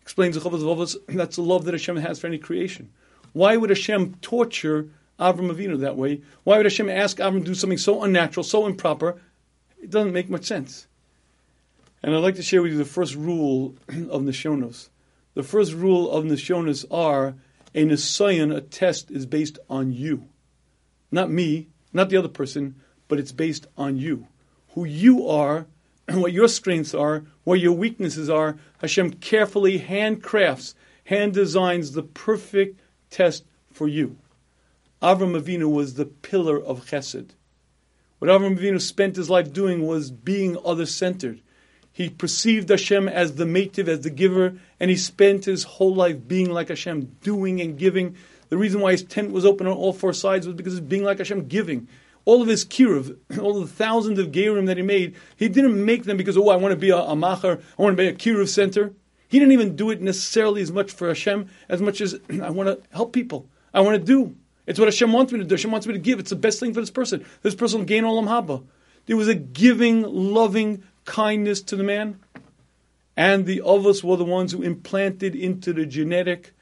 Explains 0.03 0.34
the 0.34 0.49
Chovos 0.49 0.97
that's 1.09 1.36
the 1.36 1.43
love 1.43 1.64
that 1.64 1.74
Hashem 1.74 1.97
has 1.97 2.18
for 2.18 2.26
any 2.26 2.38
creation. 2.38 2.93
Why 3.32 3.57
would 3.57 3.70
Hashem 3.70 4.16
torture 4.20 4.90
Avram 5.23 5.55
Avinu 5.55 5.81
that 5.81 5.97
way? 5.97 6.20
Why 6.45 6.57
would 6.57 6.66
Hashem 6.66 6.89
ask 6.89 7.18
Avram 7.18 7.41
to 7.41 7.47
do 7.47 7.55
something 7.55 7.79
so 7.79 8.03
unnatural, 8.03 8.45
so 8.45 8.66
improper? 8.66 9.20
It 9.81 9.91
doesn't 9.91 10.12
make 10.12 10.29
much 10.29 10.45
sense. 10.45 10.87
And 12.03 12.14
I'd 12.14 12.18
like 12.18 12.35
to 12.37 12.43
share 12.43 12.62
with 12.62 12.73
you 12.73 12.79
the 12.79 12.85
first 12.85 13.14
rule 13.14 13.77
of 13.89 14.23
Nisyonos. 14.23 14.89
The 15.35 15.43
first 15.43 15.73
rule 15.73 16.11
of 16.11 16.25
Nisyonos 16.25 16.85
are 16.91 17.35
a 17.75 17.85
Nisayon, 17.85 18.55
a 18.55 18.61
test, 18.61 19.11
is 19.11 19.25
based 19.25 19.59
on 19.70 19.93
you. 19.93 20.29
Not 21.11 21.31
me, 21.31 21.68
not 21.93 22.11
the 22.11 22.16
other 22.16 22.29
person, 22.29 22.75
but 23.09 23.18
it's 23.18 23.33
based 23.33 23.66
on 23.77 23.97
you. 23.97 24.27
Who 24.75 24.85
you 24.85 25.29
are, 25.29 25.66
what 26.11 26.33
your 26.33 26.49
strengths 26.49 26.95
are, 26.95 27.25
what 27.45 27.61
your 27.61 27.73
weaknesses 27.73 28.29
are. 28.29 28.57
Hashem 28.81 29.14
carefully 29.14 29.79
handcrafts, 29.79 30.75
hand 31.05 31.35
designs 31.35 31.93
the 31.93 32.03
perfect 32.03 32.81
test 33.11 33.45
for 33.70 33.87
you. 33.89 34.16
Avram 35.03 35.39
Avinu 35.39 35.69
was 35.69 35.95
the 35.95 36.07
pillar 36.07 36.63
of 36.63 36.87
chesed. 36.87 37.31
What 38.21 38.31
Avram 38.31 38.57
Avinu 38.57 38.81
spent 38.81 39.17
his 39.17 39.29
life 39.29 39.53
doing 39.53 39.85
was 39.85 40.13
being 40.13 40.57
other 40.65 40.87
centered. 40.87 41.41
He 41.93 42.09
perceived 42.09 42.69
Hashem 42.69 43.09
as 43.09 43.35
the 43.35 43.45
mative, 43.45 43.89
as 43.89 44.03
the 44.03 44.11
giver, 44.11 44.55
and 44.79 44.91
he 44.91 44.97
spent 44.97 45.45
his 45.45 45.65
whole 45.65 45.95
life 45.95 46.27
being 46.27 46.51
like 46.51 46.69
Hashem, 46.69 47.17
doing 47.21 47.61
and 47.61 47.77
giving. 47.77 48.17
The 48.49 48.57
reason 48.57 48.81
why 48.81 48.93
his 48.93 49.03
tent 49.03 49.33
was 49.33 49.45
open 49.45 49.67
on 49.67 49.77
all 49.77 49.93
four 49.93 50.13
sides 50.13 50.47
was 50.47 50.55
because 50.55 50.79
of 50.79 50.89
being 50.89 51.03
like 51.03 51.19
Hashem, 51.19 51.49
giving. 51.49 51.89
All 52.25 52.41
of 52.41 52.47
his 52.47 52.65
kiruv, 52.65 53.19
all 53.41 53.61
the 53.61 53.67
thousands 53.67 54.21
of 54.21 54.29
gerim 54.29 54.67
that 54.67 54.77
he 54.77 54.85
made, 54.85 55.17
he 55.37 55.49
didn't 55.49 55.85
make 55.85 56.05
them 56.05 56.17
because, 56.17 56.39
oh, 56.39 56.49
I 56.49 56.57
want 56.57 56.73
to 56.73 56.79
be 56.79 56.91
a, 56.91 56.99
a 56.99 57.17
macher, 57.17 57.61
I 57.77 57.83
want 57.83 57.97
to 57.97 58.03
be 58.03 58.09
a 58.09 58.15
kiruv 58.15 58.49
center. 58.49 58.95
He 59.29 59.41
didn't 59.41 59.53
even 59.53 59.75
do 59.75 59.91
it 59.91 60.01
necessarily 60.01 60.63
as 60.63 60.71
much 60.71 60.93
for 60.93 61.09
Hashem 61.09 61.49
as 61.69 61.83
much 61.83 62.01
as 62.01 62.21
I 62.41 62.51
want 62.51 62.69
to 62.69 62.81
help 62.95 63.13
people. 63.13 63.49
I 63.75 63.81
want 63.81 63.99
to 63.99 64.05
do. 64.05 64.37
It's 64.67 64.79
what 64.79 64.87
Hashem 64.87 65.13
wants 65.13 65.33
me 65.33 65.39
to 65.41 65.45
do. 65.45 65.55
Hashem 65.55 65.71
wants 65.71 65.87
me 65.87 65.93
to 65.95 65.99
give. 65.99 66.19
It's 66.19 66.31
the 66.31 66.37
best 66.37 66.61
thing 66.61 66.73
for 66.73 66.81
this 66.81 66.91
person. 66.91 67.25
This 67.43 67.55
person 67.55 67.81
will 67.81 67.87
gain 67.87 68.05
olam 68.05 68.29
haba. 68.29 68.65
There 69.07 69.17
was 69.17 69.29
a 69.29 69.35
giving, 69.35 70.03
loving, 70.03 70.85
kindness 71.05 71.63
to 71.63 71.77
the 71.77 71.83
man. 71.83 72.21
And 73.17 73.45
the 73.45 73.63
Avos 73.65 74.03
were 74.03 74.17
the 74.17 74.25
ones 74.25 74.53
who 74.53 74.63
implanted 74.63 75.35
into 75.35 75.73
the 75.73 75.85
genetic 75.85 76.55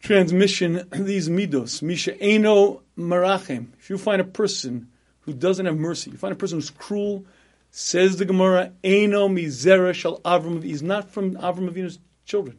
transmission 0.00 0.86
these 0.92 1.28
midos. 1.28 1.82
Misha 1.82 2.16
eno 2.20 2.82
marachem. 2.96 3.68
If 3.78 3.90
you 3.90 3.98
find 3.98 4.20
a 4.20 4.24
person 4.24 4.88
who 5.20 5.32
doesn't 5.32 5.66
have 5.66 5.76
mercy, 5.76 6.10
you 6.10 6.18
find 6.18 6.32
a 6.32 6.36
person 6.36 6.58
who's 6.58 6.70
cruel, 6.70 7.24
says 7.70 8.18
the 8.18 8.24
Gemara, 8.24 8.72
eno 8.84 9.28
mizera 9.28 9.94
shall 9.94 10.20
Avram. 10.20 10.62
He's 10.62 10.82
not 10.82 11.10
from 11.10 11.34
Avram 11.36 11.70
Avinu's 11.70 11.98
children. 12.24 12.58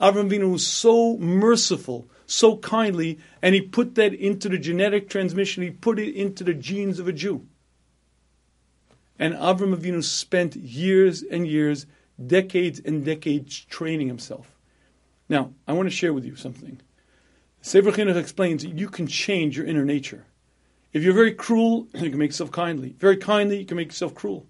Avram 0.00 0.30
Avinu 0.30 0.50
was 0.50 0.66
so 0.66 1.18
merciful, 1.18 2.08
so 2.26 2.56
kindly, 2.56 3.18
and 3.42 3.54
he 3.54 3.60
put 3.60 3.96
that 3.96 4.14
into 4.14 4.48
the 4.48 4.58
genetic 4.58 5.10
transmission. 5.10 5.62
He 5.62 5.70
put 5.70 5.98
it 5.98 6.14
into 6.14 6.42
the 6.42 6.54
genes 6.54 6.98
of 6.98 7.06
a 7.06 7.12
Jew. 7.12 7.46
And 9.18 9.34
Avram 9.34 9.76
Avinu 9.76 10.02
spent 10.02 10.56
years 10.56 11.22
and 11.22 11.46
years, 11.46 11.84
decades 12.24 12.80
and 12.82 13.04
decades 13.04 13.64
training 13.66 14.08
himself. 14.08 14.56
Now, 15.28 15.52
I 15.68 15.74
want 15.74 15.86
to 15.86 15.94
share 15.94 16.14
with 16.14 16.24
you 16.24 16.34
something. 16.34 16.80
Sefer 17.60 17.92
Chinuch 17.92 18.16
explains 18.16 18.62
that 18.62 18.78
you 18.78 18.88
can 18.88 19.06
change 19.06 19.56
your 19.56 19.66
inner 19.66 19.84
nature. 19.84 20.24
If 20.94 21.02
you're 21.02 21.12
very 21.12 21.34
cruel, 21.34 21.88
you 21.94 22.08
can 22.08 22.18
make 22.18 22.30
yourself 22.30 22.50
kindly. 22.50 22.96
Very 22.98 23.18
kindly, 23.18 23.58
you 23.58 23.66
can 23.66 23.76
make 23.76 23.88
yourself 23.88 24.14
cruel. 24.14 24.46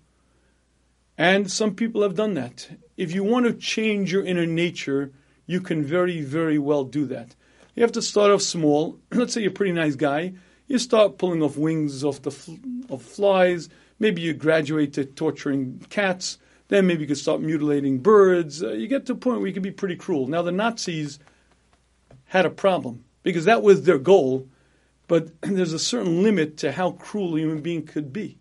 And 1.18 1.50
some 1.50 1.74
people 1.74 2.02
have 2.02 2.14
done 2.14 2.34
that. 2.34 2.68
If 2.96 3.12
you 3.12 3.24
want 3.24 3.46
to 3.46 3.52
change 3.52 4.12
your 4.12 4.24
inner 4.24 4.46
nature, 4.46 5.12
you 5.50 5.60
can 5.60 5.82
very, 5.82 6.20
very 6.20 6.58
well 6.58 6.84
do 6.84 7.06
that. 7.06 7.34
You 7.74 7.82
have 7.82 7.92
to 7.92 8.02
start 8.02 8.30
off 8.30 8.40
small. 8.40 9.00
Let's 9.10 9.34
say 9.34 9.40
you're 9.40 9.50
a 9.50 9.54
pretty 9.54 9.72
nice 9.72 9.96
guy. 9.96 10.34
You 10.68 10.78
start 10.78 11.18
pulling 11.18 11.42
off 11.42 11.56
wings 11.56 12.04
off 12.04 12.22
the 12.22 12.30
fl- 12.30 12.54
of 12.88 13.02
flies. 13.02 13.68
Maybe 13.98 14.22
you 14.22 14.32
graduate 14.32 14.92
to 14.92 15.04
torturing 15.04 15.84
cats. 15.90 16.38
Then 16.68 16.86
maybe 16.86 17.02
you 17.02 17.08
could 17.08 17.18
start 17.18 17.40
mutilating 17.40 17.98
birds. 17.98 18.62
Uh, 18.62 18.70
you 18.70 18.86
get 18.86 19.06
to 19.06 19.12
a 19.12 19.16
point 19.16 19.38
where 19.38 19.48
you 19.48 19.52
can 19.52 19.64
be 19.64 19.72
pretty 19.72 19.96
cruel. 19.96 20.28
Now, 20.28 20.42
the 20.42 20.52
Nazis 20.52 21.18
had 22.26 22.46
a 22.46 22.50
problem 22.50 23.04
because 23.24 23.44
that 23.46 23.62
was 23.62 23.82
their 23.82 23.98
goal, 23.98 24.46
but 25.08 25.28
there's 25.40 25.72
a 25.72 25.80
certain 25.80 26.22
limit 26.22 26.56
to 26.58 26.70
how 26.70 26.92
cruel 26.92 27.34
a 27.34 27.40
human 27.40 27.60
being 27.60 27.84
could 27.84 28.12
be. 28.12 28.38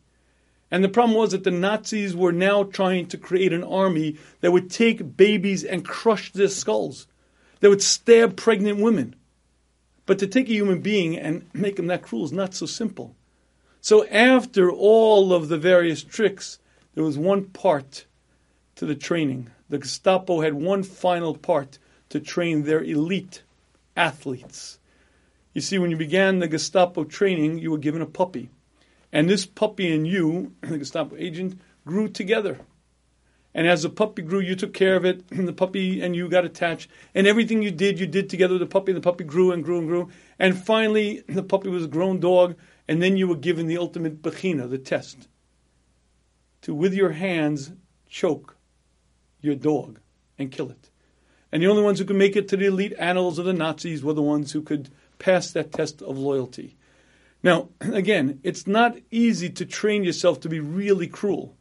And 0.72 0.84
the 0.84 0.90
problem 0.90 1.18
was 1.18 1.32
that 1.32 1.44
the 1.44 1.52
Nazis 1.52 2.16
were 2.16 2.32
now 2.32 2.64
trying 2.64 3.08
to 3.08 3.18
create 3.18 3.54
an 3.54 3.64
army 3.64 4.18
that 4.42 4.52
would 4.52 4.70
take 4.70 5.18
babies 5.18 5.64
and 5.64 5.84
crush 5.84 6.32
their 6.32 6.48
skulls, 6.48 7.08
that 7.60 7.70
would 7.70 7.82
stab 7.82 8.36
pregnant 8.36 8.80
women. 8.80 9.16
But 10.06 10.20
to 10.20 10.28
take 10.28 10.50
a 10.50 10.54
human 10.54 10.82
being 10.82 11.18
and 11.18 11.50
make 11.54 11.80
him 11.80 11.88
that 11.88 12.04
cruel 12.04 12.26
is 12.26 12.32
not 12.32 12.54
so 12.54 12.66
simple. 12.66 13.16
So 13.82 14.06
after 14.08 14.70
all 14.70 15.34
of 15.34 15.48
the 15.48 15.58
various 15.58 16.04
tricks, 16.04 16.60
there 16.94 17.04
was 17.04 17.18
one 17.18 17.46
part 17.46 18.06
to 18.76 18.86
the 18.86 18.96
training. 18.96 19.50
The 19.70 19.78
Gestapo 19.78 20.42
had 20.42 20.54
one 20.54 20.84
final 20.84 21.36
part 21.36 21.80
to 22.10 22.20
train 22.20 22.64
their 22.64 22.84
elite 22.84 23.44
athletes. 23.96 24.80
You 25.54 25.62
see, 25.62 25.80
when 25.80 25.92
you 25.92 25.98
began 25.98 26.40
the 26.40 26.48
Gestapo 26.48 27.04
training, 27.04 27.60
you 27.60 27.72
were 27.72 27.78
given 27.78 28.02
a 28.02 28.06
puppy. 28.06 28.50
And 29.12 29.30
this 29.30 29.46
puppy 29.46 29.94
and 29.94 30.08
you, 30.08 30.54
the 30.62 30.78
Gestapo 30.78 31.16
agent, 31.18 31.60
grew 31.86 32.08
together. 32.08 32.60
And 33.54 33.68
as 33.68 33.82
the 33.82 33.90
puppy 33.90 34.22
grew, 34.22 34.40
you 34.40 34.56
took 34.56 34.74
care 34.74 34.96
of 34.96 35.06
it, 35.06 35.24
and 35.32 35.48
the 35.48 35.54
puppy 35.54 36.02
and 36.02 36.16
you 36.16 36.30
got 36.30 36.46
attached. 36.46 36.90
And 37.16 37.26
everything 37.26 37.62
you 37.62 37.72
did, 37.72 38.00
you 38.00 38.08
did 38.08 38.30
together 38.30 38.54
with 38.54 38.62
the 38.62 38.68
puppy, 38.68 38.92
and 38.92 38.98
the 38.98 39.10
puppy 39.10 39.24
grew 39.24 39.52
and 39.52 39.64
grew 39.64 39.80
and 39.80 39.88
grew. 39.88 40.10
And 40.38 40.58
finally, 40.58 41.24
the 41.28 41.44
puppy 41.44 41.70
was 41.70 41.86
a 41.86 41.90
grown 41.90 42.20
dog, 42.20 42.56
and 42.88 43.02
then 43.02 43.18
you 43.18 43.28
were 43.28 43.36
given 43.36 43.68
the 43.68 43.78
ultimate 43.78 44.22
bechina, 44.22 44.70
the 44.70 44.78
test, 44.78 45.28
to 46.62 46.74
with 46.74 46.94
your 46.94 47.12
hands 47.12 47.72
choke 48.08 48.58
your 49.42 49.56
dog 49.56 50.00
and 50.38 50.52
kill 50.52 50.70
it. 50.70 50.90
And 51.52 51.64
the 51.64 51.68
only 51.68 51.82
ones 51.82 52.00
who 52.00 52.06
could 52.06 52.16
make 52.16 52.36
it 52.36 52.48
to 52.50 52.58
the 52.58 52.66
elite 52.66 52.94
annals 53.00 53.40
of 53.40 53.46
the 53.46 53.54
Nazis 53.54 54.04
were 54.04 54.14
the 54.14 54.22
ones 54.22 54.52
who 54.52 54.62
could 54.62 54.90
pass 55.18 55.52
that 55.52 55.72
test 55.72 56.02
of 56.02 56.18
loyalty. 56.18 56.78
Now, 57.42 57.70
again, 57.80 58.40
it's 58.44 58.68
not 58.68 58.98
easy 59.12 59.50
to 59.52 59.66
train 59.66 60.04
yourself 60.04 60.42
to 60.42 60.50
be 60.50 60.60
really 60.60 61.08
cruel. 61.08 61.56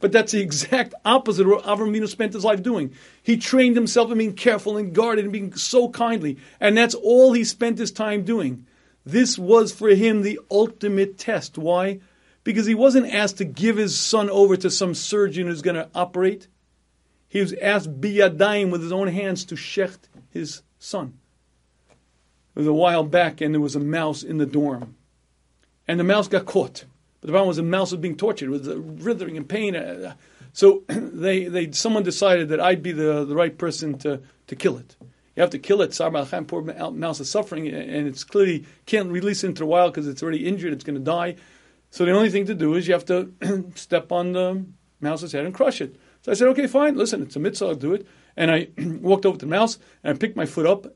But 0.00 0.12
that's 0.12 0.32
the 0.32 0.42
exact 0.42 0.92
opposite 1.04 1.46
of 1.46 1.52
what 1.52 1.64
Avram 1.64 1.90
Avinu 1.90 2.06
spent 2.08 2.34
his 2.34 2.44
life 2.44 2.62
doing. 2.62 2.92
He 3.22 3.38
trained 3.38 3.74
himself 3.74 4.10
in 4.10 4.18
being 4.18 4.34
careful 4.34 4.76
and 4.76 4.94
guarded 4.94 5.24
and 5.24 5.32
being 5.32 5.54
so 5.54 5.88
kindly. 5.88 6.36
And 6.60 6.76
that's 6.76 6.94
all 6.94 7.32
he 7.32 7.42
spent 7.44 7.78
his 7.78 7.90
time 7.90 8.22
doing. 8.22 8.66
This 9.06 9.38
was 9.38 9.72
for 9.72 9.88
him 9.88 10.20
the 10.20 10.40
ultimate 10.50 11.16
test. 11.16 11.56
Why? 11.56 12.00
Because 12.42 12.66
he 12.66 12.74
wasn't 12.74 13.14
asked 13.14 13.38
to 13.38 13.46
give 13.46 13.78
his 13.78 13.98
son 13.98 14.28
over 14.28 14.58
to 14.58 14.70
some 14.70 14.94
surgeon 14.94 15.46
who's 15.46 15.62
going 15.62 15.76
to 15.76 15.88
operate. 15.94 16.48
He 17.28 17.40
was 17.40 17.54
asked 17.54 18.00
biyadayim 18.00 18.70
with 18.70 18.82
his 18.82 18.92
own 18.92 19.08
hands 19.08 19.46
to 19.46 19.54
shecht 19.54 20.08
his 20.30 20.62
son. 20.78 21.18
It 21.88 22.58
was 22.58 22.66
a 22.66 22.72
while 22.72 23.04
back, 23.04 23.40
and 23.40 23.54
there 23.54 23.60
was 23.60 23.74
a 23.74 23.80
mouse 23.80 24.22
in 24.22 24.38
the 24.38 24.46
dorm, 24.46 24.96
and 25.86 26.00
the 26.00 26.04
mouse 26.04 26.28
got 26.28 26.46
caught. 26.46 26.84
But 27.20 27.28
the 27.28 27.32
problem 27.32 27.48
was 27.48 27.56
the 27.56 27.62
mouse 27.62 27.92
was 27.92 28.00
being 28.00 28.16
tortured, 28.16 28.46
it 28.46 28.50
was 28.50 28.68
writhing 28.68 29.36
in 29.36 29.44
pain. 29.44 30.14
So 30.56 30.84
they, 30.88 31.46
they, 31.46 31.72
someone 31.72 32.04
decided 32.04 32.50
that 32.50 32.60
I'd 32.60 32.80
be 32.80 32.92
the, 32.92 33.24
the 33.24 33.34
right 33.34 33.58
person 33.58 33.98
to, 33.98 34.22
to 34.46 34.54
kill 34.54 34.78
it. 34.78 34.94
You 35.34 35.40
have 35.40 35.50
to 35.50 35.58
kill 35.58 35.82
it. 35.82 35.92
Sar 35.92 36.10
Malcham, 36.10 36.46
poor 36.46 36.62
mouse 36.92 37.18
is 37.18 37.28
suffering, 37.28 37.66
and 37.66 38.06
it's 38.06 38.22
clearly 38.22 38.64
can't 38.86 39.10
release 39.10 39.42
it 39.42 39.48
into 39.48 39.60
the 39.60 39.66
wild 39.66 39.92
because 39.92 40.06
it's 40.06 40.22
already 40.22 40.46
injured. 40.46 40.72
It's 40.72 40.84
going 40.84 40.94
to 40.94 41.04
die. 41.04 41.34
So 41.90 42.04
the 42.04 42.12
only 42.12 42.30
thing 42.30 42.46
to 42.46 42.54
do 42.54 42.74
is 42.74 42.86
you 42.86 42.94
have 42.94 43.04
to 43.06 43.32
step 43.74 44.12
on 44.12 44.32
the 44.32 44.64
mouse's 45.00 45.32
head 45.32 45.44
and 45.44 45.52
crush 45.52 45.80
it. 45.80 45.96
So 46.22 46.30
I 46.30 46.34
said, 46.34 46.48
okay, 46.48 46.68
fine. 46.68 46.96
Listen, 46.96 47.22
it's 47.22 47.36
a 47.36 47.40
mitzvah. 47.40 47.66
I'll 47.66 47.74
do 47.74 47.92
it. 47.94 48.06
And 48.36 48.50
I 48.50 48.68
walked 48.78 49.26
over 49.26 49.36
to 49.36 49.44
the 49.44 49.50
mouse 49.50 49.78
and 50.04 50.14
I 50.14 50.18
picked 50.18 50.36
my 50.36 50.46
foot 50.46 50.66
up, 50.66 50.86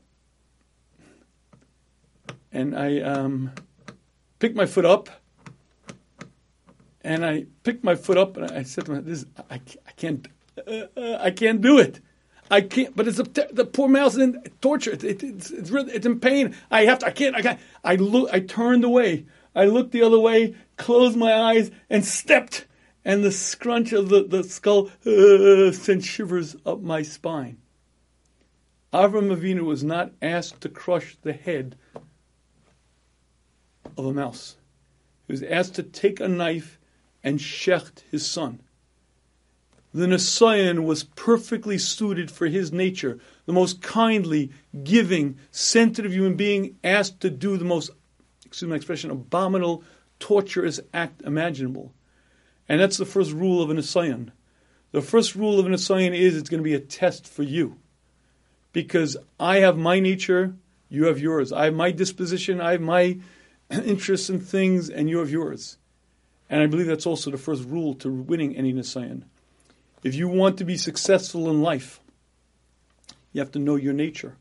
and 2.51 2.77
I 2.77 3.01
um, 3.01 3.51
picked 4.39 4.55
my 4.55 4.65
foot 4.65 4.85
up, 4.85 5.09
and 7.01 7.25
I 7.25 7.45
picked 7.63 7.83
my 7.83 7.95
foot 7.95 8.17
up, 8.17 8.37
and 8.37 8.49
I 8.51 8.63
said 8.63 8.85
to 8.85 8.91
myself, 8.91 9.05
"This, 9.05 9.25
I, 9.49 9.55
I 9.87 9.91
can't, 9.95 10.27
uh, 10.67 10.85
uh, 10.97 11.17
I 11.21 11.31
can't 11.31 11.61
do 11.61 11.77
it." 11.77 12.01
I 12.51 12.61
can't, 12.61 12.95
but 12.95 13.07
it's 13.07 13.19
a, 13.19 13.23
the 13.23 13.65
poor 13.65 13.87
mouse 13.87 14.15
in 14.15 14.41
torture. 14.59 14.91
It, 14.91 15.03
it, 15.03 15.23
it's, 15.23 15.51
it's, 15.51 15.69
really, 15.69 15.93
it's 15.93 16.05
in 16.05 16.19
pain. 16.19 16.55
I 16.71 16.85
have 16.85 16.99
to, 16.99 17.05
I 17.07 17.11
can't, 17.11 17.35
I 17.35 17.41
can't. 17.41 17.59
I 17.83 17.95
look, 17.95 18.29
I 18.33 18.39
turned 18.39 18.83
away. 18.83 19.25
I 19.55 19.65
looked 19.65 19.91
the 19.91 20.01
other 20.01 20.19
way, 20.19 20.55
closed 20.77 21.17
my 21.17 21.33
eyes, 21.33 21.69
and 21.89 22.03
stepped. 22.03 22.65
And 23.05 23.23
the 23.23 23.31
scrunch 23.31 23.93
of 23.93 24.09
the, 24.09 24.23
the 24.23 24.43
skull 24.43 24.89
uh, 25.05 25.71
sent 25.71 26.03
shivers 26.03 26.55
up 26.65 26.81
my 26.81 27.01
spine. 27.01 27.57
Avram 28.91 29.35
Avinu 29.35 29.61
was 29.61 29.83
not 29.83 30.11
asked 30.21 30.61
to 30.61 30.69
crush 30.69 31.17
the 31.21 31.33
head 31.33 31.77
of 33.99 34.05
a 34.05 34.13
mouse. 34.13 34.55
He 35.27 35.33
was 35.33 35.43
asked 35.43 35.75
to 35.75 35.83
take 35.83 36.19
a 36.19 36.27
knife 36.27 36.79
and 37.23 37.39
shecht 37.39 38.01
his 38.09 38.25
son. 38.25 38.61
The 39.93 40.05
Nisayon 40.05 40.83
was 40.83 41.03
perfectly 41.03 41.77
suited 41.79 42.29
for 42.29 42.47
his 42.47 42.71
nature, 42.71 43.19
the 43.45 43.53
most 43.53 43.81
kindly, 43.81 44.51
giving, 44.83 45.37
sensitive 45.49 46.13
human 46.13 46.35
being 46.35 46.77
asked 46.83 47.21
to 47.21 47.31
do 47.31 47.57
the 47.57 47.65
most, 47.65 47.89
excuse 48.45 48.69
my 48.69 48.75
expression, 48.75 49.09
abominable, 49.09 49.83
torturous 50.19 50.79
act 50.93 51.21
imaginable. 51.23 51.91
And 52.67 52.79
that's 52.79 52.97
the 52.97 53.05
first 53.05 53.31
rule 53.31 53.63
of 53.63 53.71
an 53.71 53.77
Nisayon. 53.77 54.29
The 54.91 55.01
first 55.01 55.35
rule 55.35 55.59
of 55.59 55.65
an 55.65 55.73
Nisayon 55.73 56.15
is 56.15 56.37
it's 56.37 56.49
going 56.49 56.59
to 56.59 56.69
be 56.69 56.75
a 56.75 56.79
test 56.79 57.27
for 57.27 57.43
you. 57.43 57.77
Because 58.71 59.17
I 59.39 59.57
have 59.57 59.77
my 59.77 59.99
nature, 59.99 60.53
you 60.87 61.05
have 61.05 61.19
yours. 61.19 61.51
I 61.51 61.65
have 61.65 61.73
my 61.73 61.91
disposition, 61.91 62.61
I 62.61 62.73
have 62.73 62.81
my 62.81 63.17
interests 63.85 64.29
and 64.29 64.43
things, 64.43 64.89
and 64.89 65.09
you 65.09 65.19
have 65.19 65.29
yours. 65.29 65.77
And 66.49 66.61
I 66.61 66.65
believe 66.65 66.87
that's 66.87 67.05
also 67.05 67.29
the 67.29 67.37
first 67.37 67.63
rule 67.63 67.93
to 67.95 68.11
winning 68.11 68.55
any 68.55 68.73
Nisayon. 68.73 69.23
If 70.03 70.15
you 70.15 70.27
want 70.27 70.57
to 70.57 70.65
be 70.65 70.77
successful 70.77 71.49
in 71.49 71.61
life, 71.61 71.99
you 73.31 73.41
have 73.41 73.51
to 73.51 73.59
know 73.59 73.75
your 73.75 73.93
nature. 73.93 74.37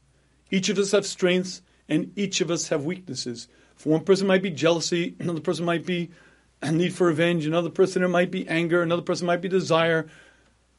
Each 0.50 0.68
of 0.68 0.78
us 0.78 0.92
have 0.92 1.04
strengths, 1.04 1.62
and 1.88 2.12
each 2.16 2.40
of 2.40 2.50
us 2.50 2.68
have 2.68 2.84
weaknesses. 2.84 3.48
For 3.76 3.90
one 3.90 4.04
person 4.04 4.26
might 4.26 4.42
be 4.42 4.50
jealousy, 4.50 5.14
another 5.20 5.40
person 5.40 5.64
might 5.64 5.84
be 5.84 6.10
a 6.62 6.72
need 6.72 6.94
for 6.94 7.08
revenge, 7.08 7.44
another 7.46 7.70
person 7.70 8.02
it 8.02 8.08
might 8.08 8.30
be 8.30 8.48
anger, 8.48 8.82
another 8.82 9.02
person 9.02 9.26
might 9.26 9.42
be 9.42 9.48
desire. 9.48 10.08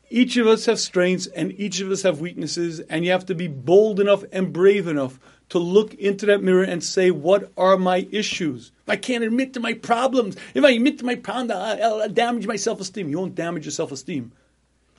Each 0.10 0.38
of 0.38 0.47
us 0.47 0.66
have 0.66 0.80
strengths 0.80 1.28
and 1.28 1.54
each 1.60 1.82
of 1.82 1.91
us 1.91 2.02
have 2.02 2.20
weaknesses, 2.20 2.80
and 2.80 3.06
you 3.06 3.12
have 3.12 3.28
to 3.28 3.36
be 3.36 3.47
bold 3.47 4.00
enough 4.00 4.24
and 4.32 4.52
brave 4.52 4.88
enough 4.88 5.20
to 5.50 5.60
look 5.60 5.93
into 5.95 6.26
that 6.28 6.43
mirror 6.43 6.64
and 6.64 6.84
say, 6.84 7.12
What 7.12 7.52
are 7.58 7.78
my 7.78 8.08
issues? 8.12 8.72
If 8.84 8.89
I 8.89 8.95
can't 8.95 9.24
admit 9.24 9.54
to 9.54 9.60
my 9.60 9.74
problems, 9.74 10.38
if 10.54 10.64
I 10.64 10.72
admit 10.72 11.00
to 11.00 11.06
my 11.06 11.16
problems, 11.16 11.52
I'll, 11.52 12.08
damage 12.10 12.47
my 12.47 12.56
self 12.56 12.80
esteem. 12.80 13.10
You 13.10 13.18
won't 13.18 13.36
damage 13.36 13.66
your 13.66 13.72
self 13.72 13.91
esteem. 13.91 14.32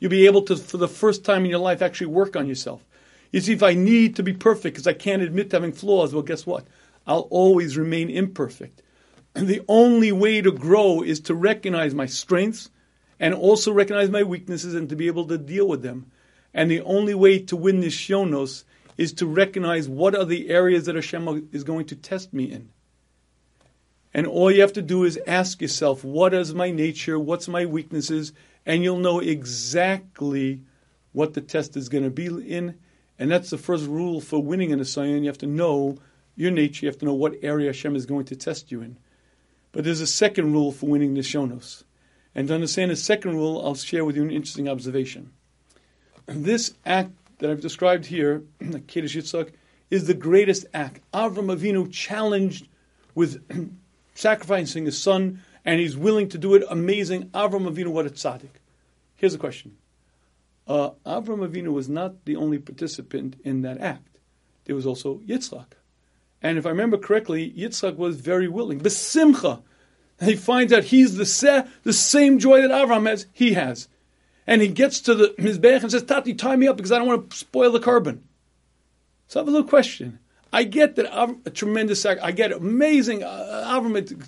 You'll 0.01 0.11
be 0.11 0.27
able 0.27 0.43
to, 0.43 0.57
for 0.57 0.79
the 0.79 0.89
first 0.89 1.25
time 1.25 1.45
in 1.45 1.51
your 1.51 1.61
life, 1.61 1.83
actually 1.83 2.09
work 2.09 2.35
on 2.35 2.49
yourself. 2.49 2.85
You 3.33 3.41
see, 3.41 3.53
if 3.53 3.63
I 3.63 3.75
need 3.75 4.17
to 4.17 4.23
be 4.23 4.33
perfect 4.33 4.75
because 4.75 4.87
I 4.87 4.93
can't 4.93 5.23
admit 5.23 5.51
to 5.51 5.57
having 5.57 5.73
flaws, 5.73 6.13
well, 6.13 6.23
guess 6.23 6.47
what? 6.47 6.67
I'll 7.07 7.29
always 7.31 7.77
remain 7.77 8.11
imperfect. 8.11 8.83
And 9.35 9.47
the 9.49 9.63
only 9.69 10.11
way 10.11 10.41
to 10.41 10.51
grow 10.51 11.03
is 11.03 11.21
to 11.21 11.35
recognize 11.35 11.95
my 11.95 12.07
strengths 12.07 12.71
and 13.21 13.35
also 13.35 13.73
recognize 13.73 14.11
my 14.11 14.23
weaknesses 14.23 14.75
and 14.75 14.89
to 14.89 14.97
be 14.97 15.07
able 15.07 15.27
to 15.27 15.39
deal 15.39 15.69
with 15.69 15.83
them. 15.83 16.11
And 16.53 16.71
the 16.71 16.81
only 16.81 17.15
way 17.15 17.39
to 17.39 17.57
win 17.57 17.81
this 17.81 17.95
shonos 17.95 18.65
is 19.01 19.15
to 19.15 19.27
recognize 19.27 19.89
what 19.89 20.15
are 20.15 20.27
the 20.27 20.51
areas 20.51 20.85
that 20.85 20.95
Hashem 20.95 21.49
is 21.53 21.65
going 21.65 21.87
to 21.87 21.97
test 21.97 22.35
me 22.35 22.45
in. 22.45 22.69
And 24.13 24.27
all 24.27 24.51
you 24.51 24.61
have 24.61 24.75
to 24.75 24.83
do 24.83 25.05
is 25.05 25.19
ask 25.27 25.63
yourself, 25.63 26.05
what 26.05 26.35
is 26.35 26.53
my 26.53 26.71
nature? 26.71 27.19
What's 27.19 27.49
my 27.49 27.65
weaknesses? 27.65 28.35
And 28.67 28.83
you'll 28.83 28.99
know 28.99 29.21
exactly 29.21 30.61
what 31.13 31.33
the 31.33 31.41
test 31.41 31.79
is 31.79 31.89
going 31.89 32.05
to 32.05 32.11
be 32.11 32.27
in. 32.27 32.79
And 33.19 33.31
that's 33.31 33.49
the 33.49 33.57
first 33.57 33.87
rule 33.87 34.21
for 34.21 34.43
winning 34.43 34.69
in 34.69 34.81
a. 34.81 35.07
You 35.07 35.27
have 35.29 35.39
to 35.39 35.47
know 35.47 35.97
your 36.37 36.51
nature. 36.51 36.85
You 36.85 36.91
have 36.91 36.99
to 36.99 37.07
know 37.07 37.15
what 37.15 37.37
area 37.41 37.69
Hashem 37.69 37.97
is 37.97 38.05
going 38.05 38.27
to 38.27 38.37
test 38.37 38.71
you 38.71 38.83
in. 38.83 38.99
But 39.73 39.85
there's 39.85 40.03
a 40.03 40.07
second 40.07 40.53
rule 40.53 40.73
for 40.73 40.91
winning 40.91 41.15
the 41.15 41.21
Shonos. 41.21 41.85
And 42.35 42.49
to 42.49 42.55
understand 42.55 42.91
the 42.91 42.97
second 42.97 43.35
rule, 43.35 43.63
I'll 43.65 43.75
share 43.77 44.05
with 44.05 44.17
you 44.17 44.25
an 44.25 44.31
interesting 44.31 44.69
observation. 44.69 45.33
This 46.27 46.75
act 46.85 47.11
that 47.41 47.51
I've 47.51 47.61
described 47.61 48.07
here, 48.07 48.45
the 48.59 48.79
Akedas 48.81 49.17
Yitzhak, 49.17 49.53
is 49.91 50.07
the 50.07 50.15
greatest 50.15 50.67
act. 50.73 51.01
Avram 51.13 51.55
Avinu 51.55 51.93
challenged 51.93 52.69
with 53.15 53.43
sacrificing 54.15 54.85
his 54.85 55.01
son, 55.01 55.43
and 55.65 55.81
he's 55.81 55.97
willing 55.97 56.29
to 56.29 56.39
do 56.39 56.55
it. 56.55 56.63
Amazing. 56.71 57.31
Avram 57.31 57.69
Avinu, 57.69 57.89
what 57.89 58.07
a 58.07 58.11
tzaddik. 58.11 58.61
Here's 59.17 59.35
a 59.35 59.39
question. 59.39 59.77
Uh, 60.67 60.91
Avram 61.05 61.47
Avinu 61.47 61.73
was 61.73 61.89
not 61.89 62.25
the 62.25 62.37
only 62.37 62.59
participant 62.59 63.37
in 63.43 63.63
that 63.63 63.81
act. 63.81 64.19
There 64.65 64.77
was 64.77 64.87
also 64.87 65.19
Yitzchak. 65.27 65.73
And 66.43 66.57
if 66.57 66.65
I 66.65 66.71
remember 66.71 66.97
correctly, 66.97 67.51
Yitzchak 67.51 67.97
was 67.97 68.17
very 68.21 68.49
willing. 68.49 68.81
Besimcha. 68.81 69.63
He 70.23 70.37
finds 70.37 70.73
out 70.73 70.85
he's 70.85 71.17
the, 71.17 71.27
se- 71.27 71.65
the 71.83 71.93
same 71.93 72.39
joy 72.39 72.63
that 72.63 72.71
Avram 72.71 73.09
has, 73.09 73.27
he 73.33 73.55
has. 73.55 73.89
And 74.51 74.61
he 74.61 74.67
gets 74.67 75.01
to 75.03 75.15
the 75.15 75.29
Mizbech 75.39 75.83
and 75.83 75.93
says, 75.93 76.03
Tati, 76.03 76.35
tie 76.35 76.57
me 76.57 76.67
up 76.67 76.77
because 76.77 76.91
I 76.91 76.99
don't 76.99 77.07
want 77.07 77.31
to 77.31 77.37
spoil 77.37 77.71
the 77.71 77.79
korban. 77.79 78.19
So 79.29 79.39
I 79.39 79.43
have 79.43 79.49
a 79.49 79.53
little 79.53 79.69
question. 79.69 80.19
I 80.53 80.65
get 80.65 80.97
that 80.97 81.07
Avram, 81.07 81.47
a 81.47 81.51
tremendous 81.51 82.03
sac. 82.03 82.19
I 82.21 82.33
get 82.33 82.51
amazing. 82.51 83.23
Uh, 83.23 83.65
Avram, 83.69 84.27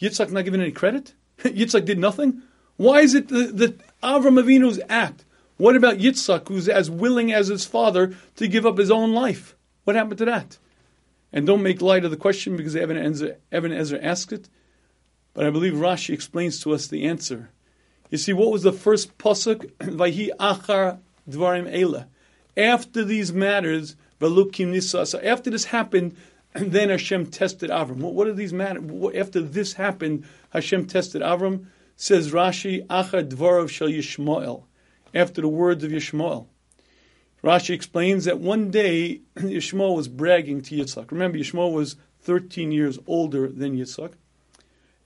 Yitzchak 0.00 0.32
not 0.32 0.44
given 0.44 0.60
any 0.60 0.72
credit? 0.72 1.14
Yitzchak 1.38 1.84
did 1.84 2.00
nothing? 2.00 2.42
Why 2.78 3.02
is 3.02 3.14
it 3.14 3.28
the 3.28 3.76
Avram 4.02 4.42
Avinu's 4.42 4.80
act? 4.88 5.24
What 5.56 5.76
about 5.76 5.98
Yitzchak, 5.98 6.48
who's 6.48 6.68
as 6.68 6.90
willing 6.90 7.32
as 7.32 7.46
his 7.46 7.64
father 7.64 8.16
to 8.34 8.48
give 8.48 8.66
up 8.66 8.76
his 8.76 8.90
own 8.90 9.12
life? 9.12 9.54
What 9.84 9.94
happened 9.94 10.18
to 10.18 10.24
that? 10.24 10.58
And 11.32 11.46
don't 11.46 11.62
make 11.62 11.80
light 11.80 12.04
of 12.04 12.10
the 12.10 12.16
question 12.16 12.56
because 12.56 12.74
Ibn 12.74 12.96
Ezra, 12.96 13.36
Ibn 13.52 13.72
Ezra 13.72 14.02
asked 14.02 14.32
it. 14.32 14.48
But 15.32 15.46
I 15.46 15.50
believe 15.50 15.74
Rashi 15.74 16.12
explains 16.12 16.60
to 16.62 16.74
us 16.74 16.88
the 16.88 17.04
answer. 17.04 17.50
You 18.10 18.18
see, 18.18 18.32
what 18.32 18.52
was 18.52 18.62
the 18.62 18.72
first 18.72 19.16
pasuk? 19.18 19.70
Vahi 19.78 20.30
achar 20.38 20.98
dvarim 21.28 21.68
ela. 21.72 22.08
After 22.56 23.04
these 23.04 23.32
matters, 23.32 23.96
velukim 24.20 24.68
nisa. 24.68 25.06
So 25.06 25.18
after 25.20 25.50
this 25.50 25.64
happened, 25.66 26.16
then 26.54 26.90
Hashem 26.90 27.26
tested 27.26 27.70
Avram. 27.70 27.96
What, 27.96 28.14
what 28.14 28.28
are 28.28 28.32
these 28.32 28.52
matters? 28.52 28.84
After 29.14 29.40
this 29.40 29.74
happened, 29.74 30.24
Hashem 30.50 30.86
tested 30.86 31.22
Avram. 31.22 31.66
Says 31.96 32.32
Rashi, 32.32 32.86
achar 32.88 33.28
dvarav 33.28 33.68
shel 33.68 33.88
Yishmael. 33.88 34.64
After 35.14 35.40
the 35.40 35.48
words 35.48 35.84
of 35.84 35.92
Yishmael. 35.92 36.46
Rashi 37.42 37.74
explains 37.74 38.24
that 38.24 38.40
one 38.40 38.70
day 38.70 39.20
Yishmael 39.36 39.96
was 39.96 40.08
bragging 40.08 40.62
to 40.62 40.76
Yitzhak. 40.76 41.10
Remember, 41.10 41.38
Yishmael 41.38 41.72
was 41.72 41.96
13 42.22 42.72
years 42.72 42.98
older 43.06 43.48
than 43.48 43.76
Yitzhak. 43.76 44.14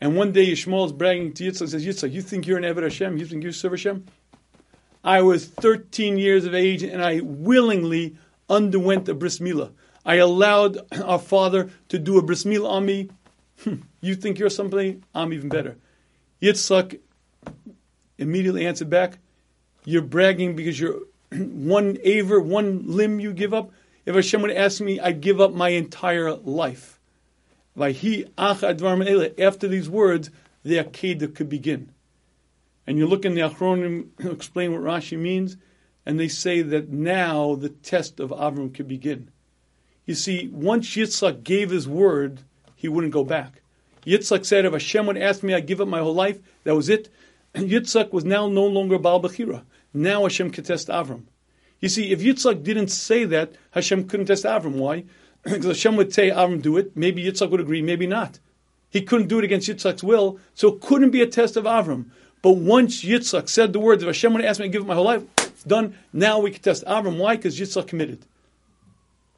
And 0.01 0.17
one 0.17 0.33
day 0.33 0.47
Yishmael 0.47 0.87
is 0.87 0.93
bragging 0.93 1.33
to 1.35 1.45
Yitzhak, 1.45 1.61
and 1.61 1.71
says, 1.71 1.85
Yitzhak, 1.85 2.13
you 2.13 2.23
think 2.23 2.47
you're 2.47 2.59
an 2.59 2.65
Eved 2.65 2.83
Hashem? 2.83 3.17
You 3.19 3.27
think 3.27 3.43
you 3.43 3.51
serve 3.51 3.73
Hashem? 3.73 4.05
I 5.03 5.23
was 5.23 5.47
13 5.47 6.19
years 6.19 6.45
of 6.45 6.55
age 6.55 6.83
and 6.83 7.03
I 7.03 7.21
willingly 7.21 8.17
underwent 8.49 9.09
a 9.09 9.15
bris 9.15 9.39
milah. 9.39 9.73
I 10.05 10.17
allowed 10.17 10.79
our 11.03 11.19
father 11.19 11.71
to 11.89 11.99
do 11.99 12.19
a 12.19 12.23
bris 12.23 12.45
milah 12.45 12.71
on 12.71 12.87
me. 12.87 13.11
Hmm, 13.65 13.77
you 14.01 14.15
think 14.15 14.39
you're 14.39 14.51
somebody? 14.51 15.01
I'm 15.15 15.33
even 15.33 15.49
better. 15.49 15.77
Yitzhak 16.41 17.01
immediately 18.19 18.67
answered 18.67 18.91
back, 18.91 19.19
You're 19.85 20.03
bragging 20.03 20.55
because 20.55 20.79
you're 20.79 21.01
one 21.33 21.99
aver, 22.05 22.41
one 22.41 22.85
limb 22.87 23.21
you 23.21 23.33
give 23.33 23.55
up. 23.55 23.73
If 24.07 24.15
Hashem 24.15 24.43
would 24.43 24.51
ask 24.51 24.81
me, 24.81 25.01
I'd 25.01 25.21
give 25.21 25.41
up 25.41 25.53
my 25.53 25.71
entire 25.71 26.33
life. 26.33 26.98
After 27.81 29.69
these 29.69 29.91
words, 29.91 30.31
the 30.65 30.77
Akedah 30.77 31.35
could 31.35 31.49
begin. 31.49 31.93
And 32.87 32.99
you 32.99 33.07
look 33.07 33.25
in 33.25 33.35
the 33.35 33.43
Achronim, 33.43 34.09
explain 34.33 34.73
what 34.73 34.81
Rashi 34.81 35.19
means, 35.19 35.57
and 36.07 36.19
they 36.19 36.29
say 36.29 36.63
that 36.63 36.89
now 36.89 37.55
the 37.55 37.69
test 37.69 38.19
of 38.19 38.31
Avram 38.31 38.75
could 38.75 38.89
begin. 38.89 39.31
You 40.07 40.15
see, 40.15 40.49
once 40.49 40.89
Yitzchak 40.97 41.45
gave 41.45 41.69
his 41.69 41.87
word, 41.87 42.41
he 42.75 42.89
wouldn't 42.89 43.13
go 43.13 43.25
back. 43.25 43.61
Yitzchak 44.07 44.47
said, 44.47 44.65
if 44.65 44.73
Hashem 44.73 45.07
would 45.07 45.19
ask 45.19 45.43
me, 45.43 45.53
I'd 45.53 45.67
give 45.67 45.83
up 45.83 45.89
my 45.89 45.99
whole 45.99 46.15
life. 46.15 46.39
That 46.65 46.75
was 46.75 46.89
it. 46.89 47.11
And 47.55 47.69
Yitzchak 47.71 48.11
was 48.11 48.25
now 48.25 48.49
no 48.49 48.65
longer 48.65 48.99
Baal 48.99 49.23
Bechira. 49.23 49.65
Now 49.93 50.23
Hashem 50.23 50.51
could 50.51 50.65
test 50.65 50.89
Avram. 50.89 51.25
You 51.81 51.91
see, 51.91 52.11
if 52.11 52.21
Yitzchak 52.21 52.63
didn't 52.63 52.89
say 52.89 53.25
that, 53.27 53.53
Hashem 53.73 54.09
couldn't 54.09 54.27
test 54.27 54.45
Avram. 54.45 54.77
Why? 54.77 55.05
because 55.45 55.67
Hashem 55.67 55.97
would 55.97 56.13
say, 56.13 56.31
Avram, 56.31 56.63
do 56.63 56.77
it. 56.77 56.97
Maybe 56.97 57.23
Yitzchak 57.23 57.51
would 57.51 57.61
agree, 57.61 57.83
maybe 57.83 58.07
not. 58.07 58.39
He 58.91 59.03
couldn't 59.03 59.29
do 59.29 59.39
it 59.39 59.45
against 59.45 59.69
Yitzchak's 59.69 60.03
will, 60.03 60.39
so 60.55 60.69
it 60.69 60.81
couldn't 60.81 61.11
be 61.11 61.23
a 61.23 61.27
test 61.27 61.57
of 61.57 61.65
Avram. 61.65 62.07
But 62.43 62.53
once 62.53 63.05
Yitzchak 63.05 63.49
said 63.49 63.73
the 63.73 63.81
words, 63.81 64.03
if 64.03 64.07
Hashem 64.07 64.33
would 64.33 64.45
ask 64.45 64.61
me 64.61 64.67
to 64.67 64.73
give 64.73 64.83
up 64.83 64.89
my 64.89 64.95
whole 64.95 65.05
life, 65.05 65.23
it's 65.39 65.65
done. 65.65 65.95
Now 66.13 66.39
we 66.39 66.51
can 66.51 66.63
test 66.63 66.85
Avram. 66.85 67.19
Why? 67.19 67.37
Because 67.37 67.59
Yitzchak 67.59 67.89
committed. 67.89 68.25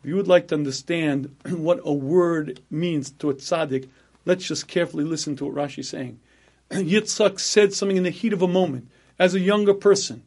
If 0.03 0.09
you 0.09 0.16
would 0.16 0.28
like 0.28 0.48
to 0.48 0.55
understand 0.55 1.34
what 1.48 1.80
a 1.84 1.92
word 1.92 2.61
means 2.70 3.11
to 3.12 3.30
a 3.30 3.34
tzaddik, 3.34 3.88
let's 4.24 4.46
just 4.46 4.68
carefully 4.68 5.05
listen 5.05 5.36
to 5.36 5.46
what 5.46 5.55
Rashi 5.55 5.80
is 5.80 5.88
saying. 5.88 6.20
Yitzchak 6.70 7.40
said 7.40 7.74
something 7.74 7.96
in 7.96 8.05
the 8.05 8.11
heat 8.11 8.32
of 8.32 8.42
a 8.42 8.48
moment 8.48 8.88
as 9.18 9.34
a 9.34 9.40
younger 9.40 9.74
person. 9.74 10.22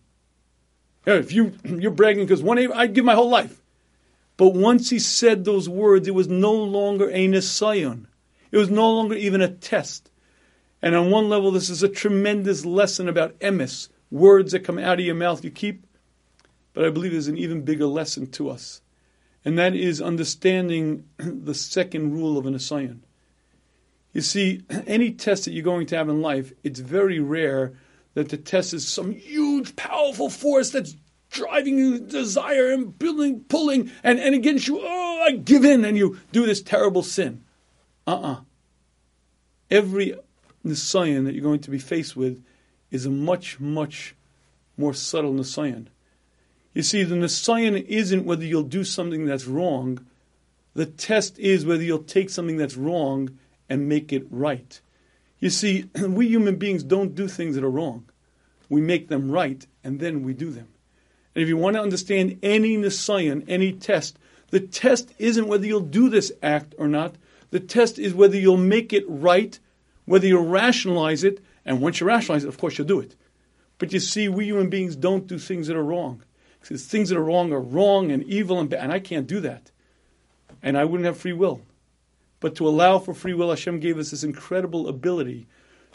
If 1.05 1.31
you, 1.33 1.53
you're 1.65 1.91
bragging 1.91 2.25
because 2.25 2.41
one 2.41 2.59
I'd 2.59 2.93
give 2.93 3.03
my 3.03 3.15
whole 3.15 3.29
life. 3.29 3.61
But 4.43 4.55
once 4.55 4.89
he 4.89 4.99
said 4.99 5.45
those 5.45 5.69
words, 5.69 6.05
it 6.05 6.13
was 6.13 6.27
no 6.27 6.51
longer 6.51 7.09
a 7.09 7.29
nisayon. 7.29 8.07
It 8.51 8.57
was 8.57 8.69
no 8.69 8.91
longer 8.91 9.15
even 9.15 9.39
a 9.39 9.47
test. 9.47 10.11
And 10.81 10.95
on 10.95 11.09
one 11.09 11.29
level, 11.29 11.49
this 11.49 11.69
is 11.69 11.81
a 11.81 11.87
tremendous 11.87 12.65
lesson 12.65 13.07
about 13.07 13.39
emes, 13.39 13.87
words 14.11 14.51
that 14.51 14.65
come 14.65 14.77
out 14.77 14.99
of 14.99 15.05
your 15.05 15.15
mouth 15.15 15.45
you 15.45 15.49
keep. 15.49 15.87
But 16.73 16.83
I 16.83 16.89
believe 16.89 17.13
there's 17.13 17.29
an 17.29 17.37
even 17.37 17.61
bigger 17.61 17.85
lesson 17.85 18.31
to 18.31 18.49
us. 18.49 18.81
And 19.45 19.57
that 19.57 19.75
is 19.75 20.01
understanding 20.01 21.05
the 21.17 21.55
second 21.55 22.11
rule 22.11 22.37
of 22.37 22.45
an 22.45 22.53
nisayon. 22.53 22.99
You 24.11 24.19
see, 24.19 24.63
any 24.85 25.11
test 25.11 25.45
that 25.45 25.53
you're 25.53 25.63
going 25.63 25.87
to 25.87 25.95
have 25.95 26.09
in 26.09 26.21
life, 26.21 26.51
it's 26.65 26.81
very 26.81 27.21
rare 27.21 27.77
that 28.13 28.27
the 28.27 28.35
test 28.35 28.73
is 28.73 28.85
some 28.85 29.13
huge, 29.13 29.77
powerful 29.77 30.29
force 30.29 30.69
that's 30.71 30.97
driving 31.33 32.07
desire 32.07 32.71
and 32.71 32.97
building, 32.97 33.41
pulling, 33.41 33.91
and, 34.03 34.19
and 34.19 34.33
against 34.33 34.67
you, 34.67 34.79
oh, 34.81 35.23
I 35.25 35.31
give 35.31 35.65
in, 35.65 35.83
and 35.83 35.97
you 35.97 36.19
do 36.31 36.45
this 36.45 36.61
terrible 36.61 37.03
sin. 37.03 37.43
Uh-uh. 38.07 38.41
Every 39.69 40.15
Nisayon 40.65 41.25
that 41.25 41.33
you're 41.33 41.43
going 41.43 41.59
to 41.61 41.71
be 41.71 41.79
faced 41.79 42.15
with 42.15 42.41
is 42.91 43.05
a 43.05 43.09
much, 43.09 43.59
much 43.59 44.15
more 44.77 44.93
subtle 44.93 45.33
Nisayon. 45.33 45.87
You 46.73 46.83
see, 46.83 47.03
the 47.03 47.15
Nisayon 47.15 47.83
isn't 47.85 48.25
whether 48.25 48.45
you'll 48.45 48.63
do 48.63 48.83
something 48.83 49.25
that's 49.25 49.47
wrong. 49.47 50.05
The 50.73 50.85
test 50.85 51.37
is 51.39 51.65
whether 51.65 51.83
you'll 51.83 52.03
take 52.03 52.29
something 52.29 52.57
that's 52.57 52.77
wrong 52.77 53.37
and 53.69 53.89
make 53.89 54.13
it 54.13 54.25
right. 54.29 54.79
You 55.39 55.49
see, 55.49 55.89
we 56.07 56.27
human 56.27 56.55
beings 56.55 56.83
don't 56.83 57.15
do 57.15 57.27
things 57.27 57.55
that 57.55 57.63
are 57.63 57.69
wrong. 57.69 58.05
We 58.69 58.81
make 58.81 59.07
them 59.07 59.29
right, 59.29 59.65
and 59.83 59.99
then 59.99 60.23
we 60.23 60.33
do 60.33 60.49
them. 60.49 60.67
And 61.35 61.41
if 61.41 61.49
you 61.49 61.57
want 61.57 61.75
to 61.75 61.81
understand 61.81 62.39
any 62.43 62.77
Nisayon, 62.77 63.43
any 63.47 63.73
test, 63.73 64.17
the 64.51 64.59
test 64.59 65.13
isn't 65.17 65.47
whether 65.47 65.65
you'll 65.65 65.79
do 65.81 66.09
this 66.09 66.31
act 66.43 66.75
or 66.77 66.87
not. 66.87 67.15
The 67.49 67.59
test 67.59 67.97
is 67.97 68.13
whether 68.13 68.37
you'll 68.37 68.57
make 68.57 68.93
it 68.93 69.03
right, 69.07 69.57
whether 70.05 70.27
you'll 70.27 70.45
rationalize 70.45 71.23
it, 71.23 71.43
and 71.65 71.81
once 71.81 71.99
you 71.99 72.07
rationalize 72.07 72.43
it, 72.43 72.49
of 72.49 72.57
course, 72.57 72.77
you'll 72.77 72.87
do 72.87 72.99
it. 72.99 73.15
But 73.77 73.93
you 73.93 73.99
see, 73.99 74.27
we 74.27 74.45
human 74.45 74.69
beings 74.69 74.95
don't 74.95 75.27
do 75.27 75.39
things 75.39 75.67
that 75.67 75.75
are 75.75 75.83
wrong. 75.83 76.23
Because 76.61 76.85
things 76.85 77.09
that 77.09 77.17
are 77.17 77.23
wrong 77.23 77.51
are 77.51 77.59
wrong 77.59 78.11
and 78.11 78.23
evil 78.23 78.59
and 78.59 78.69
bad, 78.69 78.83
and 78.83 78.91
I 78.91 78.99
can't 78.99 79.27
do 79.27 79.39
that. 79.41 79.71
And 80.61 80.77
I 80.77 80.85
wouldn't 80.85 81.05
have 81.05 81.17
free 81.17 81.33
will. 81.33 81.61
But 82.39 82.55
to 82.55 82.67
allow 82.67 82.99
for 82.99 83.13
free 83.13 83.33
will, 83.33 83.49
Hashem 83.49 83.79
gave 83.79 83.97
us 83.97 84.11
this 84.11 84.23
incredible 84.23 84.87
ability 84.87 85.47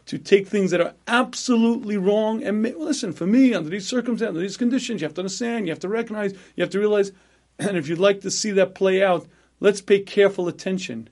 to 0.08 0.16
take 0.16 0.48
things 0.48 0.70
that 0.70 0.80
are 0.80 0.94
absolutely 1.06 1.98
wrong 1.98 2.42
and 2.42 2.62
listen, 2.78 3.12
for 3.12 3.26
me, 3.26 3.52
under 3.52 3.68
these 3.68 3.86
circumstances, 3.86 4.28
under 4.28 4.40
these 4.40 4.56
conditions, 4.56 5.02
you 5.02 5.06
have 5.06 5.12
to 5.14 5.20
understand, 5.20 5.66
you 5.66 5.70
have 5.70 5.80
to 5.80 5.88
recognize, 5.88 6.32
you 6.56 6.62
have 6.62 6.70
to 6.70 6.78
realize, 6.78 7.12
and 7.58 7.76
if 7.76 7.88
you'd 7.88 7.98
like 7.98 8.22
to 8.22 8.30
see 8.30 8.50
that 8.52 8.74
play 8.74 9.02
out, 9.02 9.26
let's 9.60 9.82
pay 9.82 10.00
careful 10.00 10.48
attention. 10.48 11.10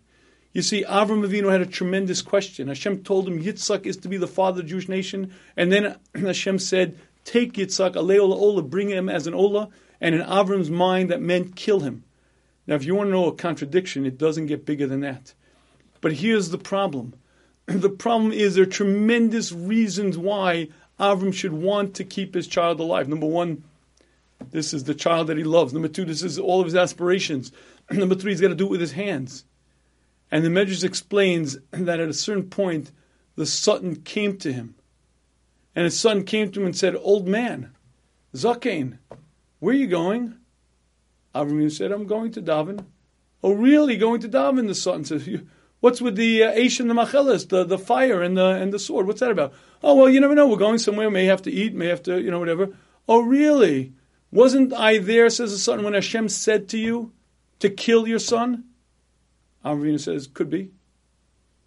You 0.55 0.63
see, 0.63 0.83
Avram 0.85 1.29
Avinu 1.29 1.53
had 1.53 1.61
a 1.61 1.67
tremendous 1.67 2.23
question. 2.23 2.69
Hashem 2.69 3.05
told 3.05 3.29
him 3.29 3.43
Yitzchak 3.43 3.85
is 3.85 3.99
to 3.99 4.09
be 4.09 4.17
the 4.17 4.27
father 4.27 4.61
of 4.61 4.65
the 4.65 4.71
Jewish 4.71 4.89
nation, 4.89 5.35
and 5.59 5.71
then 5.71 5.97
Hashem 6.15 6.59
said, 6.59 6.99
take 7.27 7.53
Yitzchak, 7.53 7.97
Aleola 7.97 8.35
Ola, 8.35 8.63
bring 8.63 8.89
him 8.89 9.11
as 9.11 9.27
an 9.27 9.35
Ola, 9.35 9.69
and 10.01 10.15
in 10.15 10.23
Avram's 10.23 10.71
mind 10.71 11.11
that 11.11 11.21
meant 11.21 11.55
kill 11.55 11.81
him. 11.81 12.03
Now, 12.67 12.77
if 12.77 12.85
you 12.85 12.95
want 12.95 13.09
to 13.09 13.13
know 13.13 13.27
a 13.27 13.35
contradiction, 13.35 14.07
it 14.07 14.17
doesn't 14.17 14.47
get 14.47 14.65
bigger 14.65 14.87
than 14.87 15.01
that. 15.01 15.35
But 16.01 16.15
here's 16.15 16.49
the 16.49 16.57
problem. 16.57 17.13
The 17.77 17.91
problem 17.91 18.33
is 18.33 18.55
there 18.55 18.63
are 18.63 18.67
tremendous 18.67 19.51
reasons 19.53 20.17
why 20.17 20.69
Avram 21.01 21.35
should 21.35 21.53
want 21.53 21.95
to 21.95 22.05
keep 22.05 22.35
his 22.35 22.47
child 22.47 22.79
alive. 22.81 23.09
Number 23.09 23.27
one, 23.27 23.65
this 24.51 24.73
is 24.73 24.85
the 24.85 24.95
child 24.95 25.27
that 25.27 25.37
he 25.37 25.45
loves. 25.45 25.73
Number 25.73 25.89
two, 25.89 26.05
this 26.05 26.23
is 26.23 26.39
all 26.39 26.61
of 26.61 26.67
his 26.67 26.77
aspirations. 26.77 27.53
Number 27.91 28.15
three, 28.15 28.33
he's 28.33 28.41
got 28.41 28.49
to 28.49 28.55
do 28.55 28.67
it 28.67 28.71
with 28.71 28.81
his 28.81 28.93
hands. 28.93 29.45
And 30.31 30.45
the 30.45 30.49
Medrash 30.49 30.85
explains 30.85 31.59
that 31.73 32.01
at 32.01 32.09
a 32.09 32.15
certain 32.15 32.49
point, 32.49 32.93
the 33.35 33.47
Satan 33.47 33.97
came 33.97 34.39
to 34.39 34.53
him. 34.53 34.75
And 35.75 35.85
his 35.85 35.99
son 35.99 36.25
came 36.25 36.51
to 36.53 36.61
him 36.61 36.67
and 36.67 36.77
said, 36.77 36.97
Old 36.97 37.29
man, 37.29 37.73
Zakain, 38.35 38.99
where 39.59 39.75
are 39.75 39.79
you 39.79 39.87
going? 39.87 40.37
Avram 41.35 41.71
said, 41.71 41.93
I'm 41.93 42.07
going 42.07 42.33
to 42.33 42.43
Davin. 42.43 42.85
Oh, 43.43 43.53
really? 43.53 43.97
Going 43.99 44.21
to 44.23 44.29
Davin? 44.29 44.67
The 44.67 44.75
son 44.75 45.05
says, 45.05 45.29
What's 45.81 46.01
with 46.01 46.17
the 46.17 46.43
uh, 46.43 46.53
Aish 46.53 46.81
and 46.81 46.89
the 46.89 46.95
Machelis, 46.95 47.49
the, 47.49 47.65
the 47.65 47.79
fire 47.79 48.23
and 48.23 48.37
the, 48.37 48.47
and 48.47 48.73
the 48.73 48.79
sword? 48.79 49.07
What's 49.07 49.21
that 49.21 49.31
about? 49.31 49.53
Oh, 49.83 49.95
well, 49.95 50.09
you 50.09 50.21
never 50.21 50.35
know. 50.35 50.49
We're 50.49 50.57
going 50.57 50.79
somewhere, 50.79 51.11
may 51.11 51.27
have 51.27 51.43
to 51.43 51.53
eat, 51.53 51.75
may 51.75 51.87
have 51.87 52.03
to, 52.05 52.21
you 52.21 52.31
know, 52.31 52.39
whatever. 52.39 52.71
Oh, 53.09 53.21
really? 53.21 53.93
Wasn't 54.31 54.73
I 54.73 54.99
there, 54.99 55.31
says 55.31 55.53
the 55.53 55.59
son, 55.59 55.85
when 55.85 55.95
Hashem 55.95 56.29
said 56.29 56.69
to 56.71 56.79
you 56.79 57.13
to 57.61 57.71
kill 57.71 58.09
your 58.09 58.19
son? 58.19 58.65
Avram 59.65 60.01
says, 60.01 60.27
Could 60.27 60.51
be. 60.51 60.71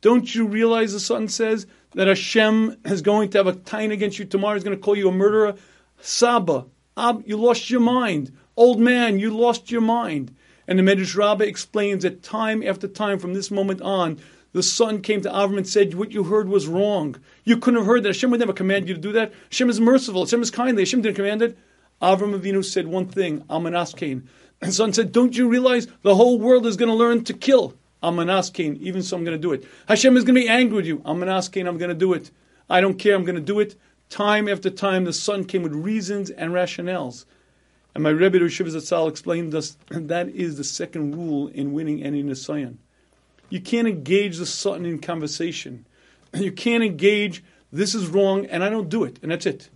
Don't 0.02 0.34
you 0.34 0.48
realize, 0.48 0.94
the 0.94 1.00
son 1.00 1.28
says, 1.28 1.68
that 1.92 2.08
Hashem 2.08 2.78
is 2.86 3.02
going 3.02 3.30
to 3.32 3.40
have 3.40 3.48
a 3.48 3.54
time 3.54 3.92
against 3.92 4.20
you 4.20 4.26
tomorrow? 4.26 4.56
He's 4.56 4.64
going 4.64 4.78
to 4.78 4.84
call 4.84 4.98
you 4.98 5.10
a 5.10 5.12
murderer? 5.12 5.56
Saba, 6.00 6.66
Ab, 6.96 7.24
you 7.26 7.38
lost 7.38 7.70
your 7.70 7.82
mind. 7.82 8.36
Old 8.56 8.80
man, 8.80 9.20
you 9.20 9.36
lost 9.36 9.72
your 9.72 9.82
mind. 9.82 10.36
And 10.70 10.78
the 10.78 10.84
Medrash 10.84 11.18
Rabbah 11.18 11.46
explains 11.46 12.04
that 12.04 12.22
time 12.22 12.62
after 12.62 12.88
time 12.88 13.18
from 13.18 13.34
this 13.34 13.50
moment 13.50 13.82
on, 13.82 14.20
the 14.54 14.62
son 14.62 15.02
came 15.02 15.20
to 15.22 15.30
Avram 15.30 15.58
and 15.58 15.68
said, 15.68 15.96
What 15.96 16.12
you 16.12 16.26
heard 16.26 16.48
was 16.48 16.68
wrong. 16.68 17.16
You 17.44 17.58
couldn't 17.58 17.80
have 17.80 17.88
heard 17.88 18.04
that. 18.04 18.10
Hashem 18.10 18.30
would 18.30 18.40
never 18.40 18.54
command 18.54 18.88
you 18.88 18.94
to 18.94 19.02
do 19.02 19.12
that. 19.14 19.34
Hashem 19.50 19.72
is 19.72 19.82
merciful. 19.82 20.26
Hashem 20.26 20.44
is 20.44 20.52
kindly. 20.52 20.84
Hashem 20.84 21.02
didn't 21.02 21.16
command 21.16 21.42
it. 21.42 21.58
Avram 22.04 22.40
Avinu 22.40 22.64
said 22.64 22.86
one 22.86 23.08
thing, 23.08 23.42
Amanaskein. 23.50 24.28
And 24.62 24.72
son 24.76 24.94
said, 24.94 25.12
Don't 25.12 25.36
you 25.36 25.50
realize 25.50 25.88
the 26.04 26.14
whole 26.14 26.38
world 26.38 26.68
is 26.68 26.78
going 26.78 26.90
to 26.90 26.96
learn 26.96 27.24
to 27.24 27.34
kill? 27.34 27.74
Amanaskein, 28.04 28.78
even 28.78 29.02
so 29.02 29.18
I'm 29.18 29.24
going 29.24 29.36
to 29.36 29.42
do 29.42 29.54
it. 29.54 29.66
Hashem 29.88 30.18
is 30.18 30.24
going 30.24 30.36
to 30.36 30.42
be 30.42 30.48
angry 30.48 30.76
with 30.76 30.86
you. 30.86 31.00
Amanaskein, 31.00 31.68
I'm 31.68 31.80
going 31.80 31.90
to 31.90 31.96
do 31.96 32.14
it. 32.14 32.30
I 32.70 32.80
don't 32.80 33.00
care, 33.00 33.16
I'm 33.16 33.26
going 33.26 33.34
to 33.34 33.42
do 33.42 33.60
it. 33.60 33.76
Time 34.10 34.48
after 34.48 34.70
time, 34.70 35.06
the 35.06 35.14
son 35.14 35.46
came 35.46 35.64
with 35.64 35.74
reasons 35.74 36.30
and 36.30 36.52
rationales. 36.52 37.26
And 37.96 38.04
my 38.04 38.12
Rebbe 38.12 38.40
Rishiv 38.40 38.68
Zatzal 38.68 39.10
explained 39.10 39.54
us 39.56 39.78
that 39.90 40.30
is 40.30 40.58
the 40.58 40.64
second 40.64 41.16
rule 41.16 41.48
in 41.48 41.74
winning 41.74 42.04
any 42.04 42.24
Nisayon. 42.24 42.78
You 43.50 43.62
can't 43.62 43.88
engage 43.88 44.38
the 44.38 44.46
Satan 44.46 44.86
in 44.86 45.00
conversation. 45.00 45.86
You 46.36 46.52
can't 46.52 46.84
engage, 46.84 47.44
this 47.72 47.96
is 47.96 48.06
wrong, 48.06 48.46
and 48.46 48.64
I 48.64 48.70
don't 48.70 48.88
do 48.88 49.04
it, 49.04 49.18
and 49.24 49.32
that's 49.32 49.48
it. 49.48 49.72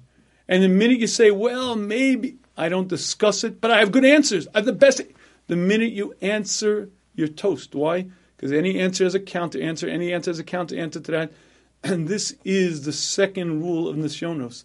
And 0.47 0.61
the 0.61 0.68
minute 0.68 0.99
you 0.99 1.07
say, 1.07 1.32
well, 1.32 1.76
maybe, 1.76 2.38
I 2.55 2.70
don't 2.70 2.88
discuss 2.88 3.43
it, 3.43 3.59
but 3.59 3.72
I 3.72 3.80
have 3.80 3.91
good 3.91 4.05
answers. 4.05 4.47
I 4.53 4.59
have 4.59 4.66
the 4.66 4.74
best. 4.74 5.01
The 5.47 5.55
minute 5.55 5.93
you 5.93 6.14
answer, 6.22 6.89
you're 7.16 7.28
toast. 7.28 7.74
Why? 7.74 8.05
Because 8.38 8.51
any 8.51 8.80
answer 8.80 9.03
has 9.03 9.16
a 9.16 9.20
counter 9.20 9.59
answer, 9.59 9.88
any 9.88 10.14
answer 10.14 10.30
has 10.30 10.38
a 10.38 10.43
counter 10.43 10.78
answer 10.78 10.99
to 10.99 11.11
that. 11.11 11.32
And 11.86 12.07
this 12.07 12.34
is 12.45 12.86
the 12.86 12.93
second 12.93 13.61
rule 13.61 13.89
of 13.89 13.97
Nisyonos. 13.97 14.64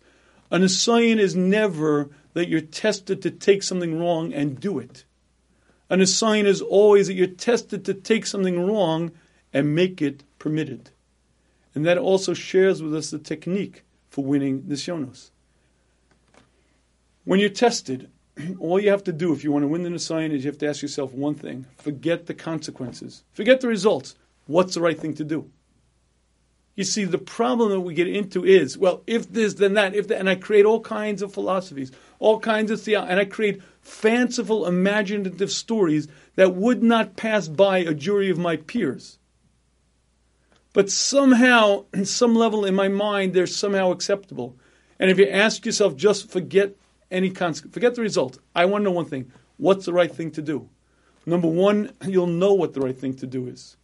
A 0.51 0.59
Nisayon 0.59 1.19
is 1.19 1.37
never 1.37 2.11
that 2.33 2.49
you're 2.49 2.61
tested 2.61 3.21
to 3.23 3.31
take 3.31 3.63
something 3.63 3.99
wrong 3.99 4.33
and 4.33 4.59
do 4.59 4.79
it. 4.79 5.05
And 5.91 6.03
a 6.03 6.07
sign 6.07 6.47
is 6.47 6.61
always 6.61 7.07
that 7.07 7.15
you're 7.15 7.27
tested 7.27 7.85
to 7.85 7.95
take 7.95 8.27
something 8.27 8.67
wrong 8.67 9.11
and 9.53 9.75
make 9.75 10.01
it 10.03 10.25
permitted. 10.39 10.91
And 11.75 11.85
that 11.87 11.99
also 11.99 12.35
shares 12.35 12.83
with 12.83 12.95
us 12.95 13.11
the 13.11 13.19
technique 13.19 13.85
for 14.11 14.25
winning 14.25 14.63
nisyonos. 14.63 15.31
When 17.25 17.41
you're 17.41 17.51
tested, 17.51 18.11
all 18.59 18.81
you 18.81 18.91
have 18.91 19.05
to 19.05 19.13
do 19.13 19.33
if 19.33 19.45
you 19.45 19.53
want 19.53 19.65
to 19.65 19.69
win 19.69 19.83
the 19.83 19.91
Nisayon 19.91 20.33
is 20.33 20.45
you 20.45 20.51
have 20.51 20.59
to 20.59 20.69
ask 20.69 20.83
yourself 20.83 21.13
one 21.13 21.35
thing. 21.35 21.67
Forget 21.77 22.27
the 22.27 22.35
consequences. 22.35 23.23
Forget 23.33 23.61
the 23.61 23.69
results. 23.69 24.15
What's 24.47 24.75
the 24.75 24.81
right 24.81 24.99
thing 24.99 25.15
to 25.15 25.25
do? 25.25 25.51
You 26.79 26.85
see, 26.85 27.05
the 27.05 27.18
problem 27.18 27.70
that 27.70 27.81
we 27.81 27.93
get 27.93 28.07
into 28.07 28.45
is, 28.45 28.79
well, 28.79 29.03
if 29.05 29.33
this, 29.33 29.55
then 29.55 29.74
that, 29.74 29.97
if 29.97 30.07
that, 30.07 30.20
and 30.20 30.31
I 30.31 30.37
create 30.37 30.64
all 30.64 30.79
kinds 30.81 31.22
of 31.22 31.33
philosophies, 31.33 31.91
all 32.20 32.39
kinds 32.39 32.70
of 32.70 32.81
theology, 32.81 33.11
and 33.11 33.18
I 33.18 33.24
create 33.24 33.61
fanciful, 33.81 34.64
imaginative 34.64 35.51
stories 35.51 36.07
that 36.37 36.55
would 36.55 36.81
not 36.81 37.16
pass 37.16 37.49
by 37.49 37.79
a 37.79 37.93
jury 37.93 38.31
of 38.31 38.39
my 38.39 38.59
peers. 38.59 39.18
But 40.72 40.89
somehow, 40.89 41.87
in 41.93 42.05
some 42.20 42.37
level 42.37 42.64
in 42.64 42.76
my 42.76 42.87
mind, 42.87 43.35
they're 43.35 43.49
somehow 43.49 43.91
acceptable. 43.91 44.57
And 45.01 45.11
if 45.11 45.18
you 45.18 45.29
ask 45.29 45.66
yourself, 45.66 45.97
just 45.97 46.31
forget 46.31 46.76
any 47.11 47.31
consequence, 47.31 47.74
forget 47.74 47.97
the 47.97 48.03
result. 48.03 48.39
I 48.55 48.66
want 48.66 48.83
to 48.83 48.85
know 48.85 48.93
one 48.93 49.07
thing: 49.07 49.33
what's 49.57 49.87
the 49.87 49.93
right 49.93 50.14
thing 50.14 50.31
to 50.31 50.43
do? 50.43 50.68
Number 51.26 51.49
one, 51.49 51.91
you'll 52.07 52.29
know 52.29 52.53
what 52.53 52.74
the 52.74 52.81
right 52.83 52.97
thing 52.97 53.14
to 53.14 53.26
do 53.26 53.49
is. 53.49 53.76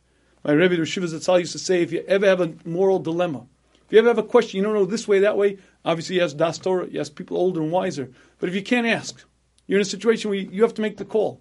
My 0.44 0.52
Rebbe 0.52 0.84
Shiva 0.84 1.06
Zatzal 1.06 1.40
used 1.40 1.52
to 1.52 1.58
say, 1.58 1.80
if 1.80 1.90
you 1.90 2.04
ever 2.06 2.26
have 2.26 2.40
a 2.40 2.52
moral 2.66 2.98
dilemma, 2.98 3.46
if 3.86 3.92
you 3.92 3.98
ever 3.98 4.08
have 4.08 4.18
a 4.18 4.22
question, 4.22 4.58
you 4.58 4.62
don't 4.62 4.74
know 4.74 4.84
this 4.84 5.08
way, 5.08 5.20
that 5.20 5.38
way, 5.38 5.56
obviously 5.84 6.16
you 6.16 6.22
ask 6.22 6.36
Das 6.36 6.58
Torah, 6.58 6.86
you 6.86 7.00
ask 7.00 7.14
people 7.14 7.38
older 7.38 7.62
and 7.62 7.72
wiser. 7.72 8.10
But 8.38 8.50
if 8.50 8.54
you 8.54 8.62
can't 8.62 8.86
ask, 8.86 9.24
you're 9.66 9.78
in 9.78 9.82
a 9.82 9.86
situation 9.86 10.30
where 10.30 10.38
you 10.38 10.62
have 10.62 10.74
to 10.74 10.82
make 10.82 10.98
the 10.98 11.04
call. 11.06 11.40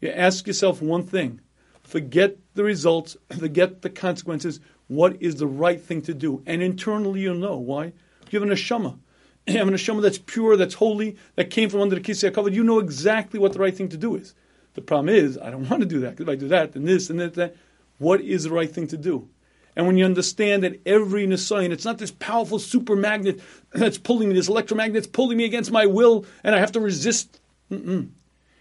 You 0.00 0.10
ask 0.10 0.46
yourself 0.46 0.82
one 0.82 1.04
thing. 1.04 1.40
Forget 1.82 2.36
the 2.54 2.64
results, 2.64 3.16
forget 3.38 3.82
the 3.82 3.90
consequences. 3.90 4.58
What 4.88 5.22
is 5.22 5.36
the 5.36 5.46
right 5.46 5.80
thing 5.80 6.02
to 6.02 6.14
do? 6.14 6.42
And 6.46 6.62
internally 6.62 7.20
you'll 7.20 7.36
know. 7.36 7.56
Why? 7.56 7.92
You 8.30 8.40
have 8.40 8.42
an 8.42 8.48
neshama. 8.48 8.98
you 9.46 9.58
have 9.58 9.68
a 9.68 9.70
neshama 9.70 10.02
that's 10.02 10.18
pure, 10.18 10.56
that's 10.56 10.74
holy, 10.74 11.16
that 11.36 11.50
came 11.50 11.70
from 11.70 11.80
under 11.80 11.94
the 11.94 12.00
kisei 12.00 12.32
kavod, 12.32 12.52
you 12.52 12.64
know 12.64 12.80
exactly 12.80 13.38
what 13.38 13.52
the 13.52 13.60
right 13.60 13.76
thing 13.76 13.88
to 13.90 13.96
do 13.96 14.16
is. 14.16 14.34
The 14.74 14.82
problem 14.82 15.14
is, 15.14 15.38
I 15.38 15.50
don't 15.50 15.68
want 15.70 15.82
to 15.82 15.88
do 15.88 16.00
that, 16.00 16.16
because 16.16 16.24
if 16.24 16.28
I 16.28 16.36
do 16.36 16.48
that, 16.48 16.72
then 16.72 16.84
this 16.84 17.08
and 17.08 17.20
that, 17.20 17.34
that. 17.34 17.56
What 17.98 18.20
is 18.20 18.44
the 18.44 18.50
right 18.50 18.70
thing 18.70 18.88
to 18.88 18.96
do? 18.96 19.28
And 19.76 19.86
when 19.86 19.98
you 19.98 20.06
understand 20.06 20.64
that 20.64 20.80
every 20.86 21.26
Nisayon, 21.26 21.70
it's 21.70 21.84
not 21.84 21.98
this 21.98 22.10
powerful 22.10 22.58
super 22.58 22.96
magnet 22.96 23.40
that's 23.72 23.98
pulling 23.98 24.28
me, 24.28 24.34
this 24.34 24.48
electromagnet 24.48 24.94
that's 24.94 25.06
pulling 25.06 25.36
me 25.36 25.44
against 25.44 25.70
my 25.70 25.86
will, 25.86 26.24
and 26.42 26.54
I 26.54 26.58
have 26.58 26.72
to 26.72 26.80
resist. 26.80 27.40
Mm-mm. 27.70 28.08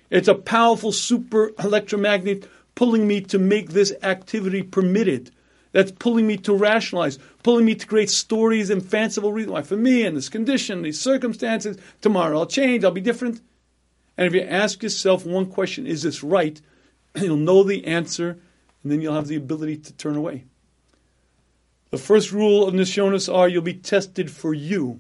It's 0.10 0.28
a 0.28 0.36
powerful 0.36 0.92
super 0.92 1.52
electromagnet 1.60 2.48
pulling 2.76 3.08
me 3.08 3.22
to 3.22 3.40
make 3.40 3.70
this 3.70 3.94
activity 4.04 4.62
permitted. 4.62 5.32
That's 5.72 5.92
pulling 5.92 6.28
me 6.28 6.38
to 6.38 6.54
rationalize, 6.54 7.20
pulling 7.44 7.66
me 7.66 7.76
to 7.76 7.88
create 7.88 8.10
stories 8.10 8.70
and 8.70 8.86
fanciful 8.86 9.34
reasons. 9.34 9.52
Why, 9.52 9.62
for 9.62 9.76
me, 9.76 10.04
and 10.04 10.16
this 10.16 10.30
condition, 10.30 10.82
these 10.82 11.00
circumstances, 11.00 11.78
tomorrow 12.02 12.40
I'll 12.40 12.46
change, 12.46 12.84
I'll 12.84 12.92
be 12.92 13.02
different. 13.02 13.42
And 14.18 14.28
if 14.28 14.34
you 14.34 14.42
ask 14.42 14.84
yourself 14.84 15.26
one 15.26 15.48
question, 15.48 15.86
is 15.86 16.04
this 16.04 16.24
right? 16.24 16.62
You'll 17.16 17.38
know 17.38 17.64
the 17.64 17.86
answer, 17.86 18.40
and 18.86 18.92
then 18.92 19.02
you'll 19.02 19.16
have 19.16 19.28
the 19.28 19.36
ability 19.36 19.78
to 19.78 19.94
turn 19.94 20.16
away. 20.16 20.46
The 21.90 21.98
first 21.98 22.32
rule 22.32 22.68
of 22.68 22.76
Nisyonos 22.76 23.34
are 23.34 23.50
you'll 23.50 23.64
be 23.64 23.74
tested 23.74 24.30
for 24.30 24.54
you. 24.54 25.00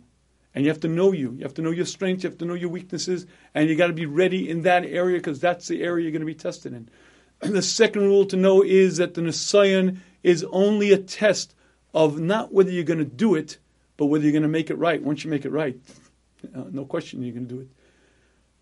And 0.55 0.63
you 0.65 0.71
have 0.71 0.79
to 0.79 0.87
know 0.87 1.11
you. 1.11 1.33
You 1.33 1.43
have 1.43 1.53
to 1.53 1.61
know 1.61 1.69
your 1.69 1.85
strengths, 1.85 2.23
you 2.23 2.29
have 2.31 2.39
to 2.39 2.45
know 2.45 2.55
your 2.55 2.69
weaknesses, 2.69 3.27
and 3.53 3.69
you 3.69 3.75
got 3.75 3.87
to 3.87 3.93
be 3.93 4.07
ready 4.07 4.49
in 4.49 4.63
that 4.63 4.85
area 4.85 5.19
because 5.19 5.39
that's 5.39 5.67
the 5.67 5.83
area 5.83 6.01
you're 6.01 6.11
going 6.11 6.21
to 6.21 6.25
be 6.25 6.33
tested 6.33 6.73
in. 6.73 6.89
the 7.41 7.61
second 7.61 8.01
rule 8.01 8.25
to 8.25 8.35
know 8.35 8.63
is 8.63 8.97
that 8.97 9.13
the 9.13 9.21
Nisayon 9.21 9.97
is 10.23 10.43
only 10.49 10.91
a 10.91 10.97
test 10.97 11.53
of 11.93 12.19
not 12.19 12.51
whether 12.51 12.71
you're 12.71 12.83
going 12.83 12.97
to 12.97 13.05
do 13.05 13.35
it, 13.35 13.59
but 13.97 14.07
whether 14.07 14.23
you're 14.23 14.31
going 14.31 14.41
to 14.41 14.49
make 14.49 14.71
it 14.71 14.79
right. 14.79 15.03
Once 15.03 15.23
you 15.23 15.29
make 15.29 15.45
it 15.45 15.51
right, 15.51 15.77
uh, 16.55 16.63
no 16.71 16.85
question 16.85 17.21
you're 17.21 17.35
going 17.35 17.47
to 17.47 17.53
do 17.53 17.61
it. 17.61 17.67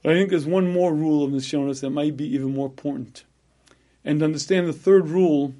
But 0.01 0.11
I 0.11 0.15
think 0.15 0.31
there's 0.31 0.45
one 0.45 0.69
more 0.69 0.93
rule 0.93 1.23
of 1.23 1.31
Nisyonos 1.31 1.79
that 1.79 1.91
might 1.91 2.17
be 2.17 2.27
even 2.33 2.53
more 2.53 2.65
important. 2.65 3.23
And 4.05 4.19
to 4.19 4.25
understand 4.25 4.67
the 4.67 4.73
third 4.73 5.07
rule 5.07 5.53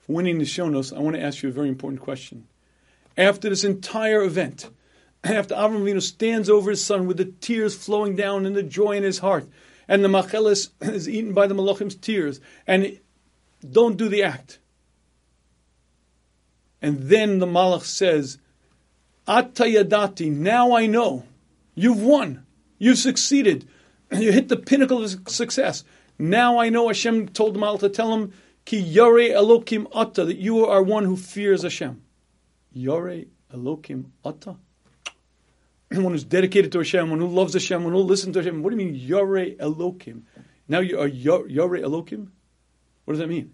for 0.00 0.12
winning 0.12 0.38
the 0.38 0.44
Shonos, 0.44 0.96
I 0.96 1.00
want 1.00 1.16
to 1.16 1.22
ask 1.22 1.42
you 1.42 1.48
a 1.48 1.52
very 1.52 1.68
important 1.68 2.00
question. 2.00 2.46
After 3.16 3.48
this 3.48 3.64
entire 3.64 4.22
event, 4.22 4.70
after 5.24 5.54
Avram 5.54 5.82
Avinu 5.82 6.02
stands 6.02 6.50
over 6.50 6.70
his 6.70 6.84
son 6.84 7.06
with 7.06 7.16
the 7.16 7.26
tears 7.26 7.74
flowing 7.74 8.16
down 8.16 8.46
and 8.46 8.56
the 8.56 8.62
joy 8.62 8.92
in 8.92 9.02
his 9.02 9.18
heart, 9.18 9.46
and 9.86 10.04
the 10.04 10.08
machelis 10.08 10.70
is 10.80 11.08
eaten 11.08 11.32
by 11.32 11.46
the 11.46 11.54
malachim's 11.54 11.94
tears, 11.94 12.40
and 12.66 12.98
don't 13.70 13.96
do 13.96 14.08
the 14.08 14.22
act. 14.22 14.58
And 16.82 17.04
then 17.04 17.38
the 17.38 17.46
malach 17.46 17.84
says, 17.84 18.38
Atayadati, 19.26 20.30
now 20.30 20.76
I 20.76 20.84
know. 20.84 21.24
You've 21.74 22.02
won. 22.02 22.44
You've 22.78 22.98
succeeded. 22.98 23.68
You 24.12 24.30
hit 24.30 24.48
the 24.48 24.56
pinnacle 24.56 25.02
of 25.02 25.28
success. 25.28 25.82
Now 26.18 26.58
I 26.58 26.68
know 26.68 26.88
Hashem 26.88 27.28
told 27.28 27.56
Mal 27.56 27.78
to 27.78 27.88
tell 27.88 28.12
him, 28.14 28.32
Ki 28.64 28.78
yore 28.78 29.18
elokim 29.18 29.86
ata, 29.92 30.24
that 30.24 30.38
you 30.38 30.64
are 30.64 30.82
one 30.82 31.04
who 31.04 31.16
fears 31.16 31.62
Hashem. 31.62 32.02
Yore 32.72 33.24
elokim 33.52 34.06
ata? 34.24 34.56
one 36.02 36.12
who's 36.12 36.24
dedicated 36.24 36.72
to 36.72 36.78
Hashem, 36.78 37.10
one 37.10 37.18
who 37.18 37.26
loves 37.26 37.52
Hashem, 37.52 37.84
one 37.84 37.92
who 37.92 38.00
listens 38.00 38.34
to 38.34 38.40
Hashem. 38.40 38.62
What 38.62 38.70
do 38.70 38.76
you 38.76 38.84
mean, 38.84 38.94
Yore 38.94 39.54
Elokim? 39.56 40.22
Now 40.66 40.80
you 40.80 40.98
are 40.98 41.06
Yore 41.06 41.78
Elokim? 41.78 42.28
What 43.04 43.12
does 43.12 43.18
that 43.18 43.28
mean? 43.28 43.52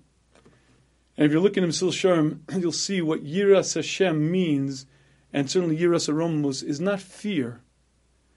And 1.17 1.27
if 1.27 1.33
you're 1.33 1.41
looking 1.41 1.65
at 1.65 1.71
Mesilas 1.71 1.91
Yesharim, 1.91 2.41
you'll 2.61 2.73
see 2.73 3.03
what 3.03 3.25
Yiras 3.25 3.75
Hashem 3.75 4.31
means, 4.31 4.87
and 5.33 5.51
certainly 5.51 5.77
Yiras 5.77 6.09
Aromus 6.09 6.65
is 6.65 6.81
not 6.81 7.01
fear. 7.01 7.61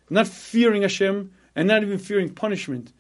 Not 0.10 0.28
fearing 0.28 0.82
Hashem, 0.82 1.32
and 1.56 1.68
not 1.68 1.84
even 1.84 1.98
fearing 1.98 2.34
punishment. 2.34 2.92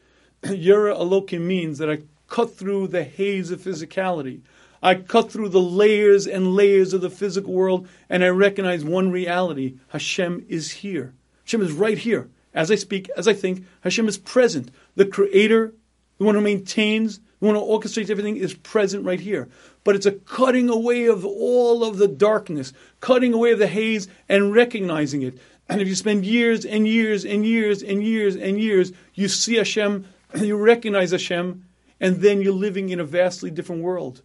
Yira 0.47 0.97
Elokim 0.97 1.41
means 1.41 1.77
that 1.77 1.89
I 1.89 1.99
cut 2.27 2.53
through 2.53 2.87
the 2.87 3.03
haze 3.03 3.49
of 3.49 3.61
physicality. 3.61 4.41
I 4.81 4.95
cut 4.95 5.31
through 5.31 5.49
the 5.49 5.61
layers 5.61 6.27
and 6.27 6.53
layers 6.53 6.93
of 6.93 6.99
the 6.99 7.09
physical 7.09 7.53
world 7.53 7.87
and 8.09 8.23
I 8.23 8.27
recognize 8.27 8.83
one 8.83 9.11
reality 9.11 9.77
Hashem 9.89 10.45
is 10.49 10.71
here. 10.71 11.13
Hashem 11.45 11.61
is 11.61 11.71
right 11.71 11.97
here. 11.97 12.29
As 12.53 12.69
I 12.69 12.75
speak, 12.75 13.09
as 13.15 13.27
I 13.27 13.33
think, 13.33 13.65
Hashem 13.81 14.07
is 14.09 14.17
present. 14.17 14.71
The 14.95 15.05
Creator, 15.05 15.73
the 16.17 16.25
one 16.25 16.35
who 16.35 16.41
maintains, 16.41 17.19
the 17.39 17.45
one 17.47 17.55
who 17.55 17.61
orchestrates 17.61 18.09
everything, 18.09 18.35
is 18.35 18.53
present 18.53 19.05
right 19.05 19.21
here. 19.21 19.47
But 19.85 19.95
it's 19.95 20.05
a 20.05 20.11
cutting 20.11 20.69
away 20.69 21.05
of 21.05 21.25
all 21.25 21.83
of 21.85 21.97
the 21.97 22.07
darkness, 22.07 22.73
cutting 22.99 23.33
away 23.33 23.53
of 23.53 23.59
the 23.59 23.67
haze, 23.67 24.09
and 24.27 24.53
recognizing 24.53 25.21
it. 25.21 25.39
And 25.69 25.81
if 25.81 25.87
you 25.87 25.95
spend 25.95 26.25
years 26.25 26.65
and 26.65 26.85
years 26.85 27.23
and 27.23 27.45
years 27.45 27.81
and 27.81 28.03
years 28.03 28.35
and 28.35 28.59
years, 28.59 28.91
you 29.13 29.29
see 29.29 29.55
Hashem, 29.55 30.05
you 30.41 30.57
recognize 30.57 31.11
Hashem, 31.11 31.65
and 31.99 32.17
then 32.17 32.41
you're 32.41 32.53
living 32.53 32.89
in 32.89 32.99
a 32.99 33.05
vastly 33.05 33.51
different 33.51 33.83
world 33.83 34.21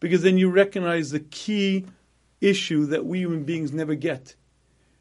because 0.00 0.22
then 0.22 0.38
you 0.38 0.50
recognize 0.50 1.10
the 1.10 1.20
key 1.20 1.86
issue 2.40 2.86
that 2.86 3.06
we 3.06 3.20
human 3.20 3.44
beings 3.44 3.72
never 3.72 3.94
get. 3.94 4.34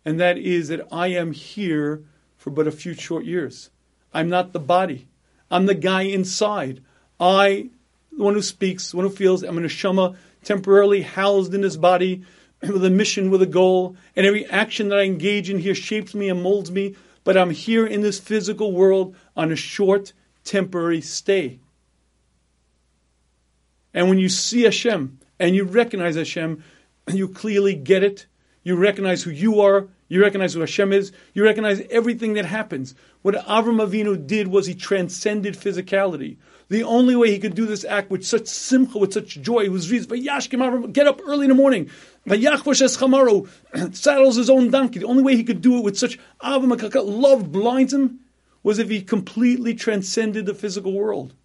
And 0.05 0.19
that 0.19 0.37
is 0.37 0.69
that 0.69 0.87
I 0.91 1.07
am 1.07 1.31
here 1.31 2.03
for 2.37 2.51
but 2.51 2.67
a 2.67 2.71
few 2.71 2.93
short 2.93 3.25
years. 3.25 3.69
I'm 4.13 4.29
not 4.29 4.53
the 4.53 4.59
body. 4.59 5.07
I'm 5.51 5.65
the 5.65 5.75
guy 5.75 6.03
inside. 6.03 6.81
I, 7.19 7.69
the 8.15 8.23
one 8.23 8.33
who 8.33 8.41
speaks, 8.41 8.91
the 8.91 8.97
one 8.97 9.05
who 9.05 9.11
feels, 9.11 9.43
I'm 9.43 9.57
a 9.57 9.61
neshama 9.61 10.15
temporarily 10.43 11.01
housed 11.01 11.53
in 11.53 11.61
this 11.61 11.75
body 11.75 12.23
with 12.61 12.85
a 12.85 12.89
mission, 12.89 13.29
with 13.29 13.41
a 13.41 13.47
goal. 13.47 13.97
And 14.15 14.25
every 14.25 14.45
action 14.45 14.89
that 14.89 14.99
I 14.99 15.03
engage 15.03 15.49
in 15.49 15.59
here 15.59 15.75
shapes 15.75 16.13
me 16.13 16.29
and 16.29 16.41
molds 16.41 16.71
me. 16.71 16.95
But 17.23 17.35
I'm 17.35 17.49
here 17.49 17.85
in 17.85 18.01
this 18.01 18.19
physical 18.19 18.71
world 18.71 19.15
on 19.35 19.51
a 19.51 19.55
short, 19.55 20.13
temporary 20.45 21.01
stay. 21.01 21.59
And 23.93 24.07
when 24.09 24.19
you 24.19 24.29
see 24.29 24.63
Hashem 24.63 25.19
and 25.39 25.55
you 25.55 25.63
recognize 25.65 26.15
Hashem, 26.15 26.63
you 27.11 27.27
clearly 27.27 27.75
get 27.75 28.03
it. 28.03 28.27
You 28.63 28.75
recognize 28.75 29.23
who 29.23 29.31
you 29.31 29.61
are. 29.61 29.87
You 30.07 30.21
recognize 30.21 30.53
who 30.53 30.59
Hashem 30.59 30.93
is. 30.93 31.11
You 31.33 31.43
recognize 31.43 31.81
everything 31.89 32.33
that 32.33 32.45
happens. 32.45 32.93
What 33.21 33.35
Avram 33.35 33.83
Avinu 33.83 34.27
did 34.27 34.47
was 34.47 34.67
he 34.67 34.75
transcended 34.75 35.55
physicality. 35.55 36.37
The 36.67 36.83
only 36.83 37.15
way 37.15 37.31
he 37.31 37.39
could 37.39 37.55
do 37.55 37.65
this 37.65 37.85
act 37.85 38.09
with 38.09 38.25
such 38.25 38.47
simcha, 38.47 38.97
with 38.97 39.13
such 39.13 39.41
joy, 39.41 39.69
was 39.69 39.89
get 39.89 41.07
up 41.07 41.21
early 41.25 41.45
in 41.45 41.49
the 41.49 41.55
morning. 41.55 41.89
Saddles 43.91 44.35
his 44.35 44.49
own 44.49 44.71
donkey. 44.71 44.99
The 44.99 45.05
only 45.05 45.23
way 45.23 45.35
he 45.35 45.43
could 45.43 45.61
do 45.61 45.77
it 45.77 45.83
with 45.83 45.97
such 45.97 46.19
love 46.43 47.51
blinds 47.51 47.93
him 47.93 48.19
was 48.65 48.79
if 48.79 48.89
he 48.89 48.99
completely 48.99 49.75
transcended 49.75 50.47
the 50.47 50.53
physical 50.55 50.91
world 50.91 51.35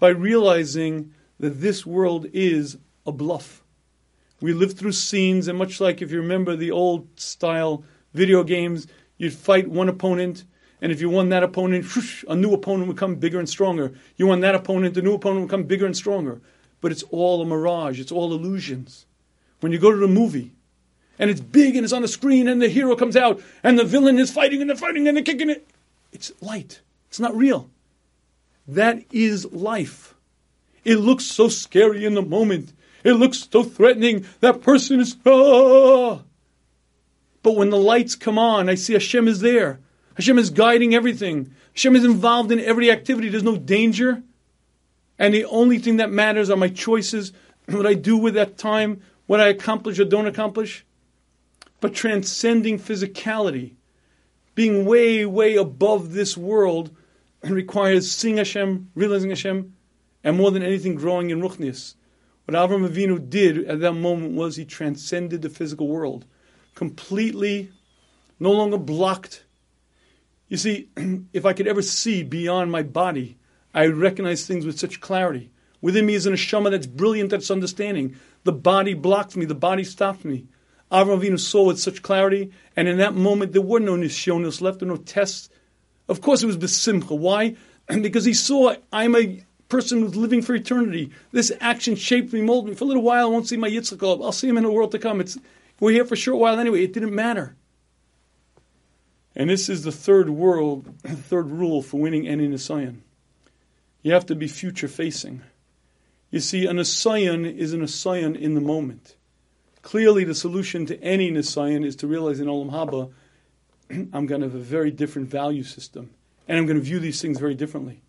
by 0.00 0.08
realizing 0.08 1.12
that 1.38 1.60
this 1.60 1.84
world 1.84 2.26
is 2.32 2.78
a 3.04 3.12
bluff. 3.12 3.62
We 4.40 4.54
live 4.54 4.72
through 4.72 4.92
scenes, 4.92 5.48
and 5.48 5.58
much 5.58 5.78
like 5.78 6.00
if 6.00 6.10
you 6.10 6.16
remember 6.16 6.56
the 6.56 6.70
old 6.70 7.20
style 7.20 7.84
video 8.14 8.42
games, 8.42 8.86
you'd 9.18 9.34
fight 9.34 9.68
one 9.68 9.90
opponent, 9.90 10.44
and 10.80 10.90
if 10.90 11.02
you 11.02 11.10
won 11.10 11.28
that 11.28 11.42
opponent, 11.42 11.94
whoosh, 11.94 12.24
a 12.26 12.34
new 12.34 12.54
opponent 12.54 12.88
would 12.88 12.96
come 12.96 13.16
bigger 13.16 13.38
and 13.38 13.46
stronger. 13.48 13.92
You 14.16 14.28
won 14.28 14.40
that 14.40 14.54
opponent, 14.54 14.96
a 14.96 15.02
new 15.02 15.12
opponent 15.12 15.42
would 15.42 15.50
come 15.50 15.64
bigger 15.64 15.84
and 15.84 15.94
stronger. 15.94 16.40
But 16.80 16.90
it's 16.90 17.04
all 17.10 17.42
a 17.42 17.44
mirage, 17.44 18.00
it's 18.00 18.12
all 18.12 18.32
illusions. 18.32 19.04
When 19.60 19.72
you 19.72 19.78
go 19.78 19.90
to 19.90 19.98
the 19.98 20.08
movie, 20.08 20.55
and 21.18 21.30
it's 21.30 21.40
big 21.40 21.76
and 21.76 21.84
it's 21.84 21.92
on 21.92 22.02
the 22.02 22.08
screen, 22.08 22.48
and 22.48 22.60
the 22.60 22.68
hero 22.68 22.96
comes 22.96 23.16
out, 23.16 23.40
and 23.62 23.78
the 23.78 23.84
villain 23.84 24.18
is 24.18 24.30
fighting, 24.30 24.60
and 24.60 24.70
they're 24.70 24.76
fighting, 24.76 25.06
and 25.06 25.16
they're 25.16 25.24
kicking 25.24 25.50
it, 25.50 25.66
it's 26.12 26.32
light. 26.40 26.80
It's 27.08 27.20
not 27.20 27.36
real. 27.36 27.70
That 28.68 29.04
is 29.12 29.50
life. 29.52 30.14
It 30.84 30.96
looks 30.96 31.24
so 31.24 31.48
scary 31.48 32.04
in 32.04 32.14
the 32.14 32.22
moment. 32.22 32.72
It 33.04 33.14
looks 33.14 33.48
so 33.50 33.62
threatening. 33.62 34.26
That 34.40 34.62
person 34.62 35.00
is, 35.00 35.16
ah. 35.26 36.22
But 37.42 37.56
when 37.56 37.70
the 37.70 37.76
lights 37.76 38.14
come 38.16 38.38
on, 38.38 38.68
I 38.68 38.74
see 38.74 38.94
Hashem 38.94 39.28
is 39.28 39.40
there. 39.40 39.80
Hashem 40.14 40.38
is 40.38 40.50
guiding 40.50 40.94
everything. 40.94 41.54
Hashem 41.74 41.94
is 41.94 42.04
involved 42.04 42.50
in 42.50 42.60
every 42.60 42.90
activity. 42.90 43.28
There's 43.28 43.42
no 43.42 43.56
danger. 43.56 44.22
And 45.18 45.34
the 45.34 45.44
only 45.44 45.78
thing 45.78 45.98
that 45.98 46.10
matters 46.10 46.50
are 46.50 46.56
my 46.56 46.68
choices, 46.68 47.32
what 47.66 47.86
I 47.86 47.94
do 47.94 48.16
with 48.16 48.34
that 48.34 48.56
time, 48.56 49.02
what 49.26 49.40
I 49.40 49.48
accomplish 49.48 49.98
or 49.98 50.04
don't 50.04 50.26
accomplish. 50.26 50.85
But 51.80 51.94
transcending 51.94 52.78
physicality, 52.78 53.74
being 54.54 54.84
way, 54.86 55.26
way 55.26 55.56
above 55.56 56.12
this 56.12 56.36
world, 56.36 56.90
and 57.42 57.54
requires 57.54 58.10
seeing 58.10 58.38
Hashem, 58.38 58.90
realizing 58.94 59.30
Hashem, 59.30 59.74
and 60.24 60.36
more 60.36 60.50
than 60.50 60.62
anything, 60.62 60.94
growing 60.94 61.30
in 61.30 61.40
Ruchnias. 61.40 61.94
What 62.46 62.56
Avram 62.56 62.88
Avinu 62.88 63.28
did 63.28 63.64
at 63.66 63.80
that 63.80 63.92
moment 63.92 64.34
was 64.34 64.56
he 64.56 64.64
transcended 64.64 65.42
the 65.42 65.50
physical 65.50 65.88
world, 65.88 66.24
completely, 66.74 67.70
no 68.38 68.52
longer 68.52 68.78
blocked. 68.78 69.44
You 70.48 70.56
see, 70.56 70.88
if 71.32 71.44
I 71.44 71.52
could 71.52 71.66
ever 71.66 71.82
see 71.82 72.22
beyond 72.22 72.70
my 72.70 72.82
body, 72.82 73.36
I 73.74 73.86
recognize 73.86 74.46
things 74.46 74.64
with 74.64 74.78
such 74.78 75.00
clarity. 75.00 75.50
Within 75.80 76.06
me 76.06 76.14
is 76.14 76.26
an 76.26 76.34
neshama 76.34 76.70
that's 76.70 76.86
brilliant, 76.86 77.30
that's 77.30 77.50
understanding. 77.50 78.16
The 78.44 78.52
body 78.52 78.94
blocks 78.94 79.36
me, 79.36 79.44
the 79.44 79.54
body 79.54 79.84
stops 79.84 80.24
me. 80.24 80.46
Avram 80.90 81.20
Avinu 81.20 81.38
saw 81.38 81.64
with 81.64 81.80
such 81.80 82.02
clarity, 82.02 82.52
and 82.76 82.86
in 82.86 82.98
that 82.98 83.14
moment 83.14 83.52
there 83.52 83.62
were 83.62 83.80
no 83.80 83.94
nisyonos 83.94 84.60
left, 84.60 84.82
or 84.82 84.86
no 84.86 84.96
tests. 84.96 85.48
Of 86.08 86.20
course, 86.20 86.42
it 86.42 86.46
was 86.46 86.56
besimcha. 86.56 87.18
Why? 87.18 87.56
because 87.88 88.24
he 88.24 88.34
saw 88.34 88.74
I'm 88.92 89.16
a 89.16 89.42
person 89.68 90.00
who's 90.00 90.16
living 90.16 90.42
for 90.42 90.54
eternity. 90.54 91.10
This 91.32 91.52
action 91.60 91.96
shaped 91.96 92.32
me, 92.32 92.40
molded 92.40 92.70
me. 92.70 92.76
For 92.76 92.84
a 92.84 92.86
little 92.86 93.02
while, 93.02 93.26
I 93.26 93.30
won't 93.30 93.48
see 93.48 93.56
my 93.56 93.68
Yitzchak. 93.68 94.24
I'll 94.24 94.32
see 94.32 94.48
him 94.48 94.56
in 94.56 94.64
the 94.64 94.70
world 94.70 94.92
to 94.92 94.98
come. 94.98 95.20
It's, 95.20 95.38
we're 95.80 95.92
here 95.92 96.04
for 96.04 96.14
a 96.14 96.18
short 96.18 96.38
while 96.38 96.58
anyway. 96.58 96.84
It 96.84 96.92
didn't 96.92 97.14
matter. 97.14 97.56
And 99.34 99.50
this 99.50 99.68
is 99.68 99.82
the 99.82 99.92
third 99.92 100.30
world, 100.30 100.86
the 101.02 101.08
third 101.16 101.50
rule 101.50 101.82
for 101.82 102.00
winning 102.00 102.26
any 102.26 102.48
Nisayon. 102.48 102.98
You 104.02 104.12
have 104.12 104.26
to 104.26 104.34
be 104.34 104.48
future 104.48 104.88
facing. 104.88 105.42
You 106.30 106.40
see, 106.40 106.66
an 106.66 106.76
Nisayon 106.76 107.56
is 107.56 107.72
an 107.72 107.82
Nisayon 107.82 108.36
in 108.36 108.54
the 108.54 108.60
moment. 108.60 109.15
Clearly, 109.86 110.24
the 110.24 110.34
solution 110.34 110.84
to 110.86 111.00
any 111.00 111.30
Nisayon 111.30 111.84
is 111.84 111.94
to 111.94 112.08
realize 112.08 112.40
in 112.40 112.48
Olam 112.48 112.72
Haba, 112.72 113.12
I'm 114.12 114.26
going 114.26 114.40
to 114.40 114.48
have 114.48 114.56
a 114.56 114.58
very 114.58 114.90
different 114.90 115.28
value 115.28 115.62
system. 115.62 116.10
And 116.48 116.58
I'm 116.58 116.66
going 116.66 116.76
to 116.76 116.82
view 116.82 116.98
these 116.98 117.22
things 117.22 117.38
very 117.38 117.54
differently. 117.54 118.02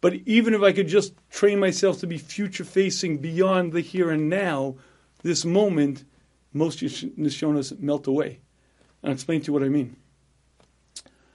But 0.00 0.14
even 0.24 0.54
if 0.54 0.62
I 0.62 0.72
could 0.72 0.88
just 0.88 1.12
train 1.28 1.60
myself 1.60 2.00
to 2.00 2.06
be 2.06 2.16
future 2.16 2.64
facing 2.64 3.18
beyond 3.18 3.74
the 3.74 3.82
here 3.82 4.10
and 4.10 4.30
now, 4.30 4.76
this 5.22 5.44
moment, 5.44 6.06
most 6.54 6.78
nisyonos 6.78 7.78
melt 7.78 8.06
away. 8.06 8.40
And 9.02 9.10
I'll 9.10 9.12
explain 9.12 9.42
to 9.42 9.48
you 9.48 9.52
what 9.52 9.64
I 9.64 9.68
mean. 9.68 9.96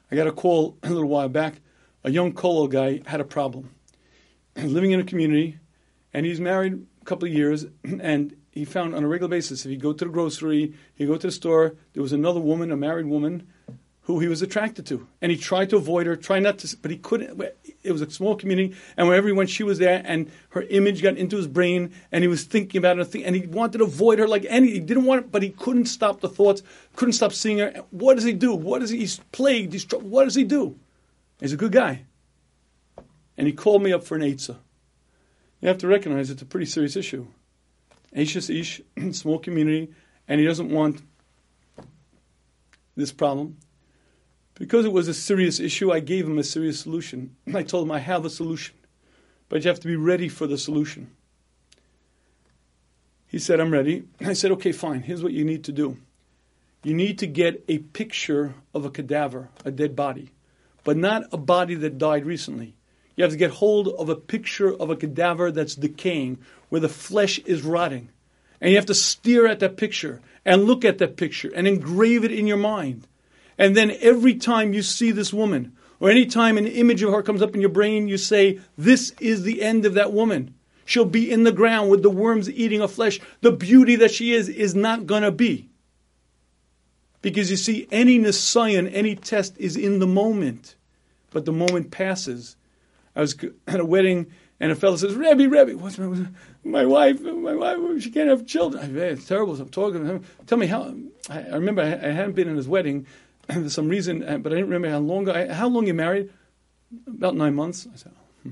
I 0.10 0.16
got 0.16 0.26
a 0.26 0.32
call 0.32 0.80
a 0.84 0.90
little 0.90 1.08
while 1.08 1.30
back. 1.30 1.62
A 2.04 2.10
young 2.10 2.34
Kollel 2.34 2.68
guy 2.68 3.02
had 3.06 3.22
a 3.22 3.26
problem. 3.26 3.76
Living 4.56 4.90
in 4.90 5.00
a 5.00 5.04
community, 5.04 5.60
and 6.16 6.26
he's 6.26 6.42
married 6.42 6.84
a 7.00 7.06
couple 7.06 7.28
of 7.28 7.34
years, 7.36 7.68
and 7.84 8.36
he 8.58 8.66
found 8.66 8.96
on 8.96 9.04
a 9.04 9.08
regular 9.08 9.30
basis, 9.30 9.66
if 9.66 9.72
he 9.72 9.78
go 9.78 9.94
to 9.94 10.06
the 10.06 10.12
grocery, 10.12 10.74
he 10.96 11.06
go 11.06 11.16
to 11.16 11.28
the 11.28 11.32
store, 11.32 11.76
there 11.94 12.04
was 12.04 12.14
another 12.14 12.40
woman, 12.40 12.72
a 12.72 12.78
married 12.78 13.06
woman, 13.06 13.48
who 14.02 14.20
he 14.20 14.28
was 14.28 14.42
attracted 14.42 14.86
to. 14.88 15.08
And 15.22 15.32
he 15.32 15.38
tried 15.38 15.70
to 15.70 15.78
avoid 15.78 16.08
her, 16.08 16.16
try 16.16 16.40
not 16.40 16.60
to, 16.60 16.78
but 16.78 16.92
he 16.92 16.98
couldn't. 16.98 17.40
It 17.84 17.92
was 17.92 18.02
a 18.02 18.10
small 18.10 18.36
community, 18.36 18.76
and 18.96 19.08
whenever 19.08 19.34
when 19.36 19.48
she 19.48 19.64
was 19.64 19.80
there, 19.80 20.02
and 20.06 20.32
her 20.50 20.64
image 20.64 21.04
got 21.04 21.18
into 21.18 21.38
his 21.38 21.48
brain, 21.48 21.94
and 22.12 22.24
he 22.24 22.28
was 22.28 22.46
thinking 22.46 22.80
about 22.80 23.00
it, 23.00 23.14
and 23.16 23.36
he 23.36 23.46
wanted 23.46 23.80
to 23.80 23.84
avoid 23.84 24.20
her 24.20 24.28
like 24.28 24.46
any, 24.50 24.72
he 24.72 24.80
didn't 24.80 25.06
want 25.06 25.26
it, 25.26 25.32
but 25.32 25.44
he 25.44 25.50
couldn't 25.50 25.86
stop 25.86 26.22
the 26.22 26.30
thoughts, 26.30 26.64
couldn't 26.96 27.14
stop 27.14 27.34
seeing 27.34 27.60
her. 27.60 27.72
What 27.92 28.16
does 28.16 28.24
he 28.24 28.34
do? 28.34 28.54
What 28.54 28.80
does 28.80 28.90
he, 28.90 29.00
he's 29.00 29.20
plagued, 29.32 29.74
he's, 29.74 29.86
what 29.92 30.24
does 30.24 30.36
he 30.36 30.44
do? 30.44 30.80
He's 31.40 31.54
a 31.54 31.58
good 31.58 31.74
guy. 31.74 32.06
And 33.38 33.46
he 33.46 33.54
called 33.54 33.84
me 33.84 33.94
up 33.94 34.04
for 34.04 34.16
an 34.16 34.22
Eitzah. 34.22 34.58
You 35.62 35.68
have 35.68 35.78
to 35.80 35.88
recognize 35.88 36.30
it's 36.30 36.42
a 36.42 36.46
pretty 36.46 36.66
serious 36.66 36.96
issue. 36.96 37.28
Aishas 38.18 38.50
Ish, 38.50 38.82
small 39.16 39.38
community, 39.38 39.94
and 40.28 40.40
he 40.40 40.46
doesn't 40.46 40.70
want 40.70 41.02
this 42.96 43.12
problem. 43.12 43.58
Because 44.56 44.86
it 44.86 44.92
was 44.92 45.08
a 45.08 45.14
serious 45.14 45.60
issue, 45.60 45.92
I 45.92 46.00
gave 46.00 46.26
him 46.26 46.40
a 46.40 46.44
serious 46.44 46.80
solution. 46.80 47.36
I 47.54 47.62
told 47.62 47.86
him, 47.86 47.92
I 47.92 48.00
have 48.00 48.26
a 48.26 48.30
solution, 48.30 48.76
but 49.50 49.64
you 49.64 49.70
have 49.70 49.80
to 49.82 49.88
be 49.88 49.96
ready 49.96 50.28
for 50.28 50.48
the 50.48 50.58
solution. 50.58 51.12
He 53.28 53.38
said, 53.38 53.60
I'm 53.60 53.72
ready. 53.72 54.06
I 54.26 54.34
said, 54.34 54.52
okay, 54.54 54.72
fine. 54.72 55.04
Here's 55.04 55.22
what 55.22 55.34
you 55.34 55.46
need 55.46 55.64
to 55.66 55.72
do. 55.72 55.98
You 56.84 56.96
need 56.96 57.20
to 57.20 57.28
get 57.28 57.64
a 57.68 57.80
picture 57.80 58.56
of 58.74 58.84
a 58.84 58.90
cadaver, 58.90 59.50
a 59.64 59.72
dead 59.72 59.96
body, 59.96 60.32
but 60.84 60.98
not 60.98 61.24
a 61.32 61.38
body 61.38 61.76
that 61.76 62.00
died 62.00 62.26
recently. 62.26 62.77
You 63.18 63.24
have 63.24 63.32
to 63.32 63.38
get 63.38 63.52
hold 63.52 63.90
of 63.90 64.10
a 64.10 64.16
picture 64.16 64.72
of 64.72 64.92
a 64.92 64.96
cadaver 64.96 65.52
that's 65.52 65.76
decaying, 65.76 66.38
where 66.70 66.80
the 66.80 66.88
flesh 66.88 67.40
is 67.40 67.64
rotting. 67.64 68.10
And 68.62 68.70
you 68.70 68.78
have 68.78 68.86
to 68.86 68.94
stare 68.94 69.48
at 69.48 69.60
that 69.60 69.76
picture 69.76 70.22
and 70.46 70.64
look 70.64 70.86
at 70.86 71.00
that 71.00 71.18
picture 71.18 71.52
and 71.54 71.68
engrave 71.68 72.24
it 72.24 72.32
in 72.32 72.48
your 72.48 72.58
mind. 72.58 73.08
And 73.58 73.76
then 73.76 73.92
every 74.02 74.36
time 74.36 74.74
you 74.74 74.84
see 74.84 75.12
this 75.12 75.34
woman, 75.34 75.76
or 76.00 76.12
any 76.12 76.28
time 76.28 76.60
an 76.60 76.68
image 76.68 77.02
of 77.02 77.12
her 77.12 77.24
comes 77.24 77.42
up 77.42 77.56
in 77.56 77.62
your 77.62 77.72
brain, 77.72 78.08
you 78.08 78.18
say, 78.18 78.60
This 78.78 79.14
is 79.20 79.42
the 79.42 79.64
end 79.64 79.86
of 79.86 79.96
that 79.96 80.14
woman. 80.14 80.54
She'll 80.86 81.06
be 81.06 81.32
in 81.32 81.44
the 81.44 81.52
ground 81.52 81.90
with 81.90 82.04
the 82.04 82.12
worms 82.12 82.50
eating 82.50 82.82
her 82.82 82.88
flesh. 82.88 83.20
The 83.42 83.52
beauty 83.52 83.96
that 83.96 84.12
she 84.12 84.32
is, 84.32 84.48
is 84.48 84.76
not 84.76 85.08
going 85.08 85.24
to 85.24 85.32
be. 85.32 85.70
Because 87.24 87.50
you 87.50 87.58
see, 87.58 87.88
any 87.92 88.20
Nisayon, 88.20 88.90
any 88.94 89.16
test 89.16 89.58
is 89.58 89.76
in 89.76 89.98
the 89.98 90.08
moment, 90.08 90.76
but 91.32 91.46
the 91.46 91.52
moment 91.52 91.90
passes. 91.90 92.57
I 93.18 93.22
was 93.22 93.36
at 93.66 93.80
a 93.80 93.86
wedding, 93.86 94.28
and 94.60 94.72
a 94.72 94.76
fellow 94.76 94.96
says, 94.96 95.16
Rebbe, 95.16 95.50
Rebbe, 95.50 95.76
what's 95.76 95.98
my, 95.98 96.28
my 96.64 96.86
wife, 96.86 97.20
my 97.20 97.56
wife, 97.56 97.80
she 98.04 98.12
can't 98.12 98.30
have 98.30 98.46
children. 98.46 98.96
it's 98.96 99.28
terrible. 99.28 99.60
I'm 99.60 99.70
talking 99.70 100.06
to 100.06 100.14
him. 100.14 100.26
Tell 100.46 100.60
me 100.60 100.68
how. 100.68 100.94
I, 101.28 101.42
I 101.42 101.56
remember 101.56 101.82
I, 101.82 101.94
I 101.94 102.12
hadn't 102.12 102.34
been 102.34 102.48
in 102.48 102.56
his 102.56 102.68
wedding, 102.68 103.08
for 103.52 103.70
some 103.70 103.90
reason, 103.90 104.22
uh, 104.24 104.38
but 104.38 104.52
I 104.52 104.56
didn't 104.56 104.70
remember 104.70 104.90
how 104.90 105.00
long. 105.00 105.28
I, 105.28 105.52
how 105.52 105.68
long 105.68 105.88
you 105.88 105.96
married? 105.96 106.32
About 107.08 107.36
nine 107.36 107.56
months. 107.56 107.88
I 107.92 107.98
said, 107.98 108.12
hmm. 108.44 108.52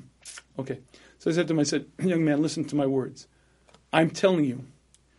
okay. 0.60 0.80
So 1.20 1.30
I 1.30 1.34
said 1.34 1.48
to 1.48 1.54
him, 1.54 1.60
I 1.60 1.64
said, 1.64 1.86
young 2.00 2.26
man, 2.26 2.42
listen 2.42 2.66
to 2.66 2.76
my 2.76 2.88
words. 2.88 3.28
I'm 3.94 4.10
telling 4.10 4.46
you, 4.46 4.66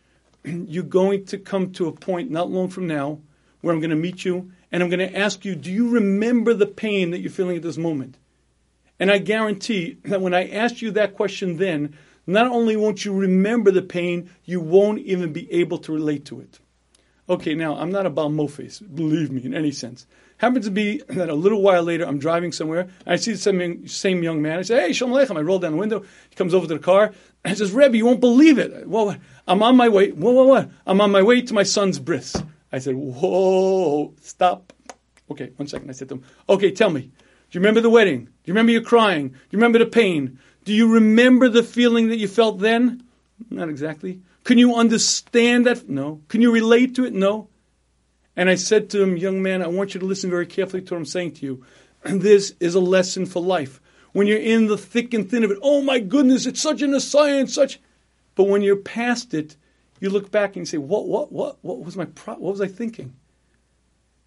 you're 0.43 0.83
going 0.83 1.25
to 1.27 1.37
come 1.37 1.71
to 1.73 1.87
a 1.87 1.93
point 1.93 2.29
not 2.29 2.51
long 2.51 2.67
from 2.67 2.85
now 2.85 3.21
where 3.61 3.73
I'm 3.73 3.79
going 3.79 3.91
to 3.91 3.95
meet 3.95 4.25
you 4.25 4.51
and 4.73 4.83
I'm 4.83 4.89
going 4.89 4.99
to 4.99 5.17
ask 5.17 5.45
you, 5.45 5.55
do 5.55 5.71
you 5.71 5.89
remember 5.89 6.53
the 6.53 6.67
pain 6.67 7.11
that 7.11 7.19
you're 7.19 7.31
feeling 7.31 7.55
at 7.55 7.63
this 7.63 7.77
moment? 7.77 8.17
And 8.99 9.11
I 9.11 9.19
guarantee 9.19 9.97
that 10.05 10.21
when 10.21 10.33
I 10.33 10.49
ask 10.49 10.81
you 10.81 10.91
that 10.91 11.15
question 11.15 11.57
then, 11.57 11.95
not 12.25 12.47
only 12.47 12.75
won't 12.75 13.05
you 13.05 13.13
remember 13.13 13.71
the 13.71 13.81
pain, 13.81 14.29
you 14.43 14.59
won't 14.59 14.99
even 14.99 15.31
be 15.31 15.51
able 15.51 15.77
to 15.79 15.93
relate 15.93 16.25
to 16.25 16.41
it. 16.41 16.59
Okay, 17.29 17.55
now 17.55 17.75
I'm 17.75 17.91
not 17.91 18.05
about 18.05 18.31
mofes, 18.31 18.81
believe 18.95 19.31
me, 19.31 19.43
in 19.43 19.53
any 19.53 19.71
sense. 19.71 20.05
Happens 20.37 20.65
to 20.65 20.71
be 20.71 21.01
that 21.09 21.29
a 21.29 21.33
little 21.33 21.61
while 21.61 21.83
later 21.83 22.05
I'm 22.05 22.19
driving 22.19 22.51
somewhere 22.51 22.89
I 23.05 23.15
see 23.15 23.31
the 23.31 23.37
same, 23.37 23.87
same 23.87 24.23
young 24.23 24.41
man. 24.41 24.59
I 24.59 24.61
say, 24.61 24.79
"Hey, 24.79 24.93
Shalom 24.93 25.13
Aleichem." 25.13 25.35
I 25.35 25.41
roll 25.41 25.59
down 25.59 25.71
the 25.71 25.77
window. 25.77 26.05
He 26.29 26.35
comes 26.35 26.53
over 26.53 26.67
to 26.67 26.73
the 26.75 26.79
car 26.79 27.11
and 27.43 27.57
says, 27.57 27.71
"Rebbe, 27.71 27.97
you 27.97 28.05
won't 28.05 28.19
believe 28.19 28.59
it. 28.59 28.87
Well, 28.87 29.17
I'm 29.47 29.63
on 29.63 29.75
my 29.75 29.89
way. 29.89 30.11
What? 30.11 30.35
What? 30.35 30.47
What? 30.47 30.69
I'm 30.85 31.01
on 31.01 31.11
my 31.11 31.23
way 31.23 31.41
to 31.41 31.53
my 31.53 31.63
son's 31.63 31.97
bris." 31.99 32.35
I 32.71 32.79
said, 32.79 32.95
"Whoa, 32.95 34.13
stop." 34.21 34.73
Okay, 35.31 35.51
one 35.55 35.67
second. 35.67 35.89
I 35.89 35.93
said 35.93 36.09
to 36.09 36.15
him, 36.15 36.23
"Okay, 36.47 36.71
tell 36.71 36.91
me. 36.91 37.11
Do 37.49 37.57
you 37.57 37.61
remember 37.61 37.81
the 37.81 37.89
wedding? 37.89 38.25
Do 38.25 38.31
you 38.45 38.53
remember 38.53 38.71
your 38.71 38.81
crying? 38.81 39.29
Do 39.29 39.35
you 39.51 39.57
remember 39.57 39.79
the 39.79 39.85
pain? 39.85 40.39
Do 40.65 40.73
you 40.73 40.93
remember 40.93 41.49
the 41.49 41.63
feeling 41.63 42.09
that 42.09 42.17
you 42.17 42.27
felt 42.27 42.59
then?" 42.59 43.03
Not 43.49 43.69
exactly. 43.69 44.21
Can 44.43 44.57
you 44.57 44.75
understand 44.75 45.65
that? 45.65 45.89
No. 45.89 46.21
Can 46.29 46.41
you 46.41 46.51
relate 46.51 46.95
to 46.95 47.05
it? 47.05 47.13
No. 47.13 47.49
And 48.37 48.49
I 48.49 48.55
said 48.55 48.89
to 48.91 49.01
him, 49.01 49.17
young 49.17 49.41
man, 49.41 49.61
I 49.61 49.67
want 49.67 49.93
you 49.93 49.99
to 49.99 50.05
listen 50.05 50.29
very 50.29 50.45
carefully 50.45 50.83
to 50.83 50.93
what 50.93 50.99
I'm 50.99 51.05
saying 51.05 51.33
to 51.33 51.45
you. 51.45 51.65
This 52.05 52.53
is 52.59 52.75
a 52.75 52.79
lesson 52.79 53.25
for 53.25 53.41
life. 53.41 53.81
When 54.13 54.27
you're 54.27 54.37
in 54.37 54.67
the 54.67 54.77
thick 54.77 55.13
and 55.13 55.29
thin 55.29 55.43
of 55.43 55.51
it, 55.51 55.57
oh 55.61 55.81
my 55.81 55.99
goodness, 55.99 56.45
it's 56.45 56.61
such 56.61 56.81
a 56.81 56.99
science, 57.01 57.53
such. 57.53 57.79
But 58.35 58.45
when 58.45 58.61
you're 58.61 58.77
past 58.77 59.33
it, 59.33 59.57
you 59.99 60.09
look 60.09 60.31
back 60.31 60.55
and 60.55 60.61
you 60.61 60.65
say, 60.65 60.77
what, 60.77 61.07
what, 61.07 61.31
what, 61.31 61.57
what 61.61 61.83
was 61.83 61.97
my, 61.97 62.05
pro- 62.05 62.35
what 62.35 62.51
was 62.51 62.61
I 62.61 62.67
thinking? 62.67 63.15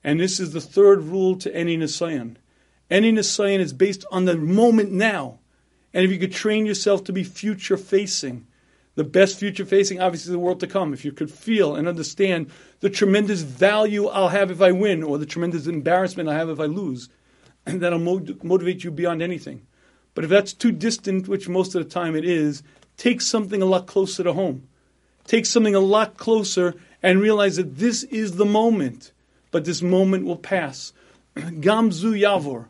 And 0.04 0.20
this 0.20 0.38
is 0.38 0.52
the 0.52 0.60
third 0.60 1.02
rule 1.02 1.36
to 1.36 1.54
any 1.54 1.78
Nisayon. 1.78 2.36
Any 2.90 3.12
Nisayon 3.12 3.60
is 3.60 3.72
based 3.72 4.04
on 4.10 4.24
the 4.24 4.36
moment 4.36 4.90
now. 4.90 5.38
And 5.94 6.04
if 6.04 6.10
you 6.10 6.18
could 6.18 6.32
train 6.32 6.66
yourself 6.66 7.04
to 7.04 7.12
be 7.12 7.24
future 7.24 7.76
facing, 7.76 8.46
the 8.96 9.04
best 9.04 9.38
future 9.38 9.64
facing, 9.64 10.00
obviously, 10.00 10.32
the 10.32 10.38
world 10.38 10.60
to 10.60 10.66
come. 10.66 10.92
If 10.92 11.04
you 11.04 11.12
could 11.12 11.30
feel 11.30 11.76
and 11.76 11.88
understand 11.88 12.50
the 12.80 12.90
tremendous 12.90 13.42
value 13.42 14.06
I'll 14.06 14.28
have 14.28 14.50
if 14.50 14.60
I 14.60 14.72
win, 14.72 15.02
or 15.02 15.18
the 15.18 15.26
tremendous 15.26 15.66
embarrassment 15.66 16.28
I 16.28 16.34
have 16.34 16.50
if 16.50 16.60
I 16.60 16.66
lose, 16.66 17.08
and 17.64 17.80
that'll 17.82 17.98
motivate 17.98 18.84
you 18.84 18.90
beyond 18.90 19.22
anything. 19.22 19.66
But 20.14 20.24
if 20.24 20.30
that's 20.30 20.52
too 20.52 20.72
distant, 20.72 21.28
which 21.28 21.48
most 21.48 21.74
of 21.74 21.84
the 21.84 21.88
time 21.88 22.16
it 22.16 22.24
is, 22.24 22.62
take 22.96 23.20
something 23.20 23.62
a 23.62 23.66
lot 23.66 23.86
closer 23.86 24.24
to 24.24 24.32
home. 24.32 24.66
Take 25.24 25.46
something 25.46 25.74
a 25.74 25.80
lot 25.80 26.16
closer 26.16 26.74
and 27.02 27.20
realize 27.20 27.56
that 27.56 27.76
this 27.76 28.02
is 28.04 28.32
the 28.32 28.44
moment, 28.44 29.12
but 29.52 29.64
this 29.64 29.80
moment 29.80 30.24
will 30.24 30.36
pass. 30.36 30.92
Gam 31.60 31.90
Zeh 31.90 32.20
Ya'avor. 32.20 32.66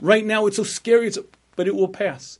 Right 0.00 0.24
now 0.24 0.46
it's 0.46 0.56
so 0.56 0.62
scary, 0.62 1.08
it's 1.08 1.18
but 1.56 1.66
it 1.66 1.74
will 1.74 1.88
pass. 1.88 2.38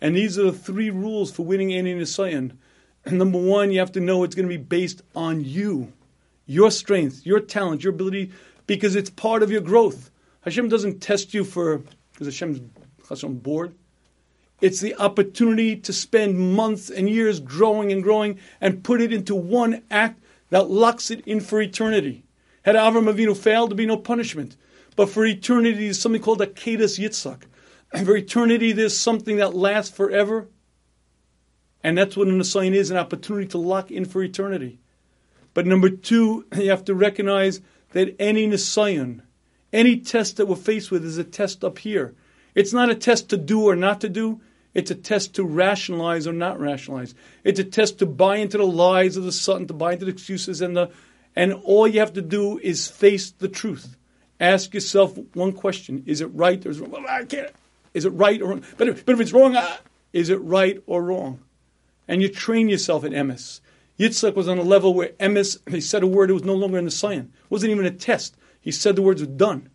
And 0.00 0.16
these 0.16 0.38
are 0.38 0.44
the 0.44 0.52
three 0.52 0.90
rules 0.90 1.30
for 1.30 1.44
winning 1.44 1.72
any 1.72 1.94
Nisayon. 1.94 2.56
Number 3.04 3.38
one, 3.38 3.70
you 3.70 3.78
have 3.78 3.92
to 3.92 4.00
know 4.00 4.24
it's 4.24 4.34
going 4.34 4.48
to 4.48 4.58
be 4.58 4.62
based 4.62 5.02
on 5.14 5.44
you, 5.44 5.92
your 6.46 6.70
strength, 6.70 7.24
your 7.24 7.40
talent, 7.40 7.84
your 7.84 7.92
ability, 7.92 8.32
because 8.66 8.96
it's 8.96 9.10
part 9.10 9.42
of 9.42 9.50
your 9.50 9.60
growth. 9.60 10.10
Hashem 10.40 10.68
doesn't 10.68 11.00
test 11.00 11.34
you 11.34 11.44
for 11.44 11.82
because 12.12 12.26
Hashem's 12.26 12.60
Hashem 13.08 13.38
bored. 13.38 13.74
It's 14.60 14.80
the 14.80 14.96
opportunity 14.96 15.76
to 15.76 15.92
spend 15.92 16.38
months 16.38 16.88
and 16.88 17.10
years 17.10 17.40
growing 17.40 17.92
and 17.92 18.02
growing 18.02 18.38
and 18.60 18.82
put 18.82 19.02
it 19.02 19.12
into 19.12 19.34
one 19.34 19.82
act 19.90 20.20
that 20.50 20.70
locks 20.70 21.10
it 21.10 21.20
in 21.26 21.40
for 21.40 21.60
eternity. 21.60 22.24
Had 22.62 22.74
Avram 22.74 23.12
Avinu 23.12 23.36
failed, 23.36 23.70
there'd 23.70 23.76
be 23.76 23.86
no 23.86 23.98
punishment. 23.98 24.56
But 24.96 25.10
for 25.10 25.26
eternity, 25.26 25.84
there's 25.84 26.00
something 26.00 26.22
called 26.22 26.40
Akedas 26.40 26.98
Yitzhak. 26.98 27.42
And 27.92 28.06
for 28.06 28.16
eternity, 28.16 28.72
there's 28.72 28.98
something 28.98 29.36
that 29.36 29.54
lasts 29.54 29.94
forever. 29.94 30.48
And 31.84 31.96
that's 31.96 32.16
what 32.16 32.28
an 32.28 32.40
assignment 32.40 32.76
is 32.76 32.90
an 32.90 32.96
opportunity 32.96 33.46
to 33.48 33.58
lock 33.58 33.90
in 33.90 34.06
for 34.06 34.22
eternity. 34.22 34.80
But 35.54 35.66
number 35.66 35.90
two, 35.90 36.46
you 36.56 36.70
have 36.70 36.84
to 36.86 36.94
recognize 36.94 37.60
that 37.90 38.16
any 38.18 38.48
Nisayon, 38.48 39.20
any 39.72 40.00
test 40.00 40.38
that 40.38 40.46
we're 40.46 40.56
faced 40.56 40.90
with 40.90 41.04
is 41.04 41.18
a 41.18 41.24
test 41.24 41.62
up 41.62 41.78
here. 41.78 42.14
It's 42.54 42.72
not 42.72 42.90
a 42.90 42.94
test 42.94 43.28
to 43.30 43.36
do 43.36 43.64
or 43.64 43.76
not 43.76 44.00
to 44.00 44.08
do. 44.08 44.40
It's 44.72 44.90
a 44.90 44.94
test 44.94 45.34
to 45.34 45.44
rationalize 45.44 46.26
or 46.26 46.32
not 46.32 46.58
rationalize. 46.58 47.14
It's 47.44 47.60
a 47.60 47.64
test 47.64 47.98
to 48.00 48.06
buy 48.06 48.36
into 48.36 48.58
the 48.58 48.66
lies 48.66 49.16
of 49.16 49.24
the 49.24 49.32
Satan, 49.32 49.66
to 49.68 49.74
buy 49.74 49.92
into 49.92 50.06
the 50.06 50.10
excuses 50.10 50.60
and 50.60 50.76
the, 50.76 50.90
and 51.34 51.52
all 51.52 51.86
you 51.86 52.00
have 52.00 52.14
to 52.14 52.22
do 52.22 52.58
is 52.58 52.88
face 52.88 53.30
the 53.30 53.48
truth. 53.48 53.96
Ask 54.40 54.74
yourself 54.74 55.16
one 55.34 55.52
question: 55.52 56.02
Is 56.06 56.20
it 56.20 56.26
right 56.26 56.64
or 56.64 56.70
is 56.70 56.80
it 56.80 56.88
wrong? 56.88 57.06
I 57.08 57.24
can't. 57.24 57.50
Is 57.94 58.04
it 58.04 58.10
right 58.10 58.40
or 58.42 58.48
wrong? 58.48 58.64
But 58.76 58.88
if, 58.88 59.06
but 59.06 59.14
if 59.14 59.20
it's 59.20 59.32
wrong, 59.32 59.56
is 60.12 60.28
it 60.28 60.40
right 60.42 60.82
or 60.86 61.02
wrong? 61.02 61.40
And 62.08 62.22
you 62.22 62.28
train 62.28 62.68
yourself 62.68 63.04
at 63.04 63.12
emes. 63.12 63.60
Yitzchak 63.98 64.34
was 64.34 64.48
on 64.48 64.58
a 64.58 64.62
level 64.62 64.92
where 64.92 65.08
emes, 65.20 65.58
he 65.70 65.80
said 65.80 66.02
a 66.02 66.06
word, 66.06 66.30
it 66.30 66.34
was 66.34 66.44
no 66.44 66.54
longer 66.54 66.78
in 66.78 66.84
the. 66.84 67.08
It 67.10 67.50
wasn't 67.50 67.72
even 67.72 67.86
a 67.86 67.90
test. 67.90 68.36
He 68.60 68.70
said 68.70 68.96
the 68.96 69.02
words 69.02 69.22
were 69.22 69.26
done. 69.26 69.70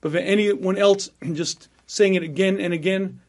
But 0.00 0.12
for 0.12 0.18
anyone 0.18 0.76
else, 0.76 1.10
just 1.32 1.68
saying 1.86 2.14
it 2.14 2.22
again 2.22 2.60
and 2.60 2.74
again. 2.74 3.20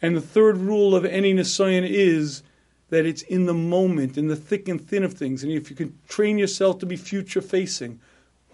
And 0.00 0.16
the 0.16 0.20
third 0.20 0.58
rule 0.58 0.94
of 0.94 1.04
any 1.04 1.34
Nisayon 1.34 1.88
is 1.88 2.42
that 2.90 3.06
it's 3.06 3.22
in 3.22 3.46
the 3.46 3.54
moment, 3.54 4.16
in 4.16 4.28
the 4.28 4.36
thick 4.36 4.68
and 4.68 4.80
thin 4.80 5.04
of 5.04 5.14
things. 5.14 5.42
And 5.42 5.52
if 5.52 5.70
you 5.70 5.76
can 5.76 5.98
train 6.08 6.38
yourself 6.38 6.78
to 6.78 6.86
be 6.86 6.96
future 6.96 7.40
facing, 7.40 8.00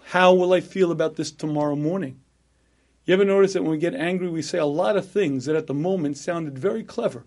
how 0.05 0.33
will 0.33 0.53
I 0.53 0.59
feel 0.59 0.91
about 0.91 1.15
this 1.15 1.31
tomorrow 1.31 1.75
morning? 1.75 2.19
You 3.05 3.13
ever 3.13 3.25
notice 3.25 3.53
that 3.53 3.63
when 3.63 3.71
we 3.71 3.77
get 3.77 3.95
angry, 3.95 4.29
we 4.29 4.41
say 4.41 4.57
a 4.57 4.65
lot 4.65 4.95
of 4.95 5.09
things 5.09 5.45
that 5.45 5.55
at 5.55 5.67
the 5.67 5.73
moment 5.73 6.17
sounded 6.17 6.57
very 6.57 6.83
clever? 6.83 7.25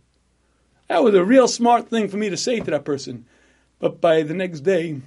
That 0.89 1.03
was 1.03 1.15
a 1.15 1.25
real 1.25 1.49
smart 1.49 1.89
thing 1.89 2.09
for 2.09 2.17
me 2.17 2.31
to 2.31 2.37
say 2.37 2.61
to 2.61 2.71
that 2.71 2.85
person. 2.85 3.27
But 3.79 4.01
by 4.01 4.23
the 4.23 4.35
next 4.35 4.61
day, 4.61 5.01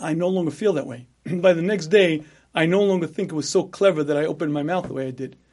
I 0.00 0.14
no 0.14 0.28
longer 0.28 0.50
feel 0.50 0.72
that 0.72 0.86
way. 0.86 1.06
by 1.26 1.52
the 1.52 1.62
next 1.62 1.88
day, 1.88 2.24
I 2.54 2.66
no 2.66 2.82
longer 2.82 3.06
think 3.06 3.30
it 3.30 3.36
was 3.36 3.48
so 3.48 3.64
clever 3.64 4.02
that 4.02 4.16
I 4.16 4.24
opened 4.24 4.52
my 4.52 4.62
mouth 4.62 4.88
the 4.88 4.94
way 4.94 5.08
I 5.08 5.12
did. 5.12 5.36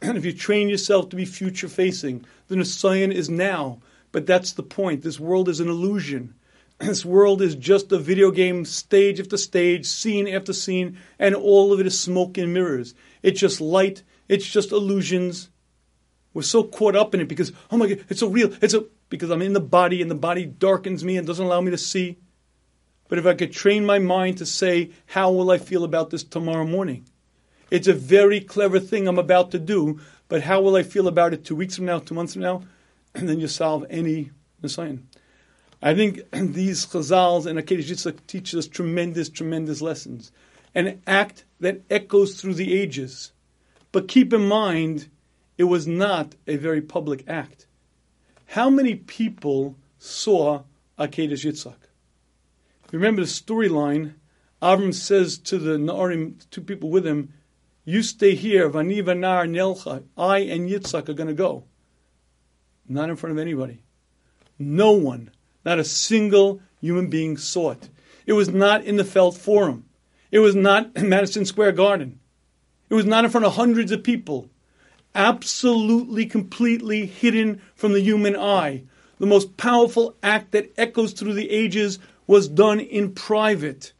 And 0.00 0.16
if 0.16 0.24
you 0.24 0.32
train 0.32 0.68
yourself 0.68 1.08
to 1.08 1.16
be 1.16 1.24
future 1.24 1.66
facing, 1.66 2.24
the 2.46 2.54
Nisayon 2.54 3.12
is 3.12 3.28
now. 3.28 3.80
But 4.12 4.26
that's 4.26 4.52
the 4.52 4.62
point. 4.62 5.02
This 5.02 5.18
world 5.18 5.48
is 5.48 5.58
an 5.58 5.68
illusion. 5.68 6.34
This 6.78 7.04
world 7.04 7.42
is 7.42 7.56
just 7.56 7.90
a 7.90 7.98
video 7.98 8.30
game, 8.30 8.64
stage 8.64 9.18
after 9.18 9.36
stage, 9.36 9.84
scene 9.84 10.28
after 10.28 10.52
scene, 10.52 10.98
and 11.18 11.34
all 11.34 11.72
of 11.72 11.80
it 11.80 11.86
is 11.86 12.00
smoke 12.00 12.38
and 12.38 12.54
mirrors. 12.54 12.94
It's 13.20 13.40
just 13.40 13.60
light, 13.60 14.04
it's 14.28 14.46
just 14.46 14.70
illusions. 14.70 15.50
We're 16.32 16.42
so 16.42 16.62
caught 16.62 16.94
up 16.94 17.14
in 17.14 17.20
it 17.20 17.28
because, 17.28 17.52
oh 17.72 17.76
my 17.76 17.88
God, 17.88 18.04
it's 18.08 18.20
so 18.20 18.28
real. 18.28 18.52
It's 18.62 18.74
a, 18.74 18.84
because 19.08 19.30
I'm 19.30 19.42
in 19.42 19.54
the 19.54 19.60
body 19.60 20.00
and 20.00 20.10
the 20.10 20.14
body 20.14 20.46
darkens 20.46 21.02
me 21.02 21.16
and 21.16 21.26
doesn't 21.26 21.44
allow 21.44 21.60
me 21.60 21.72
to 21.72 21.78
see. 21.78 22.18
But 23.08 23.18
if 23.18 23.26
I 23.26 23.34
could 23.34 23.52
train 23.52 23.84
my 23.84 23.98
mind 23.98 24.38
to 24.38 24.46
say, 24.46 24.90
how 25.06 25.32
will 25.32 25.50
I 25.50 25.58
feel 25.58 25.82
about 25.82 26.10
this 26.10 26.22
tomorrow 26.22 26.64
morning? 26.64 27.06
It's 27.70 27.88
a 27.88 27.94
very 27.94 28.40
clever 28.40 28.78
thing 28.78 29.08
I'm 29.08 29.18
about 29.18 29.50
to 29.50 29.58
do, 29.58 30.00
but 30.28 30.42
how 30.42 30.60
will 30.60 30.76
I 30.76 30.84
feel 30.84 31.08
about 31.08 31.32
it 31.32 31.44
two 31.44 31.56
weeks 31.56 31.74
from 31.74 31.86
now, 31.86 31.98
two 31.98 32.14
months 32.14 32.34
from 32.34 32.42
now? 32.42 32.62
And 33.14 33.28
then 33.28 33.40
you 33.40 33.48
solve 33.48 33.84
any 33.90 34.30
Nisayon. 34.62 35.02
I 35.80 35.94
think 35.94 36.22
these 36.32 36.86
Chazals 36.86 37.46
and 37.46 37.58
Akedah 37.58 37.84
Yitzchak 37.84 38.18
teach 38.26 38.54
us 38.54 38.66
tremendous, 38.66 39.28
tremendous 39.28 39.80
lessons. 39.80 40.32
An 40.74 41.00
act 41.06 41.44
that 41.60 41.82
echoes 41.88 42.40
through 42.40 42.54
the 42.54 42.78
ages. 42.78 43.32
But 43.92 44.08
keep 44.08 44.32
in 44.32 44.46
mind, 44.46 45.08
it 45.56 45.64
was 45.64 45.86
not 45.86 46.34
a 46.46 46.56
very 46.56 46.80
public 46.82 47.24
act. 47.28 47.66
How 48.46 48.70
many 48.70 48.94
people 48.96 49.76
saw 49.98 50.62
Akedah 50.98 51.32
Yitzchak? 51.32 51.76
Remember 52.92 53.22
the 53.22 53.28
storyline. 53.28 54.14
Avram 54.60 54.92
says 54.92 55.38
to 55.38 55.58
the 55.58 55.76
Na'arim, 55.76 56.34
two 56.50 56.60
people 56.60 56.90
with 56.90 57.06
him, 57.06 57.32
You 57.84 58.02
stay 58.02 58.34
here, 58.34 58.68
Vani 58.68 59.02
Vanar 59.02 59.48
Nelcha. 59.48 60.02
I 60.16 60.38
and 60.38 60.68
Yitzchak 60.68 61.08
are 61.08 61.14
going 61.14 61.28
to 61.28 61.34
go. 61.34 61.64
Not 62.88 63.10
in 63.10 63.16
front 63.16 63.32
of 63.32 63.38
anybody. 63.38 63.82
No 64.58 64.92
one 64.92 65.30
not 65.68 65.78
a 65.78 65.84
single 65.84 66.60
human 66.80 67.08
being 67.08 67.36
saw 67.36 67.72
it. 67.72 67.90
It 68.24 68.32
was 68.32 68.48
not 68.48 68.84
in 68.84 68.96
the 68.96 69.04
Felt 69.04 69.36
Forum. 69.36 69.84
It 70.30 70.38
was 70.38 70.54
not 70.54 70.96
in 70.96 71.10
Madison 71.10 71.44
Square 71.44 71.72
Garden. 71.72 72.20
It 72.88 72.94
was 72.94 73.04
not 73.04 73.24
in 73.24 73.30
front 73.30 73.44
of 73.44 73.54
hundreds 73.54 73.92
of 73.92 74.02
people. 74.02 74.48
Absolutely, 75.14 76.24
completely 76.24 77.04
hidden 77.04 77.60
from 77.74 77.92
the 77.92 78.00
human 78.00 78.34
eye. 78.34 78.84
The 79.18 79.26
most 79.26 79.58
powerful 79.58 80.16
act 80.22 80.52
that 80.52 80.72
echoes 80.78 81.12
through 81.12 81.34
the 81.34 81.50
ages 81.50 81.98
was 82.26 82.48
done 82.48 82.80
in 82.80 83.12
private. 83.12 83.92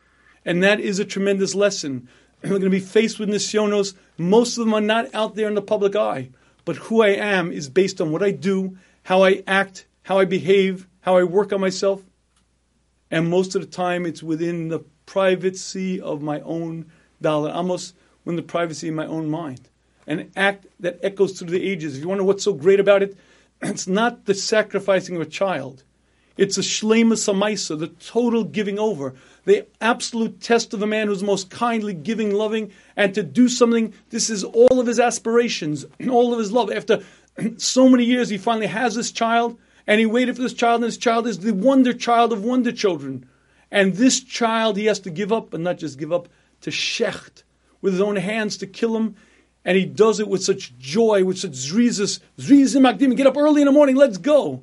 And 0.46 0.62
that 0.62 0.80
is 0.80 0.98
a 0.98 1.04
tremendous 1.04 1.54
lesson. 1.54 2.08
We're 2.42 2.50
going 2.50 2.62
to 2.62 2.70
be 2.70 2.80
faced 2.80 3.18
with 3.18 3.28
nisyonos. 3.28 3.94
Most 4.16 4.56
of 4.56 4.64
them 4.64 4.72
are 4.72 4.80
not 4.80 5.14
out 5.14 5.34
there 5.34 5.48
in 5.48 5.54
the 5.54 5.60
public 5.60 5.94
eye. 5.94 6.30
But 6.64 6.76
who 6.76 7.02
I 7.02 7.08
am 7.08 7.52
is 7.52 7.68
based 7.68 8.00
on 8.00 8.10
what 8.10 8.22
I 8.22 8.30
do, 8.30 8.78
how 9.02 9.22
I 9.22 9.42
act, 9.46 9.86
how 10.04 10.18
I 10.18 10.24
behave, 10.24 10.86
how 11.09 11.16
I 11.16 11.24
work 11.24 11.54
on 11.54 11.61
myself. 11.62 12.02
And 13.11 13.30
most 13.30 13.54
of 13.54 13.62
the 13.62 13.66
time, 13.66 14.04
it's 14.04 14.22
within 14.22 14.68
the 14.68 14.80
privacy 15.06 15.98
of 15.98 16.20
my 16.20 16.40
own 16.40 16.84
dollar, 17.22 17.50
almost 17.50 17.94
within 18.26 18.36
the 18.36 18.42
privacy 18.42 18.88
of 18.88 18.94
my 18.94 19.06
own 19.06 19.30
mind. 19.30 19.70
An 20.06 20.30
act 20.36 20.66
that 20.80 20.98
echoes 21.02 21.32
through 21.32 21.48
the 21.48 21.66
ages. 21.66 21.96
If 21.96 22.02
you 22.02 22.09
wonder 22.09 22.24
what's 22.24 22.44
so 22.44 22.52
great 22.52 22.78
about 22.78 23.02
it, 23.02 23.16
it's 23.62 23.86
not 23.86 24.26
the 24.26 24.34
sacrificing 24.34 25.16
of 25.16 25.22
a 25.22 25.26
child. 25.42 25.82
It's 26.36 26.59
a 26.59 26.61
shlema 26.61 27.14
samaisa, 27.14 27.78
the 27.78 27.88
total 27.88 28.44
giving 28.44 28.78
over, 28.78 29.14
the 29.46 29.66
absolute 29.80 30.42
test 30.42 30.74
of 30.74 30.82
a 30.82 30.86
man 30.86 31.06
who's 31.06 31.22
most 31.22 31.48
kindly 31.48 31.94
giving, 31.94 32.34
loving, 32.34 32.70
and 32.96 33.14
to 33.14 33.22
do 33.22 33.48
something. 33.48 33.94
This 34.11 34.28
is 34.28 34.44
all 34.44 34.78
of 34.78 34.86
his 34.86 35.00
aspirations, 35.00 35.86
all 36.11 36.34
of 36.34 36.38
his 36.38 36.52
love. 36.52 36.70
After 36.70 37.02
so 37.56 37.88
many 37.88 38.04
years, 38.04 38.28
he 38.28 38.36
finally 38.36 38.66
has 38.66 38.94
this 38.94 39.11
child, 39.11 39.59
and 39.89 39.99
he 39.99 40.05
waited 40.05 40.36
for 40.36 40.43
this 40.43 40.53
child, 40.53 40.82
and 40.82 40.84
this 40.84 40.99
child 40.99 41.26
is 41.26 41.39
the 41.39 41.55
wonder 41.55 41.95
child 41.95 42.30
of 42.34 42.45
wonder 42.45 42.70
children. 42.70 43.26
And 43.70 43.95
this 43.95 44.20
child 44.20 44.76
he 44.76 44.84
has 44.84 45.01
to 45.01 45.11
give 45.11 45.32
up, 45.32 45.49
but 45.51 45.61
not 45.61 45.78
just 45.78 45.99
give 45.99 46.12
up, 46.12 46.28
to 46.61 46.70
shecht 46.70 47.43
with 47.80 47.95
his 47.95 48.03
own 48.03 48.16
hands 48.16 48.59
to 48.59 48.66
kill 48.66 48.99
him. 48.99 49.16
And 49.64 49.78
he 49.78 49.86
does 49.86 50.20
it 50.20 50.28
with 50.28 50.45
such 50.45 50.76
joy, 50.78 51.24
with 51.24 51.39
such 51.39 51.53
zrizus, 51.53 52.20
zrizim 52.36 52.86
akdim, 52.86 53.16
get 53.16 53.26
up 53.26 53.39
early 53.39 53.62
in 53.62 53.66
the 53.66 53.72
morning, 53.72 53.97
let's 53.97 54.18
go. 54.18 54.62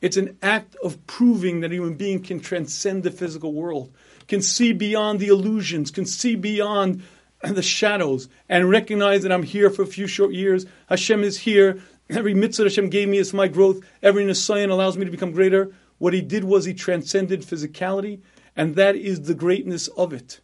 It's 0.00 0.16
an 0.16 0.36
act 0.42 0.74
of 0.82 1.06
proving 1.06 1.60
that 1.60 1.70
a 1.70 1.74
human 1.74 1.94
being 1.94 2.20
can 2.20 2.40
transcend 2.40 3.04
the 3.04 3.12
physical 3.12 3.52
world, 3.52 3.92
can 4.26 4.42
see 4.42 4.72
beyond 4.72 5.20
the 5.20 5.28
illusions, 5.28 5.92
can 5.92 6.06
see 6.06 6.34
beyond 6.34 7.04
the 7.42 7.62
shadows, 7.62 8.28
and 8.48 8.68
recognize 8.68 9.22
that 9.22 9.30
I'm 9.30 9.44
here 9.44 9.70
for 9.70 9.82
a 9.82 9.86
few 9.86 10.08
short 10.08 10.32
years. 10.32 10.66
Hashem 10.88 11.22
is 11.22 11.38
here. 11.38 11.80
Every 12.10 12.32
mitzvah 12.32 12.64
Hashem 12.64 12.88
gave 12.88 13.08
me 13.08 13.18
is 13.18 13.34
my 13.34 13.48
growth. 13.48 13.80
Every 14.02 14.24
nisayon 14.24 14.70
allows 14.70 14.96
me 14.96 15.04
to 15.04 15.10
become 15.10 15.32
greater. 15.32 15.72
What 15.98 16.14
he 16.14 16.22
did 16.22 16.44
was 16.44 16.64
he 16.64 16.72
transcended 16.72 17.42
physicality, 17.42 18.20
and 18.56 18.76
that 18.76 18.96
is 18.96 19.22
the 19.22 19.34
greatness 19.34 19.88
of 19.88 20.12
it. 20.12 20.40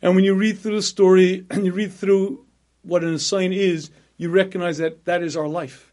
And 0.00 0.14
when 0.14 0.24
you 0.24 0.34
read 0.34 0.58
through 0.58 0.76
the 0.76 0.82
story 0.82 1.44
and 1.50 1.64
you 1.64 1.72
read 1.72 1.92
through 1.92 2.44
what 2.82 3.02
an 3.02 3.14
nisayon 3.14 3.54
is, 3.54 3.90
you 4.16 4.30
recognize 4.30 4.78
that 4.78 5.04
that 5.06 5.22
is 5.22 5.36
our 5.36 5.48
life. 5.48 5.92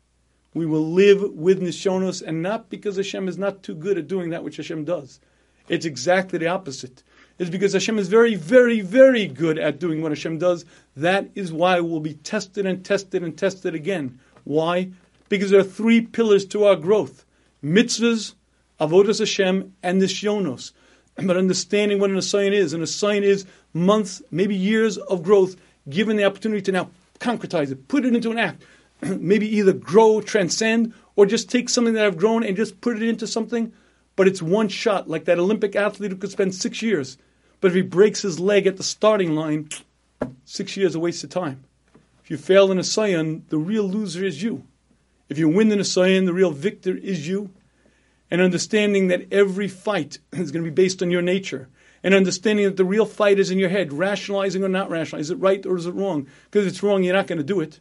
We 0.53 0.67
will 0.67 0.91
live 0.91 1.23
with 1.33 1.61
nisyonos, 1.61 2.21
and 2.21 2.43
not 2.43 2.69
because 2.69 2.97
Hashem 2.97 3.27
is 3.27 3.37
not 3.37 3.63
too 3.63 3.73
good 3.73 3.97
at 3.97 4.07
doing 4.07 4.29
that 4.29 4.43
which 4.43 4.57
Hashem 4.57 4.85
does. 4.85 5.19
It's 5.67 5.85
exactly 5.85 6.37
the 6.37 6.47
opposite. 6.47 7.03
It's 7.39 7.49
because 7.49 7.73
Hashem 7.73 7.97
is 7.97 8.09
very, 8.09 8.35
very, 8.35 8.81
very 8.81 9.25
good 9.25 9.57
at 9.57 9.79
doing 9.79 10.03
what 10.03 10.11
Hashem 10.11 10.37
does. 10.37 10.65
That 10.95 11.31
is 11.33 11.51
why 11.51 11.79
we'll 11.79 11.99
be 11.99 12.13
tested 12.13 12.67
and 12.67 12.85
tested 12.85 13.23
and 13.23 13.35
tested 13.35 13.73
again. 13.73 14.19
Why? 14.43 14.89
Because 15.29 15.51
there 15.51 15.59
are 15.59 15.63
three 15.63 16.01
pillars 16.01 16.45
to 16.47 16.65
our 16.65 16.75
growth 16.75 17.25
mitzvahs, 17.63 18.33
avodas 18.79 19.19
Hashem, 19.19 19.73
and 19.81 20.01
nisyonos. 20.01 20.71
But 21.15 21.37
understanding 21.37 21.99
what 21.99 22.09
an 22.09 22.17
assignment 22.17 22.55
is, 22.55 22.73
an 22.73 22.81
assignment 22.81 23.25
is 23.25 23.45
months, 23.73 24.21
maybe 24.31 24.55
years 24.55 24.97
of 24.97 25.21
growth, 25.23 25.55
given 25.87 26.17
the 26.17 26.25
opportunity 26.25 26.61
to 26.63 26.71
now 26.71 26.89
concretize 27.19 27.71
it, 27.71 27.87
put 27.87 28.03
it 28.03 28.15
into 28.15 28.31
an 28.31 28.39
act, 28.39 28.63
maybe 29.01 29.47
either 29.57 29.73
grow, 29.73 30.21
transcend, 30.21 30.93
or 31.15 31.25
just 31.25 31.49
take 31.49 31.69
something 31.69 31.93
that 31.93 32.05
I've 32.05 32.17
grown 32.17 32.43
and 32.43 32.57
just 32.57 32.81
put 32.81 32.97
it 32.97 33.07
into 33.07 33.27
something. 33.27 33.71
But 34.15 34.27
it's 34.27 34.41
one 34.41 34.69
shot, 34.69 35.07
like 35.09 35.25
that 35.25 35.39
Olympic 35.39 35.75
athlete 35.75 36.11
who 36.11 36.17
could 36.17 36.31
spend 36.31 36.55
six 36.55 36.81
years. 36.81 37.17
But 37.61 37.69
if 37.69 37.75
he 37.75 37.81
breaks 37.81 38.21
his 38.21 38.39
leg 38.39 38.67
at 38.67 38.77
the 38.77 38.83
starting 38.83 39.35
line, 39.35 39.69
six 40.45 40.75
years 40.75 40.95
a 40.95 40.99
waste 40.99 41.23
of 41.23 41.29
time. 41.29 41.63
If 42.23 42.31
you 42.31 42.37
fail 42.37 42.71
in 42.71 42.77
a 42.77 42.83
Sayan, 42.83 43.47
the 43.49 43.57
real 43.57 43.83
loser 43.83 44.23
is 44.23 44.41
you. 44.41 44.63
If 45.27 45.37
you 45.37 45.49
win 45.49 45.71
in 45.71 45.79
a 45.79 45.83
Sayan, 45.83 46.25
the 46.25 46.33
real 46.33 46.51
victor 46.51 46.95
is 46.95 47.27
you. 47.27 47.51
And 48.31 48.39
understanding 48.41 49.07
that 49.07 49.31
every 49.31 49.67
fight 49.67 50.19
is 50.31 50.51
going 50.51 50.63
to 50.63 50.71
be 50.71 50.73
based 50.73 51.01
on 51.01 51.11
your 51.11 51.21
nature. 51.21 51.69
And 52.01 52.13
understanding 52.13 52.65
that 52.65 52.77
the 52.77 52.85
real 52.85 53.05
fight 53.05 53.39
is 53.39 53.51
in 53.51 53.59
your 53.59 53.69
head, 53.69 53.93
rationalizing 53.93 54.63
or 54.63 54.69
not 54.69 54.89
rationalizing. 54.89 55.21
Is 55.21 55.31
it 55.31 55.39
right 55.39 55.65
or 55.65 55.75
is 55.77 55.85
it 55.85 55.93
wrong? 55.93 56.27
Because 56.45 56.65
if 56.65 56.73
it's 56.73 56.83
wrong, 56.83 57.03
you're 57.03 57.13
not 57.13 57.27
going 57.27 57.37
to 57.37 57.43
do 57.43 57.59
it. 57.61 57.79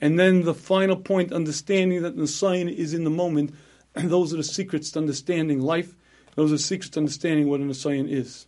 And 0.00 0.18
then 0.18 0.42
the 0.42 0.54
final 0.54 0.96
point, 0.96 1.32
understanding 1.32 2.02
that 2.02 2.16
the 2.16 2.26
sign 2.26 2.68
is 2.68 2.92
in 2.92 3.04
the 3.04 3.10
moment. 3.10 3.54
And 3.94 4.10
those 4.10 4.32
are 4.34 4.38
the 4.38 4.44
secrets 4.44 4.90
to 4.92 4.98
understanding 4.98 5.60
life 5.60 5.94
Those 6.34 6.52
are 6.52 6.58
secrets 6.58 6.90
to 6.90 7.00
understanding 7.00 7.48
what 7.48 7.60
a 7.60 7.64
Nisayon 7.64 8.08
is. 8.10 8.46